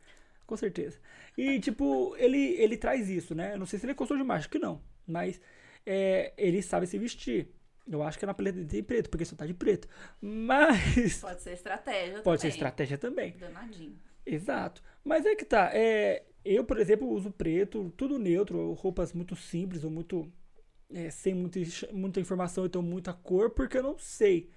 [0.46, 1.00] Com certeza.
[1.38, 3.54] E, tipo, ele, ele traz isso, né?
[3.54, 4.82] Eu não sei se ele é consultor de imagem, acho que não.
[5.08, 5.40] Mas
[5.86, 7.48] é, ele sabe se vestir.
[7.90, 9.88] Eu acho que é na paleta tem preto, porque só tá de preto.
[10.22, 12.49] Mas Pode ser estratégia pode ser também.
[12.49, 13.38] estratégia também.
[13.40, 13.99] Danadinho.
[14.26, 14.84] Exato.
[15.03, 15.72] Mas é que tá.
[15.74, 20.32] É, eu, por exemplo, uso preto, tudo neutro, roupas muito simples ou muito.
[20.94, 21.60] é, sem muita,
[21.94, 24.52] muita informação, então muita cor, porque eu não sei.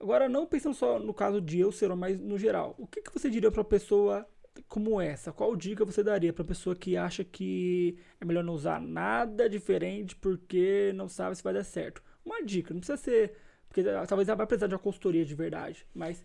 [0.00, 2.74] Agora, não pensando só no caso de eu ser, mas no geral.
[2.78, 4.26] O que, que você diria pra pessoa
[4.68, 5.32] como essa?
[5.32, 10.16] Qual dica você daria pra pessoa que acha que é melhor não usar nada diferente
[10.16, 12.02] porque não sabe se vai dar certo?
[12.28, 13.34] Uma dica, não precisa ser.
[13.68, 16.24] Porque talvez ela vai precisar de uma consultoria de verdade, mas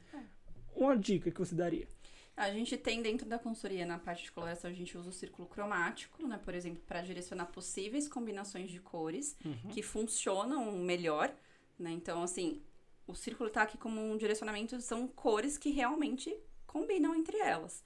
[0.76, 1.88] uma dica que você daria.
[2.36, 5.48] A gente tem dentro da consultoria, na parte de coloração, a gente usa o círculo
[5.48, 6.40] cromático, né?
[6.44, 9.70] Por exemplo, para direcionar possíveis combinações de cores Uhum.
[9.70, 11.34] que funcionam melhor,
[11.78, 11.92] né?
[11.92, 12.62] Então, assim,
[13.06, 16.36] o círculo tá aqui como um direcionamento, são cores que realmente
[16.66, 17.84] combinam entre elas.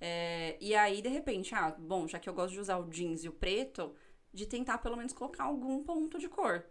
[0.00, 3.24] É, e aí, de repente, ah, bom, já que eu gosto de usar o jeans
[3.24, 3.94] e o preto,
[4.32, 6.62] de tentar pelo menos colocar algum ponto de cor.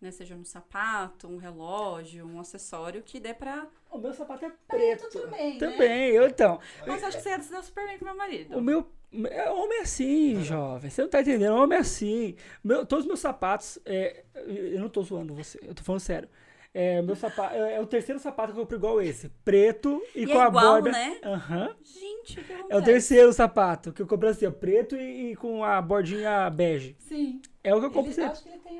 [0.00, 0.10] Né?
[0.10, 3.66] Seja no sapato, um relógio, um acessório que dê pra.
[3.90, 5.08] O meu sapato é preto.
[5.10, 5.58] também, né?
[5.58, 6.58] Também, eu então.
[6.86, 8.56] Mas acho que você ia se dar super bem pro meu marido.
[8.56, 8.86] O meu.
[9.28, 10.88] é, Homem é assim, jovem.
[10.90, 11.54] Você não tá entendendo?
[11.54, 12.34] Homem é assim.
[12.64, 13.78] Meu, todos os meus sapatos.
[13.84, 16.28] é, eu não tô zoando você, eu tô falando sério.
[16.72, 19.28] É, meu sapato, é, é o terceiro sapato que eu compro igual esse.
[19.44, 20.92] Preto e, E com é a igual, borda.
[20.92, 21.18] né?
[21.24, 21.76] Aham.
[21.82, 25.36] Gente, o que É o terceiro sapato que eu compro assim, ó, preto e, e
[25.36, 26.94] com a bordinha bege.
[27.00, 27.42] Sim.
[27.64, 28.30] É o que eu compro Ele, sempre.
[28.30, 28.79] acho que ele tem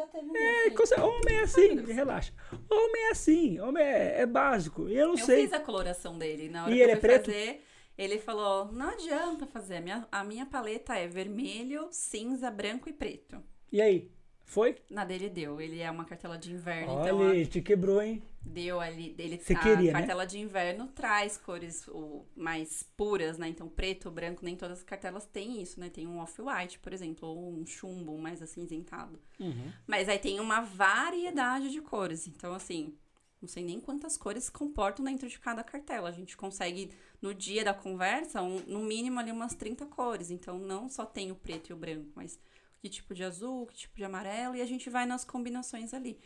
[0.00, 0.36] Já teve um.
[0.36, 0.76] É, desse.
[0.76, 2.32] conse- homem é assim, relaxa.
[2.70, 4.88] Homem é assim, homem é, é básico.
[4.88, 5.42] E eu não Eu sei.
[5.42, 6.48] fiz a coloração dele.
[6.48, 7.26] Na hora E que ele eu é fui preto?
[7.26, 7.64] fazer,
[7.98, 9.76] ele falou: não adianta fazer.
[9.76, 13.42] A minha, a minha paleta é vermelho, cinza, branco e preto.
[13.72, 14.10] E aí?
[14.44, 14.76] Foi?
[14.90, 15.60] Na dele deu.
[15.60, 18.20] Ele é uma cartela de inverno, então Olha, a- ele te quebrou, hein?
[18.40, 19.14] Deu ali.
[19.18, 19.98] Ele Você a queria, né?
[20.00, 23.48] cartela de inverno traz cores o, mais puras, né?
[23.48, 25.88] Então, preto, branco, nem todas as cartelas têm isso, né?
[25.90, 29.20] Tem um off-white, por exemplo, ou um chumbo mais acinzentado.
[29.38, 29.72] Uhum.
[29.86, 32.26] Mas aí tem uma variedade de cores.
[32.26, 32.94] Então, assim,
[33.40, 36.08] não sei nem quantas cores comportam dentro de cada cartela.
[36.08, 36.90] A gente consegue,
[37.22, 40.30] no dia da conversa, um- no mínimo ali umas 30 cores.
[40.30, 42.38] Então, não só tem o preto e o branco, mas
[42.78, 46.18] que tipo de azul, que tipo de amarelo, e a gente vai nas combinações ali.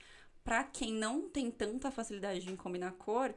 [0.44, 3.34] Pra quem não tem tanta facilidade em combinar cor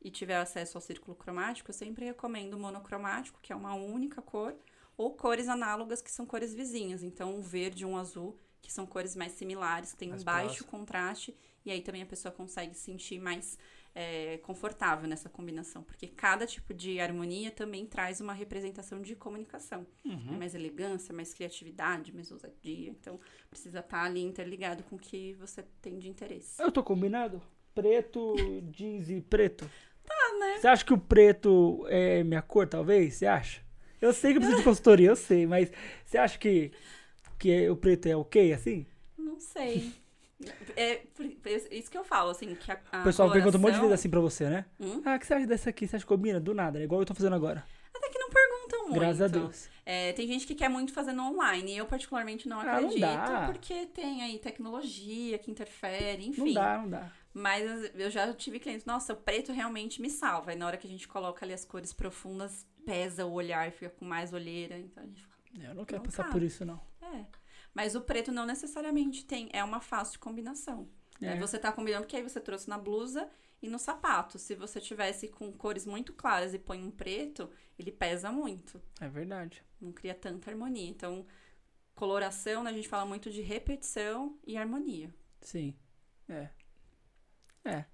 [0.00, 4.22] e tiver acesso ao círculo cromático, eu sempre recomendo o monocromático, que é uma única
[4.22, 4.56] cor,
[4.96, 7.02] ou cores análogas, que são cores vizinhas.
[7.02, 10.24] Então, um verde e um azul, que são cores mais similares, que tem Mais um
[10.24, 10.70] baixo próximo.
[10.70, 13.58] contraste, e aí também a pessoa consegue se sentir mais
[13.96, 15.82] é, confortável nessa combinação.
[15.82, 19.86] Porque cada tipo de harmonia também traz uma representação de comunicação.
[20.04, 20.34] Uhum.
[20.34, 22.90] É mais elegância, mais criatividade, mais ousadia.
[22.90, 23.18] Então,
[23.48, 26.62] precisa estar ali interligado com o que você tem de interesse.
[26.62, 27.40] Eu tô combinado?
[27.74, 28.34] Preto,
[28.70, 29.68] jeans e preto.
[30.04, 30.58] Tá, né?
[30.58, 33.14] Você acha que o preto é minha cor, talvez?
[33.14, 33.62] Você acha?
[33.98, 35.72] Eu sei que eu preciso de consultoria, eu sei, mas
[36.04, 36.70] você acha que,
[37.38, 38.86] que o preto é ok, assim?
[39.16, 39.90] Não sei.
[40.76, 41.02] É
[41.44, 43.78] é isso que eu falo, assim, que a, a O pessoal pergunta um monte de
[43.78, 44.66] vezes coloração- assim pra você, né?
[44.78, 45.00] Hum?
[45.04, 45.86] Ah, o que você acha dessa aqui?
[45.86, 46.38] Você acha que combina?
[46.38, 46.84] Do nada, né?
[46.84, 47.64] Igual eu tô fazendo agora.
[47.94, 49.00] Até que não perguntam muito.
[49.00, 49.68] Graças a Deus.
[49.86, 51.72] É, tem gente que quer muito fazer no online.
[51.72, 53.00] E eu, particularmente, não Ah, não acredito.
[53.00, 53.48] dá.
[53.50, 56.44] porque tem aí tecnologia que interfere, enfim.
[56.46, 57.10] Não dá, não dá.
[57.32, 60.52] Mas eu já tive clientes, nossa, o preto realmente me salva.
[60.52, 63.90] E na hora que a gente coloca ali as cores profundas, pesa o olhar, fica
[63.90, 64.78] com mais olheira.
[64.78, 65.36] Então a gente fala,
[65.70, 66.30] Eu não quero Não passar dá.
[66.32, 66.80] por isso, não.
[67.76, 70.88] Mas o preto não necessariamente tem, é uma fácil combinação.
[71.20, 71.34] É.
[71.34, 73.28] É, Você tá combinando porque aí você trouxe na blusa
[73.60, 74.38] e no sapato.
[74.38, 78.80] Se você tivesse com cores muito claras e põe um preto, ele pesa muito.
[78.98, 79.62] É verdade.
[79.78, 80.88] Não cria tanta harmonia.
[80.88, 81.26] Então,
[81.94, 85.14] coloração, né, a gente fala muito de repetição e harmonia.
[85.42, 85.74] Sim.
[86.30, 86.48] É.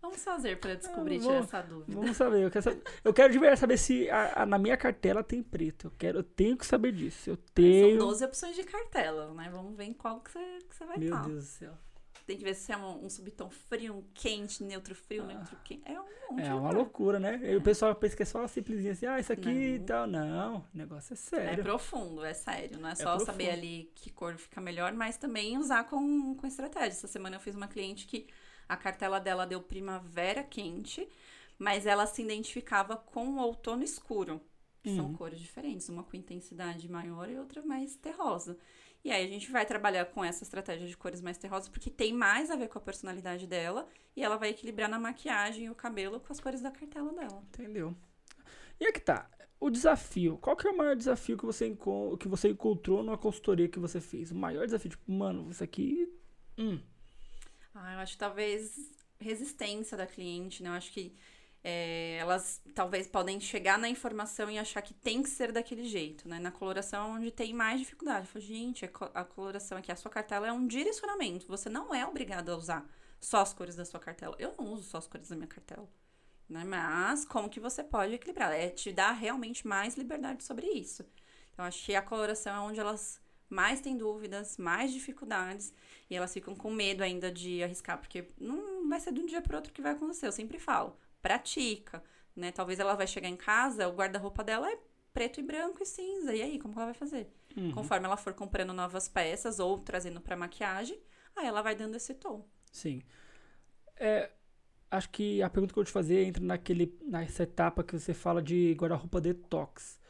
[0.00, 1.92] Vamos fazer para descobrir Ah, tirar essa dúvida.
[2.00, 2.42] Vamos saber.
[2.44, 5.42] Eu quero, saber, eu quero de verdade saber se a- a- na minha cartela tem
[5.42, 5.86] preto.
[5.88, 7.30] Eu, quero, eu tenho que saber disso.
[7.30, 7.98] Eu São tenho.
[7.98, 9.48] 12 opções de cartela, né?
[9.52, 11.26] Vamos ver em qual que você, que você vai Meu estar.
[11.26, 11.72] Deus do céu.
[12.24, 15.82] Tem que ver se é um, um subtom frio, um quente, neutro frio, neutro quente.
[15.84, 17.40] É um monte É uma loucura, né?
[17.42, 20.06] E o pessoal pensa que é só simplesinho assim, ah, isso aqui e tal.
[20.06, 21.64] Não, o negócio é É sério.
[21.64, 22.78] profundo, é sério.
[22.78, 23.26] Não é só profundo.
[23.26, 26.90] saber ali que cor fica melhor, mas também usar com, com estratégia.
[26.90, 28.28] Essa semana eu fiz uma cliente que
[28.68, 31.08] a cartela dela deu primavera quente,
[31.58, 34.40] mas ela se identificava com o outono escuro.
[34.82, 35.12] Que são Uhum.
[35.12, 38.58] cores diferentes, uma com intensidade maior e outra mais terrosa.
[39.04, 42.12] E aí a gente vai trabalhar com essa estratégia de cores mais terrosas, porque tem
[42.12, 43.86] mais a ver com a personalidade dela,
[44.16, 47.44] e ela vai equilibrar na maquiagem e o cabelo com as cores da cartela dela.
[47.48, 47.94] Entendeu?
[48.80, 49.30] E é que tá.
[49.60, 50.38] O desafio.
[50.38, 51.76] Qual que é o maior desafio que você,
[52.18, 54.32] que você encontrou numa consultoria que você fez?
[54.32, 56.08] O maior desafio, tipo, mano, isso aqui.
[56.58, 56.80] Hum,
[57.74, 60.68] Ah, eu acho que talvez resistência da cliente, né?
[60.68, 61.14] Eu acho que
[61.64, 66.28] é, elas talvez podem chegar na informação e achar que tem que ser daquele jeito,
[66.28, 66.38] né?
[66.38, 68.26] Na coloração é onde tem mais dificuldade.
[68.26, 71.46] Falo, gente, a coloração aqui, a sua cartela é um direcionamento.
[71.46, 72.88] Você não é obrigado a usar
[73.20, 74.34] só as cores da sua cartela.
[74.38, 75.88] Eu não uso só as cores da minha cartela.
[76.48, 76.64] Né?
[76.64, 78.52] Mas como que você pode equilibrar?
[78.52, 81.04] É te dar realmente mais liberdade sobre isso.
[81.52, 83.20] Então, acho que a coloração é onde elas
[83.52, 85.72] mais têm dúvidas, mais dificuldades.
[86.08, 89.42] E elas ficam com medo ainda de arriscar, porque não vai ser de um dia
[89.42, 90.26] para outro que vai acontecer.
[90.26, 92.02] Eu sempre falo, pratica,
[92.34, 92.50] né?
[92.50, 94.78] Talvez ela vai chegar em casa, o guarda-roupa dela é
[95.12, 96.34] preto e branco e cinza.
[96.34, 97.30] E aí, como ela vai fazer?
[97.56, 97.70] uhum.
[97.72, 100.98] Conforme ela for comprando novas peças ou trazendo para maquiagem,
[101.36, 102.46] aí ela vai dando esse tom.
[102.70, 103.02] Sim.
[103.96, 104.30] É,
[104.90, 108.14] acho que a pergunta que eu vou te fazer entra naquele, nessa etapa que você
[108.14, 110.00] fala de guarda-roupa detox.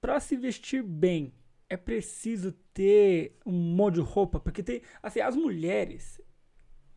[0.00, 1.32] Para se vestir bem,
[1.68, 4.40] é preciso ter um monte de roupa?
[4.40, 6.20] Porque tem, assim, as mulheres,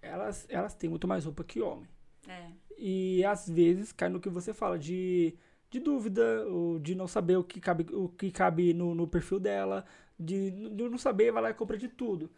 [0.01, 1.87] elas, elas têm muito mais roupa que homem.
[2.27, 2.47] É.
[2.77, 5.35] E às vezes cai no que você fala de,
[5.69, 9.39] de dúvida, ou de não saber o que cabe, o que cabe no, no perfil
[9.39, 9.85] dela,
[10.19, 12.31] de, de não saber, vai lá e compra de tudo.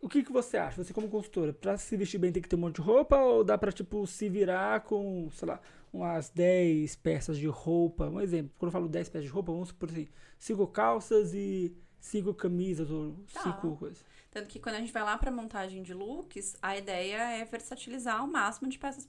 [0.00, 0.82] O que, que você acha?
[0.82, 3.44] Você como consultora, pra se vestir bem tem que ter um monte de roupa ou
[3.44, 5.60] dá pra, tipo, se virar com, sei lá,
[5.92, 8.08] umas 10 peças de roupa?
[8.08, 10.08] Um exemplo, quando eu falo 10 peças de roupa, vamos supor assim,
[10.38, 13.42] 5 calças e 5 camisas ou Tá.
[13.42, 14.02] 5 coisas.
[14.30, 18.24] Tanto que quando a gente vai lá pra montagem de looks, a ideia é versatilizar
[18.24, 19.06] o máximo de peças,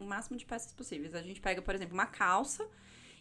[0.00, 1.14] o máximo de peças possíveis.
[1.14, 2.66] A gente pega, por exemplo, uma calça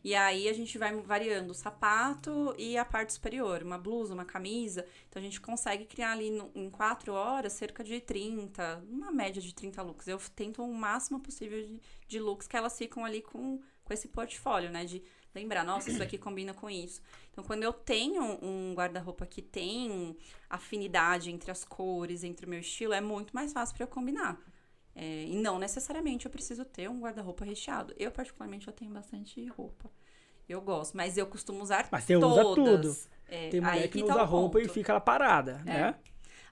[0.06, 4.24] e aí a gente vai variando o sapato e a parte superior, uma blusa, uma
[4.26, 4.86] camisa.
[5.10, 9.42] Então a gente consegue criar ali no- em quatro horas cerca de 30, uma média
[9.42, 10.08] de 30 looks.
[10.08, 14.08] Eu tento o máximo possível de, de looks que elas ficam ali com, com esse
[14.08, 14.86] portfólio, né?
[14.86, 15.02] De
[15.34, 17.02] lembrar, nossa, isso aqui combina com isso.
[17.32, 20.16] Então, quando eu tenho um guarda-roupa que tem
[20.50, 24.40] afinidade entre as cores, entre o meu estilo, é muito mais fácil para eu combinar.
[24.96, 27.94] É, e não necessariamente eu preciso ter um guarda-roupa recheado.
[27.98, 29.92] Eu, particularmente, eu tenho bastante roupa.
[30.48, 33.04] Eu gosto, mas eu costumo usar Mas você usa todas.
[33.04, 33.16] tudo.
[33.28, 34.74] É, Tem mulher aí que não tá usa roupa e ponto.
[34.74, 35.96] fica lá parada, né?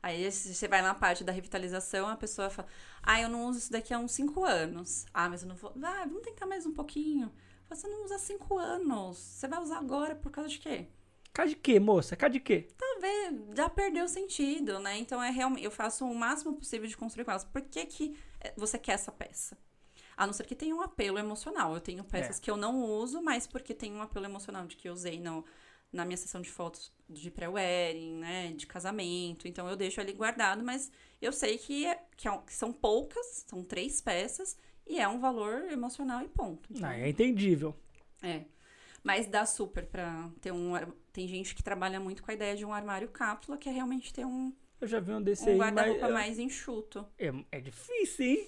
[0.01, 2.67] Aí se você vai na parte da revitalização, a pessoa fala:
[3.01, 5.05] Ah, eu não uso isso daqui há uns 5 anos.
[5.13, 5.71] Ah, mas eu não vou.
[5.81, 7.31] Ah, vamos tentar mais um pouquinho.
[7.69, 9.17] Você não usa há 5 anos.
[9.17, 10.87] Você vai usar agora por causa de quê?
[11.33, 12.15] Cá de quê, moça?
[12.15, 12.67] Cá de quê?
[12.77, 14.97] Talvez já perdeu o sentido, né?
[14.99, 15.63] Então é realmente.
[15.63, 17.43] Eu faço o máximo possível de construir com elas.
[17.43, 19.57] Por que, que eh, você quer essa peça?
[20.15, 21.73] A não ser que tenha um apelo emocional.
[21.73, 24.87] Eu tenho peças que eu não uso, mas porque tem um apelo emocional de que
[24.87, 25.43] eu usei no,
[25.91, 28.51] na minha sessão de fotos de pré-wedding, né?
[28.51, 29.47] De casamento.
[29.47, 33.43] Então eu deixo ali guardado, mas eu sei que, é, que, é que são poucas,
[33.47, 34.55] são três peças,
[34.85, 36.69] e é um valor emocional e ponto.
[36.71, 37.75] Então, Ah, é entendível.
[38.21, 38.43] é.
[39.03, 40.73] Mas dá super pra ter um.
[41.11, 44.13] Tem gente que trabalha muito com a ideia de um armário cápsula, que é realmente
[44.13, 47.05] ter um, Eu já vi um desse um aí, mas guarda-roupa eu- mais enxuto.
[47.19, 48.45] é, é difícil, hein?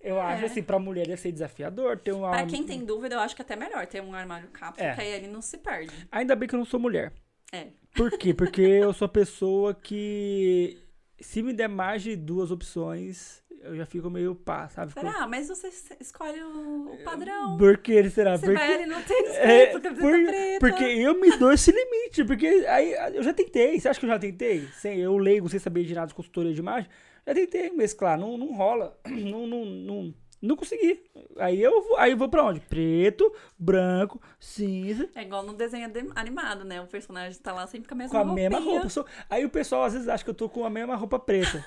[0.00, 0.46] Eu acho É.
[0.46, 3.40] assim, pra mulher deve ser desafiador ter um Pra quem tem dúvida, eu acho que
[3.40, 4.94] é até melhor ter um armário cápsula, É.
[4.94, 5.94] que aí ele não se perde.
[6.12, 7.10] Ainda bem que eu não sou mulher.
[7.50, 7.68] É.
[7.96, 8.34] Por quê?
[8.34, 10.78] Porque eu sou a pessoa que
[11.20, 14.92] se me der mais de duas opções, eu já fico meio pá, sabe?
[14.92, 15.26] Fico- Será?
[15.26, 17.56] Mas você es- escolhe o, o padrão.
[17.56, 18.36] Por que será?
[18.36, 18.58] Você Porque...
[18.60, 20.58] vai ali no tênis É, preto, camiseta por- preta.
[20.60, 24.10] porque eu me dou esse limite, porque aí eu já tentei, você acha que eu
[24.10, 24.66] já tentei?
[24.80, 26.88] Sem, eu leigo, sem saber de nada de consultoria de imagem,
[27.26, 31.02] já tentei mesclar, não, não rola, não, não, não, não consegui.
[31.38, 32.60] Aí eu, vou- aí eu vou pra onde?
[32.60, 36.80] Preto, branco, cinza, É igual no desenho de- animado, né?
[36.82, 38.74] O personagem tá lá sempre com a mesma com a mesma roupinha.
[38.74, 38.88] roupa.
[38.90, 41.64] Sou- Aí o pessoal às vezes acha que eu tô com a mesma roupa preta.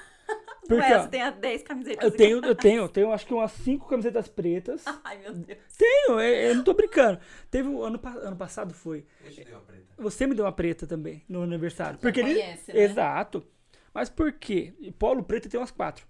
[0.69, 2.03] Ué, Porque, ó, você tem as 10 camisetas.
[2.03, 4.84] eu tenho, eu tenho, eu tenho acho que umas cinco camisetas pretas.
[5.03, 5.60] Ai, meu Deus.
[5.77, 7.19] Tenho, eu, eu não tô brincando.
[7.49, 9.06] Teve um ano, ano passado foi.
[9.23, 9.85] Eu te dei uma preta.
[9.98, 11.99] Você me deu uma preta também no aniversário.
[11.99, 12.34] Porque ele.
[12.35, 12.80] conhece, né?
[12.84, 13.45] Exato.
[13.94, 14.73] Mas por quê?
[14.99, 16.06] Polo preto tem umas quatro.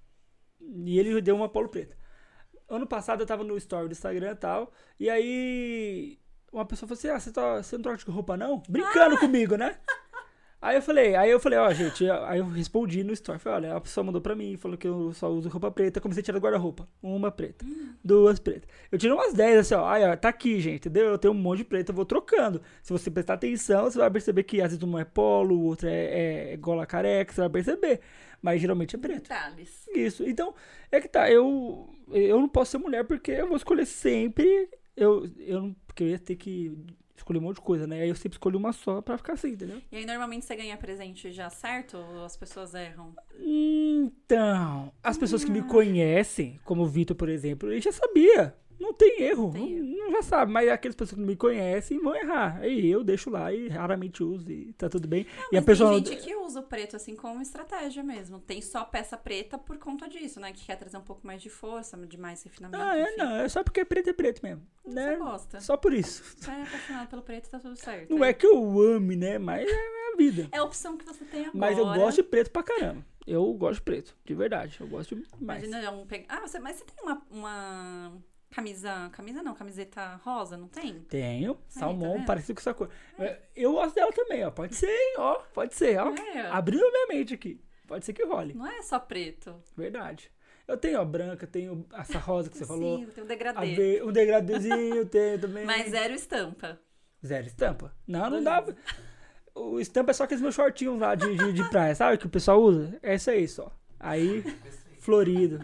[0.59, 1.95] E ele deu uma polo preta.
[2.67, 4.71] Ano passado eu tava no story do Instagram e tal.
[4.99, 6.19] E aí.
[6.51, 8.61] Uma pessoa falou assim: Ah, você, tá, você não troca de roupa, não?
[8.67, 9.19] Brincando Ah!
[9.19, 9.77] comigo, né?
[10.59, 13.77] Aí eu falei, aí eu falei, ó, gente, aí eu respondi no story, falei, olha,
[13.77, 16.39] a pessoa mandou pra mim, falou que eu só uso roupa preta, comecei a tirar
[16.39, 16.89] do guarda-roupa.
[17.01, 17.63] Uma preta,
[18.03, 18.67] duas pretas.
[18.91, 21.05] Eu tirei umas 10, assim, ó, aí, ó, tá aqui, gente, entendeu?
[21.09, 22.59] Eu tenho um monte de preta, eu vou trocando.
[22.81, 26.53] Se você prestar atenção, você vai perceber que às vezes uma é polo, outra é,
[26.53, 27.99] é gola careca, você vai perceber.
[28.41, 29.23] Mas geralmente é preto.
[29.23, 29.87] Detalhes.
[29.93, 30.23] Isso.
[30.27, 30.55] Então,
[30.91, 34.69] é que tá, eu, eu não posso ser mulher porque eu vou escolher sempre.
[34.95, 36.75] Eu, eu não, porque eu ia ter que
[37.21, 38.01] escolher um monte de coisa, né?
[38.01, 39.81] Aí eu sempre escolho uma só pra ficar assim, entendeu?
[39.91, 43.15] E aí, normalmente, você ganha presente já certo ou as pessoas erram?
[43.39, 48.55] Então, as pessoas que me conhecem, como o Vitor, por exemplo, ele já sabia.
[48.79, 49.51] Não tem erro.
[49.51, 49.79] Tem.
[49.79, 50.51] Não, não já sabe.
[50.51, 52.57] Mas aquelas pessoas que não me conhecem vão errar.
[52.61, 55.25] Aí eu deixo lá e raramente uso e tá tudo bem.
[55.51, 55.89] e a pessoa.
[56.01, 58.39] tem gente que usa o preto assim como estratégia mesmo.
[58.39, 60.51] Tem só peça preta por conta disso, né?
[60.53, 62.83] Que quer trazer um pouco mais de força, de mais refinamento.
[62.83, 63.17] Ah, é, enfim.
[63.17, 63.35] não.
[63.37, 64.61] É só porque preto é preto mesmo.
[64.83, 65.15] Você Né?
[65.17, 65.59] gosta.
[65.59, 66.23] Só por isso.
[66.37, 68.09] Você é apaixonado pelo preto, tá tudo certo.
[68.15, 69.37] Não é que eu ame, né?
[69.37, 70.47] Mas é a vida.
[70.51, 71.57] É a opção que você tem agora.
[71.57, 73.05] Mas eu gosto de preto pra caramba.
[73.25, 74.77] Eu gosto de preto, de verdade.
[74.79, 75.61] Eu gosto de mais.
[75.63, 76.23] Imagina um pe...
[76.29, 76.59] Ah, você...
[76.59, 78.13] mas você tem uma, uma
[78.49, 79.09] camisa.
[79.11, 80.99] Camisa não, camiseta rosa, não tem?
[81.01, 82.25] Tenho, salmão, vendo?
[82.25, 82.89] parecido com essa cor.
[83.19, 84.51] É, Eu gosto dela também, ó.
[84.51, 85.15] Pode ser, hein?
[85.17, 86.13] Ó, pode ser, ó.
[86.15, 86.49] É.
[86.51, 87.61] Abrindo minha mente aqui.
[87.87, 88.53] Pode ser que role.
[88.53, 89.55] Não é só preto.
[89.75, 90.29] Verdade.
[90.67, 92.99] Eu tenho a branca, tenho essa rosa que você falou.
[92.99, 93.75] Sim, tem um A degradê.
[93.75, 95.65] ver, um degradezinho eu tenho também.
[95.65, 96.77] Mas zero estampa.
[97.25, 97.93] Zero estampa.
[98.05, 98.65] Não, não dá.
[99.55, 102.17] O estampa é só aqueles meus shortinhos lá de, de, de praia, sabe?
[102.17, 102.99] Que o pessoal usa.
[103.01, 103.71] É isso aí só.
[103.97, 104.43] Aí,
[104.99, 105.59] florido.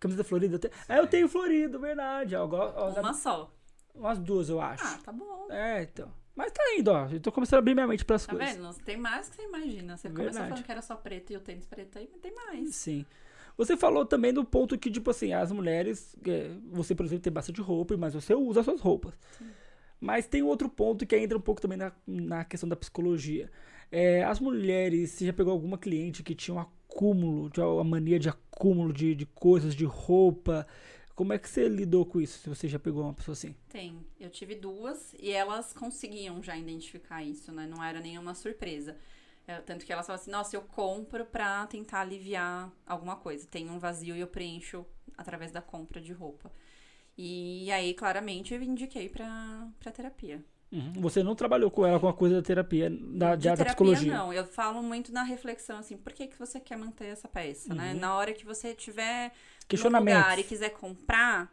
[0.00, 0.60] Camiseta florida?
[0.62, 2.34] Eu Ah, eu tenho florido, verdade.
[2.34, 3.52] igual- ó, Uma só.
[3.94, 4.84] Umas duas, eu acho.
[4.84, 5.48] Ah, tá bom.
[5.50, 6.12] É, então.
[6.36, 7.08] Mas tá indo, ó.
[7.10, 8.54] Eu tô começando a abrir minha mente pras Tá coisas.
[8.56, 8.72] vendo?
[8.84, 9.96] Tem mais que você imagina.
[9.96, 10.48] Você começou Verdade.
[10.50, 12.74] falando que era só preto e o tênis preto aí, mas tem mais.
[12.76, 13.04] Sim.
[13.56, 16.14] Você falou também do ponto que, tipo assim, as mulheres.
[16.24, 19.14] é, você, por exemplo, tem bastante roupa, mas você usa as suas roupas.
[20.00, 23.50] Mas tem outro ponto que entra um pouco também na, na questão da psicologia.
[23.90, 26.60] É, as mulheres, você já pegou alguma cliente que tinha um
[26.98, 30.66] acúmulo, tinha uma mania de acúmulo de, de coisas, de roupa.
[31.14, 33.54] Como é que você lidou com isso, se você já pegou uma pessoa assim?
[33.68, 34.04] Tem.
[34.18, 37.66] Eu tive duas e elas conseguiam já identificar isso, né?
[37.66, 38.96] Não era nenhuma surpresa.
[39.46, 43.46] É, tanto que elas falavam assim, nossa, eu compro pra tentar aliviar alguma coisa.
[43.46, 44.84] Tem um vazio e eu preencho
[45.16, 46.52] através da compra de roupa.
[47.16, 50.44] E aí, claramente, eu indiquei pra, pra terapia.
[50.70, 50.92] Uhum.
[51.00, 53.64] Você não trabalhou com ela com a coisa da terapia, da, De da, da terapia,
[53.64, 54.12] psicologia.
[54.12, 54.32] não.
[54.32, 57.94] Eu falo muito na reflexão, assim, por que, que você quer manter essa peça, né?
[57.94, 58.00] Uhum.
[58.00, 59.32] Na hora que você tiver
[59.72, 61.50] no lugar e quiser comprar,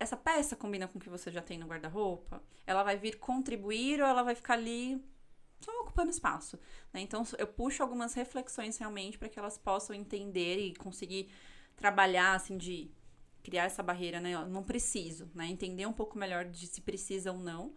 [0.00, 2.42] essa peça combina com o que você já tem no guarda-roupa?
[2.66, 5.04] Ela vai vir contribuir ou ela vai ficar ali
[5.60, 6.58] só ocupando espaço?
[6.92, 7.00] né?
[7.00, 11.28] Então, eu puxo algumas reflexões realmente para que elas possam entender e conseguir
[11.76, 12.90] trabalhar, assim, de
[13.42, 14.32] criar essa barreira, né?
[14.32, 15.46] Eu não preciso, né?
[15.46, 17.74] Entender um pouco melhor de se precisa ou não.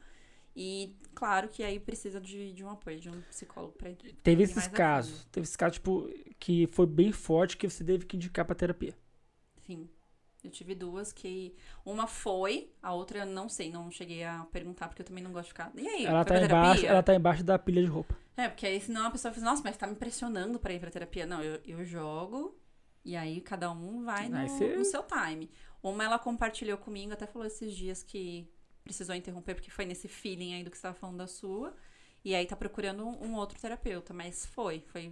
[0.62, 4.68] E, claro, que aí precisa de, de um apoio, de um psicólogo para Teve esses
[4.68, 5.26] casos.
[5.32, 8.94] Teve esses casos, tipo, que foi bem forte que você teve que indicar pra terapia.
[9.66, 9.88] Sim.
[10.44, 11.56] Eu tive duas que.
[11.86, 15.32] Uma foi, a outra eu não sei, não cheguei a perguntar, porque eu também não
[15.32, 15.72] gosto de ficar.
[15.78, 16.06] E aí?
[16.06, 18.14] Ela tá, embaixo, ela tá embaixo da pilha de roupa.
[18.36, 20.92] É, porque aí senão a pessoa fala, nossa, mas tá me pressionando pra ir pra
[20.92, 21.26] terapia.
[21.26, 22.60] Não, eu, eu jogo
[23.06, 25.50] e aí cada um vai no, no seu time.
[25.82, 28.46] Uma ela compartilhou comigo, até falou esses dias que
[28.84, 31.76] precisou interromper, porque foi nesse feeling aí do que você tava falando da sua.
[32.24, 35.12] E aí tá procurando um, um outro terapeuta, mas foi, foi,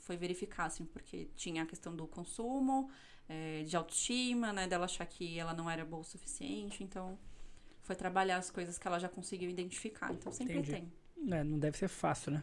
[0.00, 2.90] foi verificar, assim, porque tinha a questão do consumo,
[3.28, 7.18] é, de autoestima, né, dela achar que ela não era boa o suficiente, então
[7.82, 10.12] foi trabalhar as coisas que ela já conseguiu identificar.
[10.12, 10.72] Então sempre Entendi.
[10.72, 10.92] tem.
[11.32, 12.42] É, não deve ser fácil, né?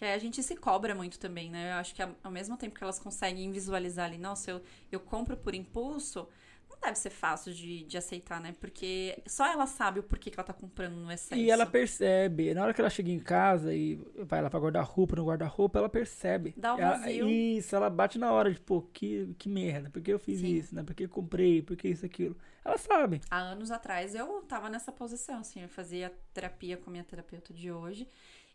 [0.00, 1.72] Que aí a gente se cobra muito também, né?
[1.72, 5.36] Eu acho que ao mesmo tempo que elas conseguem visualizar ali, nossa, eu, eu compro
[5.36, 6.26] por impulso,
[6.80, 8.54] deve ser fácil de, de aceitar, né?
[8.60, 11.40] Porque só ela sabe o porquê que ela tá comprando no excesso.
[11.40, 15.16] E ela percebe, na hora que ela chega em casa e vai lá pra guarda-roupa,
[15.16, 16.54] no guarda-roupa, ela percebe.
[16.56, 17.28] Dá o Ela- vazio.
[17.28, 20.46] isso, ela bate na hora, tipo, que, que merda, por que eu fiz Sim.
[20.56, 20.82] isso, né?
[20.82, 22.36] Por que eu comprei, por que isso, aquilo.
[22.64, 23.20] Ela sabe.
[23.30, 27.52] Há anos atrás eu tava nessa posição, assim, eu fazia terapia com a minha terapeuta
[27.52, 28.06] de hoje.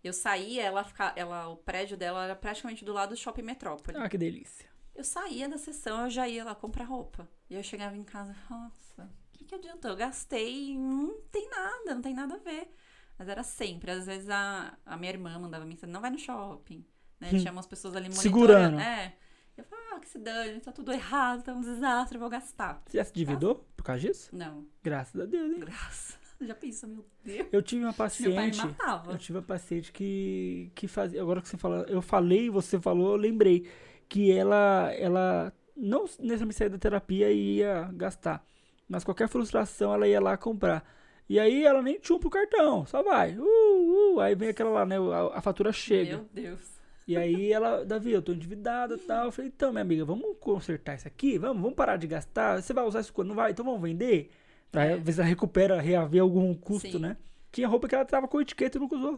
[0.04, 3.98] Eu saía, ela fica, ela, o prédio dela era praticamente do lado do Shopping Metrópole.
[3.98, 4.68] Ah, que delícia.
[4.96, 7.28] Eu saía da sessão, eu já ia lá comprar roupa.
[7.50, 9.92] E eu chegava em casa, nossa, o que, que adiantou?
[9.92, 12.70] Eu gastei, não tem nada, não tem nada a ver.
[13.18, 13.92] Mas era sempre.
[13.92, 16.86] Às vezes a, a minha irmã mandava mensagem, não vai no shopping.
[17.20, 17.30] Né?
[17.30, 18.10] Tinha umas pessoas ali.
[18.10, 18.14] Hum.
[18.14, 18.80] Segurando.
[18.80, 19.16] É.
[19.58, 22.82] Eu falava, ah, que se dane, tá tudo errado, tá um desastre, eu vou gastar.
[22.86, 24.30] Você já se endividou por causa disso?
[24.36, 25.60] Não, Graças a Deus, hein?
[25.60, 26.18] graça.
[26.42, 27.48] Já pensou, meu Deus.
[27.50, 28.58] Eu tive uma Meu pai me paciente.
[28.58, 29.14] matava.
[29.14, 31.22] Eu tive uma paciente que, que fazia.
[31.22, 33.66] Agora que você falou, eu falei, você falou, eu lembrei.
[34.08, 38.46] Que ela, ela não necessariamente saía da terapia e ia gastar.
[38.88, 40.84] Mas qualquer frustração ela ia lá comprar.
[41.28, 43.36] E aí ela nem chumpa o cartão, só vai.
[43.38, 44.96] Uh, uh, aí vem aquela lá, né?
[44.98, 46.18] A, a fatura chega.
[46.18, 46.76] Meu Deus.
[47.08, 49.26] E aí ela, Davi, eu tô endividada e tal.
[49.26, 51.38] Eu falei, então, minha amiga, vamos consertar isso aqui?
[51.38, 52.62] Vamos, vamos parar de gastar?
[52.62, 53.52] Você vai usar isso quando não vai?
[53.52, 54.30] Então vamos vender?
[54.72, 54.98] Pra É.
[54.98, 57.00] ver se ela recupera, reaver algum custo, Sim.
[57.00, 57.18] né?
[57.52, 59.18] Tinha roupa que ela tava com etiqueta e nunca usou.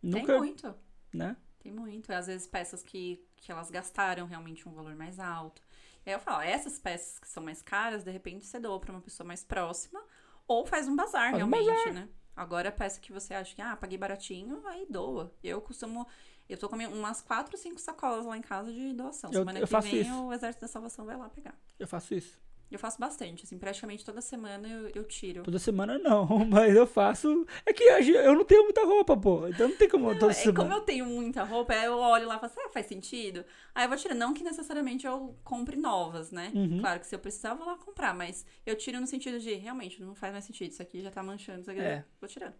[0.00, 0.74] Tem Nunca, muito.
[1.12, 1.36] né?
[1.60, 2.10] Tem muito.
[2.12, 5.62] Às vezes peças que, que elas gastaram realmente um valor mais alto.
[6.06, 8.92] E aí eu falo, essas peças que são mais caras, de repente você doa pra
[8.92, 10.00] uma pessoa mais próxima.
[10.46, 11.92] Ou faz um bazar, Faz um realmente, bazar.
[11.92, 12.08] né?
[12.34, 15.34] Agora a peça que você acha que, ah, paguei baratinho, aí doa.
[15.42, 16.06] Eu costumo.
[16.48, 19.28] Eu tô com umas quatro, cinco sacolas lá em casa de doação.
[19.30, 20.22] Eu- Semana eu que faço vem isso.
[20.24, 21.54] o Exército da Salvação vai lá pegar.
[21.78, 22.38] Eu faço isso.
[22.70, 25.42] Eu faço bastante, assim, praticamente toda semana eu, eu tiro.
[25.42, 27.46] Toda semana não, mas eu faço.
[27.64, 29.48] É que eu não tenho muita roupa, pô.
[29.48, 30.58] Então não tem como toda É, semana.
[30.58, 33.44] como eu tenho muita roupa, eu olho lá e falo, que faz sentido?
[33.74, 34.18] Aí eu vou tirando.
[34.18, 36.52] Não que necessariamente eu compre novas, né?
[36.54, 36.78] Uhum.
[36.80, 38.14] Claro que se eu precisar, eu vou lá comprar.
[38.14, 40.70] Mas eu tiro no sentido de, realmente, não faz mais sentido.
[40.70, 42.04] Isso aqui já tá manchando, isso aqui É.
[42.20, 42.54] vou tirando.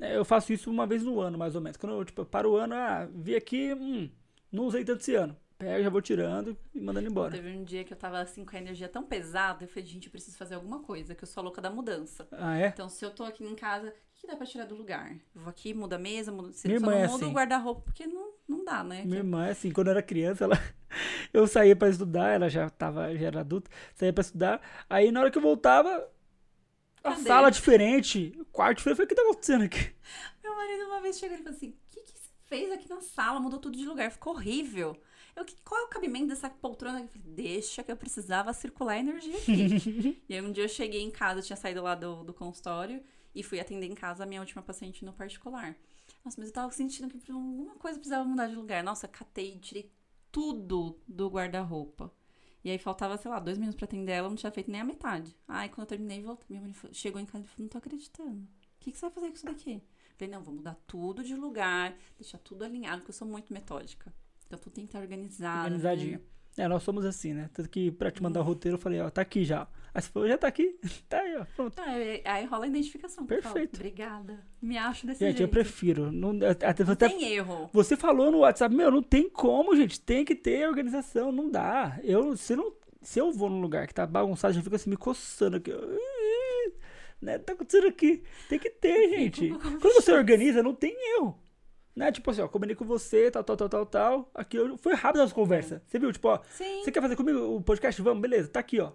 [0.00, 1.76] É, Eu faço isso uma vez no ano, mais ou menos.
[1.76, 4.08] Quando eu tipo, paro o ano, ah, vi aqui, hum,
[4.50, 5.36] não usei tanto esse ano.
[5.60, 7.30] Pego, já vou tirando e mandando embora.
[7.30, 10.06] Teve um dia que eu tava assim com a energia tão pesada, eu falei, gente,
[10.06, 12.26] eu preciso fazer alguma coisa, que eu sou a louca da mudança.
[12.32, 12.68] Ah, é?
[12.68, 15.12] Então, se eu tô aqui em casa, o que, que dá pra tirar do lugar?
[15.34, 16.50] Eu vou aqui, muda a mesa, muda.
[16.52, 17.24] Se Minha só não é muda assim.
[17.26, 19.04] o guarda-roupa, porque não, não dá, né?
[19.04, 20.56] Minha irmã, é assim, quando eu era criança, ela...
[21.30, 24.62] eu saía pra estudar, ela já, tava, já era adulta, saía pra estudar.
[24.88, 26.10] Aí na hora que eu voltava,
[27.04, 27.22] a Cadê?
[27.26, 29.00] sala diferente, o quarto diferente.
[29.00, 29.94] Eu falei, o que tá acontecendo aqui?
[30.42, 33.00] Meu marido uma vez chegou e falou assim: o que, que você fez aqui na
[33.00, 33.40] sala?
[33.40, 34.96] Mudou tudo de lugar, ficou horrível.
[35.40, 37.00] Eu, "Que- qual é o cabimento dessa poltrona?
[37.00, 40.22] Eu falei, deixa que eu precisava circular energia aqui.
[40.28, 43.02] e aí um dia eu cheguei em casa, tinha saído lá do, do consultório
[43.34, 45.76] e fui atender em casa a minha última paciente no particular.
[46.24, 48.82] Nossa, mas eu tava sentindo que alguma coisa precisava mudar de lugar.
[48.84, 49.90] Nossa, catei, tirei
[50.30, 52.12] tudo do guarda-roupa.
[52.62, 54.82] E aí faltava, sei lá, dois minutos pra atender ela, eu não tinha feito nem
[54.82, 55.34] a metade.
[55.48, 56.46] Aí quando eu terminei, voltei.
[56.50, 58.42] Minha mãe chegou em casa e falou, não tô acreditando.
[58.42, 58.48] O
[58.80, 59.72] que, que você vai fazer com isso daqui?
[59.74, 59.82] Eu
[60.18, 64.12] falei, não, vou mudar tudo de lugar, deixar tudo alinhado, porque eu sou muito metódica.
[64.50, 65.62] Então tudo tem que estar organizado.
[65.62, 66.18] Organizadinho.
[66.18, 66.64] né?
[66.64, 67.48] É, nós somos assim, né?
[67.54, 69.68] Tanto que pra te mandar o roteiro, eu falei, ó, tá aqui já.
[69.94, 70.76] Aí você falou, já tá aqui.
[71.08, 71.44] tá aí, ó.
[71.54, 71.80] Pronto.
[71.80, 73.22] Ah, aí- rola a identificação.
[73.22, 73.76] eu Perfeito.
[73.76, 74.40] Obrigada.
[74.60, 75.50] Me acho desse Gente, eu jeito.
[75.52, 76.10] prefiro.
[76.10, 77.70] Não, até, Não até, tem erro.
[77.72, 80.00] Você falou no WhatsApp, meu, não tem como, gente.
[80.00, 82.00] Tem que ter organização, não dá.
[82.02, 84.96] Eu, se, não, se eu vou num lugar que tá bagunçado, já fico assim me
[84.96, 85.70] coçando aqui.
[85.70, 86.72] Ih,
[87.22, 88.24] Né, tá acontecendo aqui.
[88.48, 89.50] Tem que ter, gente.
[89.80, 91.38] Quando você organiza, não tem erro.
[91.94, 92.12] Né?
[92.12, 94.30] Tipo assim, ó, combinei com você, tal, tal, tal, tal, tal.
[94.34, 95.82] Aqui eu, foi rápido as conversas.
[95.86, 96.12] Você viu?
[96.12, 96.82] Tipo, ó, Sim.
[96.84, 98.00] você quer fazer comigo o podcast?
[98.00, 98.92] Vamos, beleza, tá aqui, ó.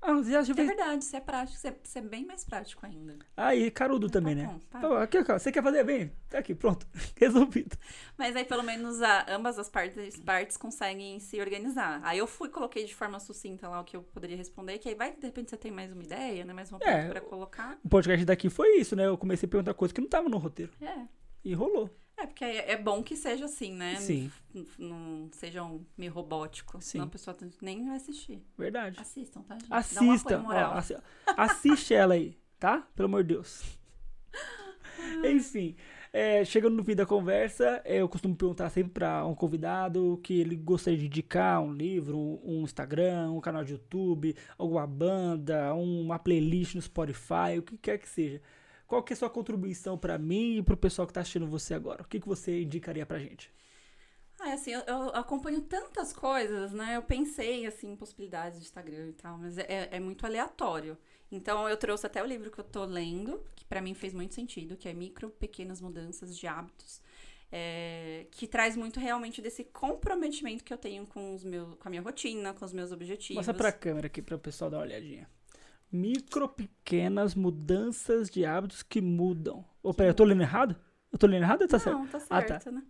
[0.00, 0.68] Ah, já, já É fez.
[0.68, 3.18] verdade, isso é prático, isso é, isso é bem mais prático ainda.
[3.36, 4.46] Aí, carudo também, tá né?
[4.48, 4.78] bom, tá.
[4.80, 5.82] Tá bom, aqui, ó, você quer fazer?
[5.82, 6.86] Vem, tá aqui, pronto.
[7.16, 7.76] Resolvido.
[8.16, 12.00] Mas aí, pelo menos, a- ambas as partes, partes conseguem se organizar.
[12.04, 14.94] Aí eu fui, coloquei de forma sucinta lá o que eu poderia responder, que aí
[14.94, 16.52] vai, de repente, você tem mais uma ideia, né?
[16.52, 17.76] Mais uma É, pra colocar.
[17.82, 19.06] O podcast daqui foi isso, né?
[19.06, 20.70] Eu comecei a perguntar coisas que não estavam no roteiro.
[20.80, 21.08] É.
[21.44, 21.90] E rolou.
[22.18, 23.94] É, porque aí é bom que seja assim, né?
[23.96, 24.30] Sim.
[24.76, 26.80] Não seja um meio robótico.
[26.82, 26.90] Sim.
[26.92, 28.42] Senão a pessoa nem vai assistir.
[28.56, 28.98] Verdade.
[29.00, 29.68] Assistam, tá, gente?
[29.68, 30.34] Dá Assista.
[30.34, 30.72] apoio moral.
[30.74, 30.96] ó, assi-
[31.36, 32.86] assiste ela aí, tá?
[32.96, 33.78] Pelo amor de Deus.
[35.24, 35.76] Enfim,
[36.12, 40.40] é, chegando no fim da conversa, é, eu costumo perguntar sempre para um convidado que
[40.40, 45.72] ele gostaria de indicar um livro, um, um Instagram, um canal de YouTube, alguma banda,
[45.74, 48.42] uma playlist no Spotify, o que quer que seja.
[48.88, 51.46] Qual que é a sua contribuição para mim e para o pessoal que está assistindo
[51.46, 52.02] você agora?
[52.02, 53.52] O que, que você indicaria pra gente?
[54.40, 56.96] Ah, assim, eu, eu acompanho tantas coisas, né?
[56.96, 60.96] Eu pensei, assim, em possibilidades de Instagram e tal, mas é, é muito aleatório.
[61.30, 64.34] Então, eu trouxe até o livro que eu tô lendo, que pra mim fez muito
[64.34, 67.02] sentido, que é Micro Pequenas Mudanças de Hábitos,
[67.52, 71.90] é, que traz muito realmente desse comprometimento que eu tenho com, os meus, com a
[71.90, 73.36] minha rotina, com os meus objetivos.
[73.36, 75.28] Mostra pra câmera aqui para o pessoal dar uma olhadinha.
[75.90, 79.64] Micro pequenas mudanças de hábitos que mudam.
[79.82, 80.76] Ô, peraí, eu tô lendo errado?
[81.10, 81.96] Eu tô lendo errado ou tá certo?
[81.98, 82.70] Não, tá Ah, certo, tá.
[82.70, 82.82] né?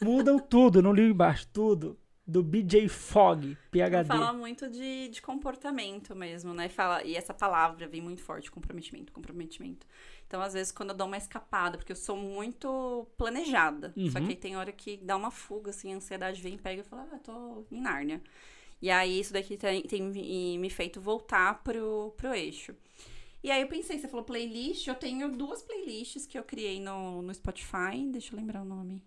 [0.00, 1.98] Mudam tudo, não li embaixo, tudo.
[2.28, 4.08] Do BJ Fogg, PHD.
[4.08, 6.68] Fala muito de, de comportamento mesmo, né?
[6.68, 9.86] Fala, e essa palavra vem muito forte, comprometimento, comprometimento.
[10.26, 13.94] Então, às vezes, quando eu dou uma escapada, porque eu sou muito planejada.
[14.08, 14.24] Só Uhum.
[14.24, 17.06] que aí tem hora que dá uma fuga, assim, a ansiedade vem, pega e fala,
[17.12, 18.20] ah, tô em Nárnia.
[18.80, 20.02] E aí, isso daqui tem, tem
[20.58, 22.74] me feito voltar pro, pro eixo.
[23.42, 27.22] E aí eu pensei, você falou playlist, eu tenho duas playlists que eu criei no,
[27.22, 28.04] no Spotify.
[28.10, 29.02] Deixa eu lembrar o nome.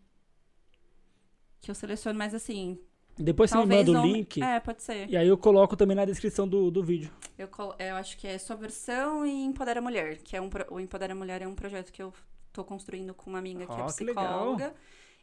[1.62, 2.80] Que eu seleciono, mas assim,
[3.18, 4.42] Depois você me manda o link.
[4.42, 5.10] É, pode ser.
[5.10, 7.12] E aí eu coloco também na descrição do, do vídeo.
[7.38, 10.66] Eu, colo- eu acho que é Sua Versão e Empodera Mulher, que é um pro-
[10.74, 12.14] o Empodera Mulher é um projeto que eu
[12.54, 14.58] tô construindo com uma amiga que é Ah, que legal.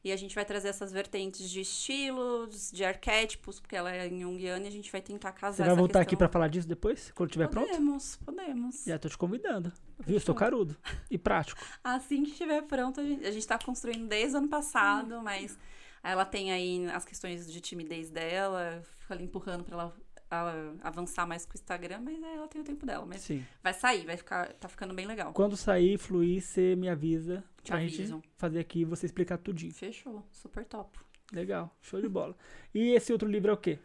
[0.06, 4.64] E a gente vai trazer essas vertentes de estilos, de arquétipos, porque ela é junguiana
[4.64, 6.18] e a gente vai tentar casar Você vai voltar aqui questão.
[6.18, 7.10] pra falar disso depois?
[7.12, 7.66] Quando tiver pronto?
[7.66, 8.84] Podemos, podemos.
[8.86, 9.72] Já tô te convidando.
[9.98, 10.16] Viu?
[10.16, 10.76] Estou carudo.
[11.10, 11.60] E prático.
[11.82, 15.58] Assim que estiver pronto, a gente, a gente tá construindo desde o ano passado, mas
[16.04, 19.96] ela tem aí as questões de timidez dela, fica ali empurrando pra ela
[20.82, 23.06] avançar mais com o Instagram, mas ela tem o tempo dela.
[23.06, 23.44] Mas Sim.
[23.62, 25.32] vai sair, vai ficar, tá ficando bem legal.
[25.32, 28.16] Quando sair, fluir, você me avisa Te pra aviso.
[28.16, 29.72] gente fazer aqui e você explicar tudinho.
[29.72, 30.98] Fechou, super top.
[31.32, 31.76] Legal.
[31.82, 32.36] Show de bola.
[32.74, 33.78] E esse outro livro é o quê?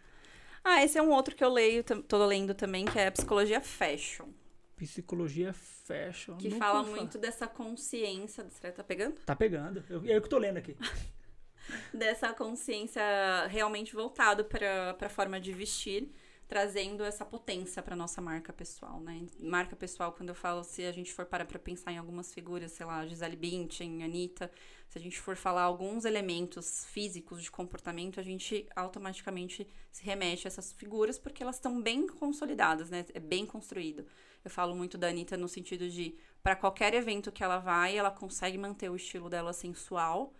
[0.63, 4.27] Ah, esse é um outro que eu leio, tô lendo também, que é Psicologia Fashion.
[4.75, 6.37] Psicologia Fashion.
[6.37, 8.47] Que fala muito dessa consciência.
[8.49, 9.15] Será que tá pegando?
[9.25, 9.83] Tá pegando.
[9.89, 10.75] Eu, é eu que tô lendo aqui.
[11.93, 13.01] Dessa consciência
[13.47, 16.11] realmente voltado para a forma de vestir,
[16.51, 19.25] trazendo essa potência para nossa marca pessoal, né?
[19.39, 22.73] Marca pessoal, quando eu falo, se a gente for parar para pensar em algumas figuras,
[22.73, 24.51] sei lá, Gisele Bündchen, Anitta,
[24.89, 30.45] se a gente for falar alguns elementos físicos de comportamento, a gente automaticamente se remete
[30.45, 33.05] a essas figuras porque elas estão bem consolidadas, né?
[33.13, 34.05] É bem construído.
[34.43, 38.11] Eu falo muito da Anitta no sentido de, para qualquer evento que ela vai, ela
[38.11, 40.33] consegue manter o estilo dela sensual,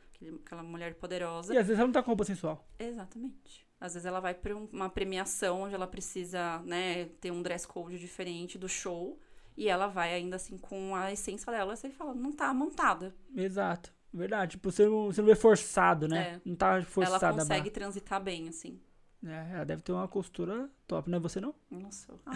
[0.43, 1.53] aquela mulher poderosa.
[1.53, 2.67] E às vezes ela não tá com roupa sensual.
[2.77, 3.70] Exatamente.
[3.81, 7.97] Às vezes ela vai para uma premiação onde ela precisa, né, ter um dress code
[7.97, 9.19] diferente do show
[9.57, 13.13] e ela vai ainda assim com a essência dela, você fala, não tá montada.
[13.35, 13.91] Exato.
[14.13, 14.51] Verdade.
[14.51, 16.35] Tipo, você não, você não é forçado, né?
[16.35, 16.41] É.
[16.45, 17.27] Não tá ela forçada.
[17.29, 18.79] a consegue transitar bem, assim.
[19.25, 21.55] É, ela deve ter uma costura top, não é você não?
[21.69, 22.19] Não sou.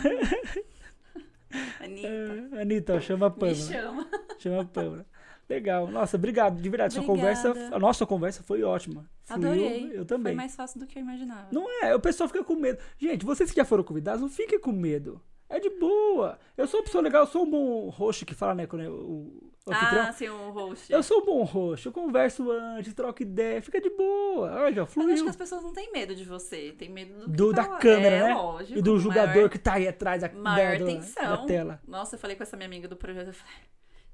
[1.80, 3.55] Anitta, É, Anitta, chama a me Pâmela.
[3.72, 4.09] chama.
[4.39, 5.05] Chama a Pâmela.
[5.49, 5.88] Legal.
[5.88, 6.59] Nossa, obrigado.
[6.61, 7.35] De verdade, sua Obrigada.
[7.41, 9.05] conversa, a nossa conversa foi ótima.
[9.23, 9.91] Fluiu, Adorei.
[9.93, 10.34] Eu também.
[10.34, 11.47] Foi mais fácil do que eu imaginava.
[11.51, 12.80] Não é, o pessoal fica com medo.
[12.97, 15.22] Gente, vocês que já foram convidados, não fiquem com medo.
[15.47, 16.39] É de boa.
[16.57, 18.93] Eu sou uma pessoa legal, eu sou um bom host que fala, né, quando eu-
[18.95, 20.91] o, o ah, sim, o host.
[20.91, 24.51] Eu sou um bom host, eu converso antes, troco ideia, fica de boa.
[24.51, 25.23] Olha, Mas acho fluiu.
[25.23, 27.77] que as pessoas não têm medo de você, tem medo do, Do, tá da lá.
[27.77, 28.34] câmera, é, né?
[28.34, 31.23] Lógico, e do jogador maior, que tá aí atrás da, maior da, atenção.
[31.23, 31.80] da tela.
[31.88, 33.55] Nossa, eu falei com essa minha amiga do projeto, eu falei,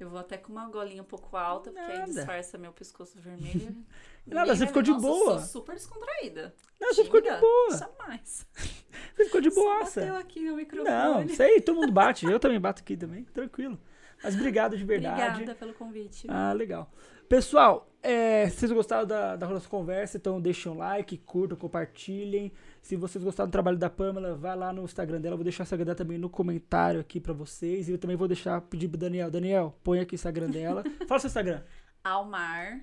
[0.03, 2.11] eu vou até com uma golinha um pouco alta, porque aí Nada.
[2.11, 3.75] disfarça meu pescoço vermelho.
[4.25, 5.39] Nada, você ficou de Nossa, eu boa.
[5.39, 6.53] sou super descontraída.
[6.79, 7.77] Não, você ficou de boa.
[7.77, 8.47] Jamais.
[9.15, 10.01] Você ficou de Só boaça.
[10.01, 10.89] bateu aqui no microfone.
[10.89, 12.25] Não, isso aí todo mundo bate.
[12.25, 13.77] Eu também bato aqui também, tranquilo.
[14.23, 15.33] Mas obrigado de verdade.
[15.33, 16.27] Obrigada pelo convite.
[16.29, 16.89] Ah, legal.
[17.27, 22.51] Pessoal, é, se vocês gostaram da, da nossa conversa, então deixem um like, curtam, compartilhem.
[22.81, 25.33] Se vocês gostaram do trabalho da Pamela, vai lá no Instagram dela.
[25.33, 27.87] Eu vou deixar o Instagram dela também no comentário aqui pra vocês.
[27.87, 29.29] E eu também vou deixar, pedir pro Daniel.
[29.29, 30.83] Daniel, põe aqui o Instagram dela.
[31.07, 31.61] Fala seu Instagram.
[32.03, 32.81] Almar.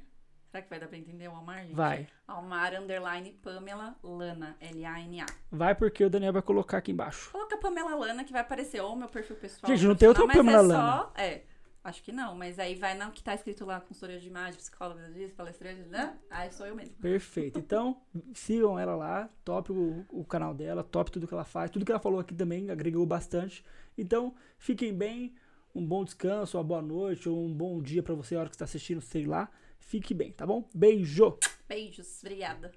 [0.51, 1.75] Será que vai dar pra entender o Almar, gente?
[1.75, 2.07] Vai.
[2.27, 4.57] Almar, underline, Pamela Lana.
[4.61, 5.27] L-A-N-A.
[5.51, 7.31] Vai porque o Daniel vai colocar aqui embaixo.
[7.31, 9.71] Coloca Pamela Lana que vai aparecer ou meu perfil pessoal.
[9.71, 11.43] Gente, não tem outra Pamela é Só, é,
[11.83, 15.11] Acho que não, mas aí vai não que tá escrito lá, consultoria de imagem, psicóloga,
[15.37, 16.19] palestrante, né?
[16.29, 16.95] Aí sou eu mesmo.
[16.97, 17.59] Perfeito.
[17.59, 18.03] Então,
[18.35, 21.93] sigam ela lá, top o, o, canal dela, top tudo que ela faz, tudo que
[21.93, 23.65] ela falou aqui também agregou bastante.
[23.97, 25.35] Então, fiquem bem,
[25.75, 28.55] um bom descanso, uma boa noite, ou um bom dia para você, a hora que
[28.55, 29.51] está assistindo, sei lá.
[29.79, 30.69] Fique bem, tá bom?
[30.75, 31.39] Beijo!
[31.67, 32.73] Beijos, obrigada.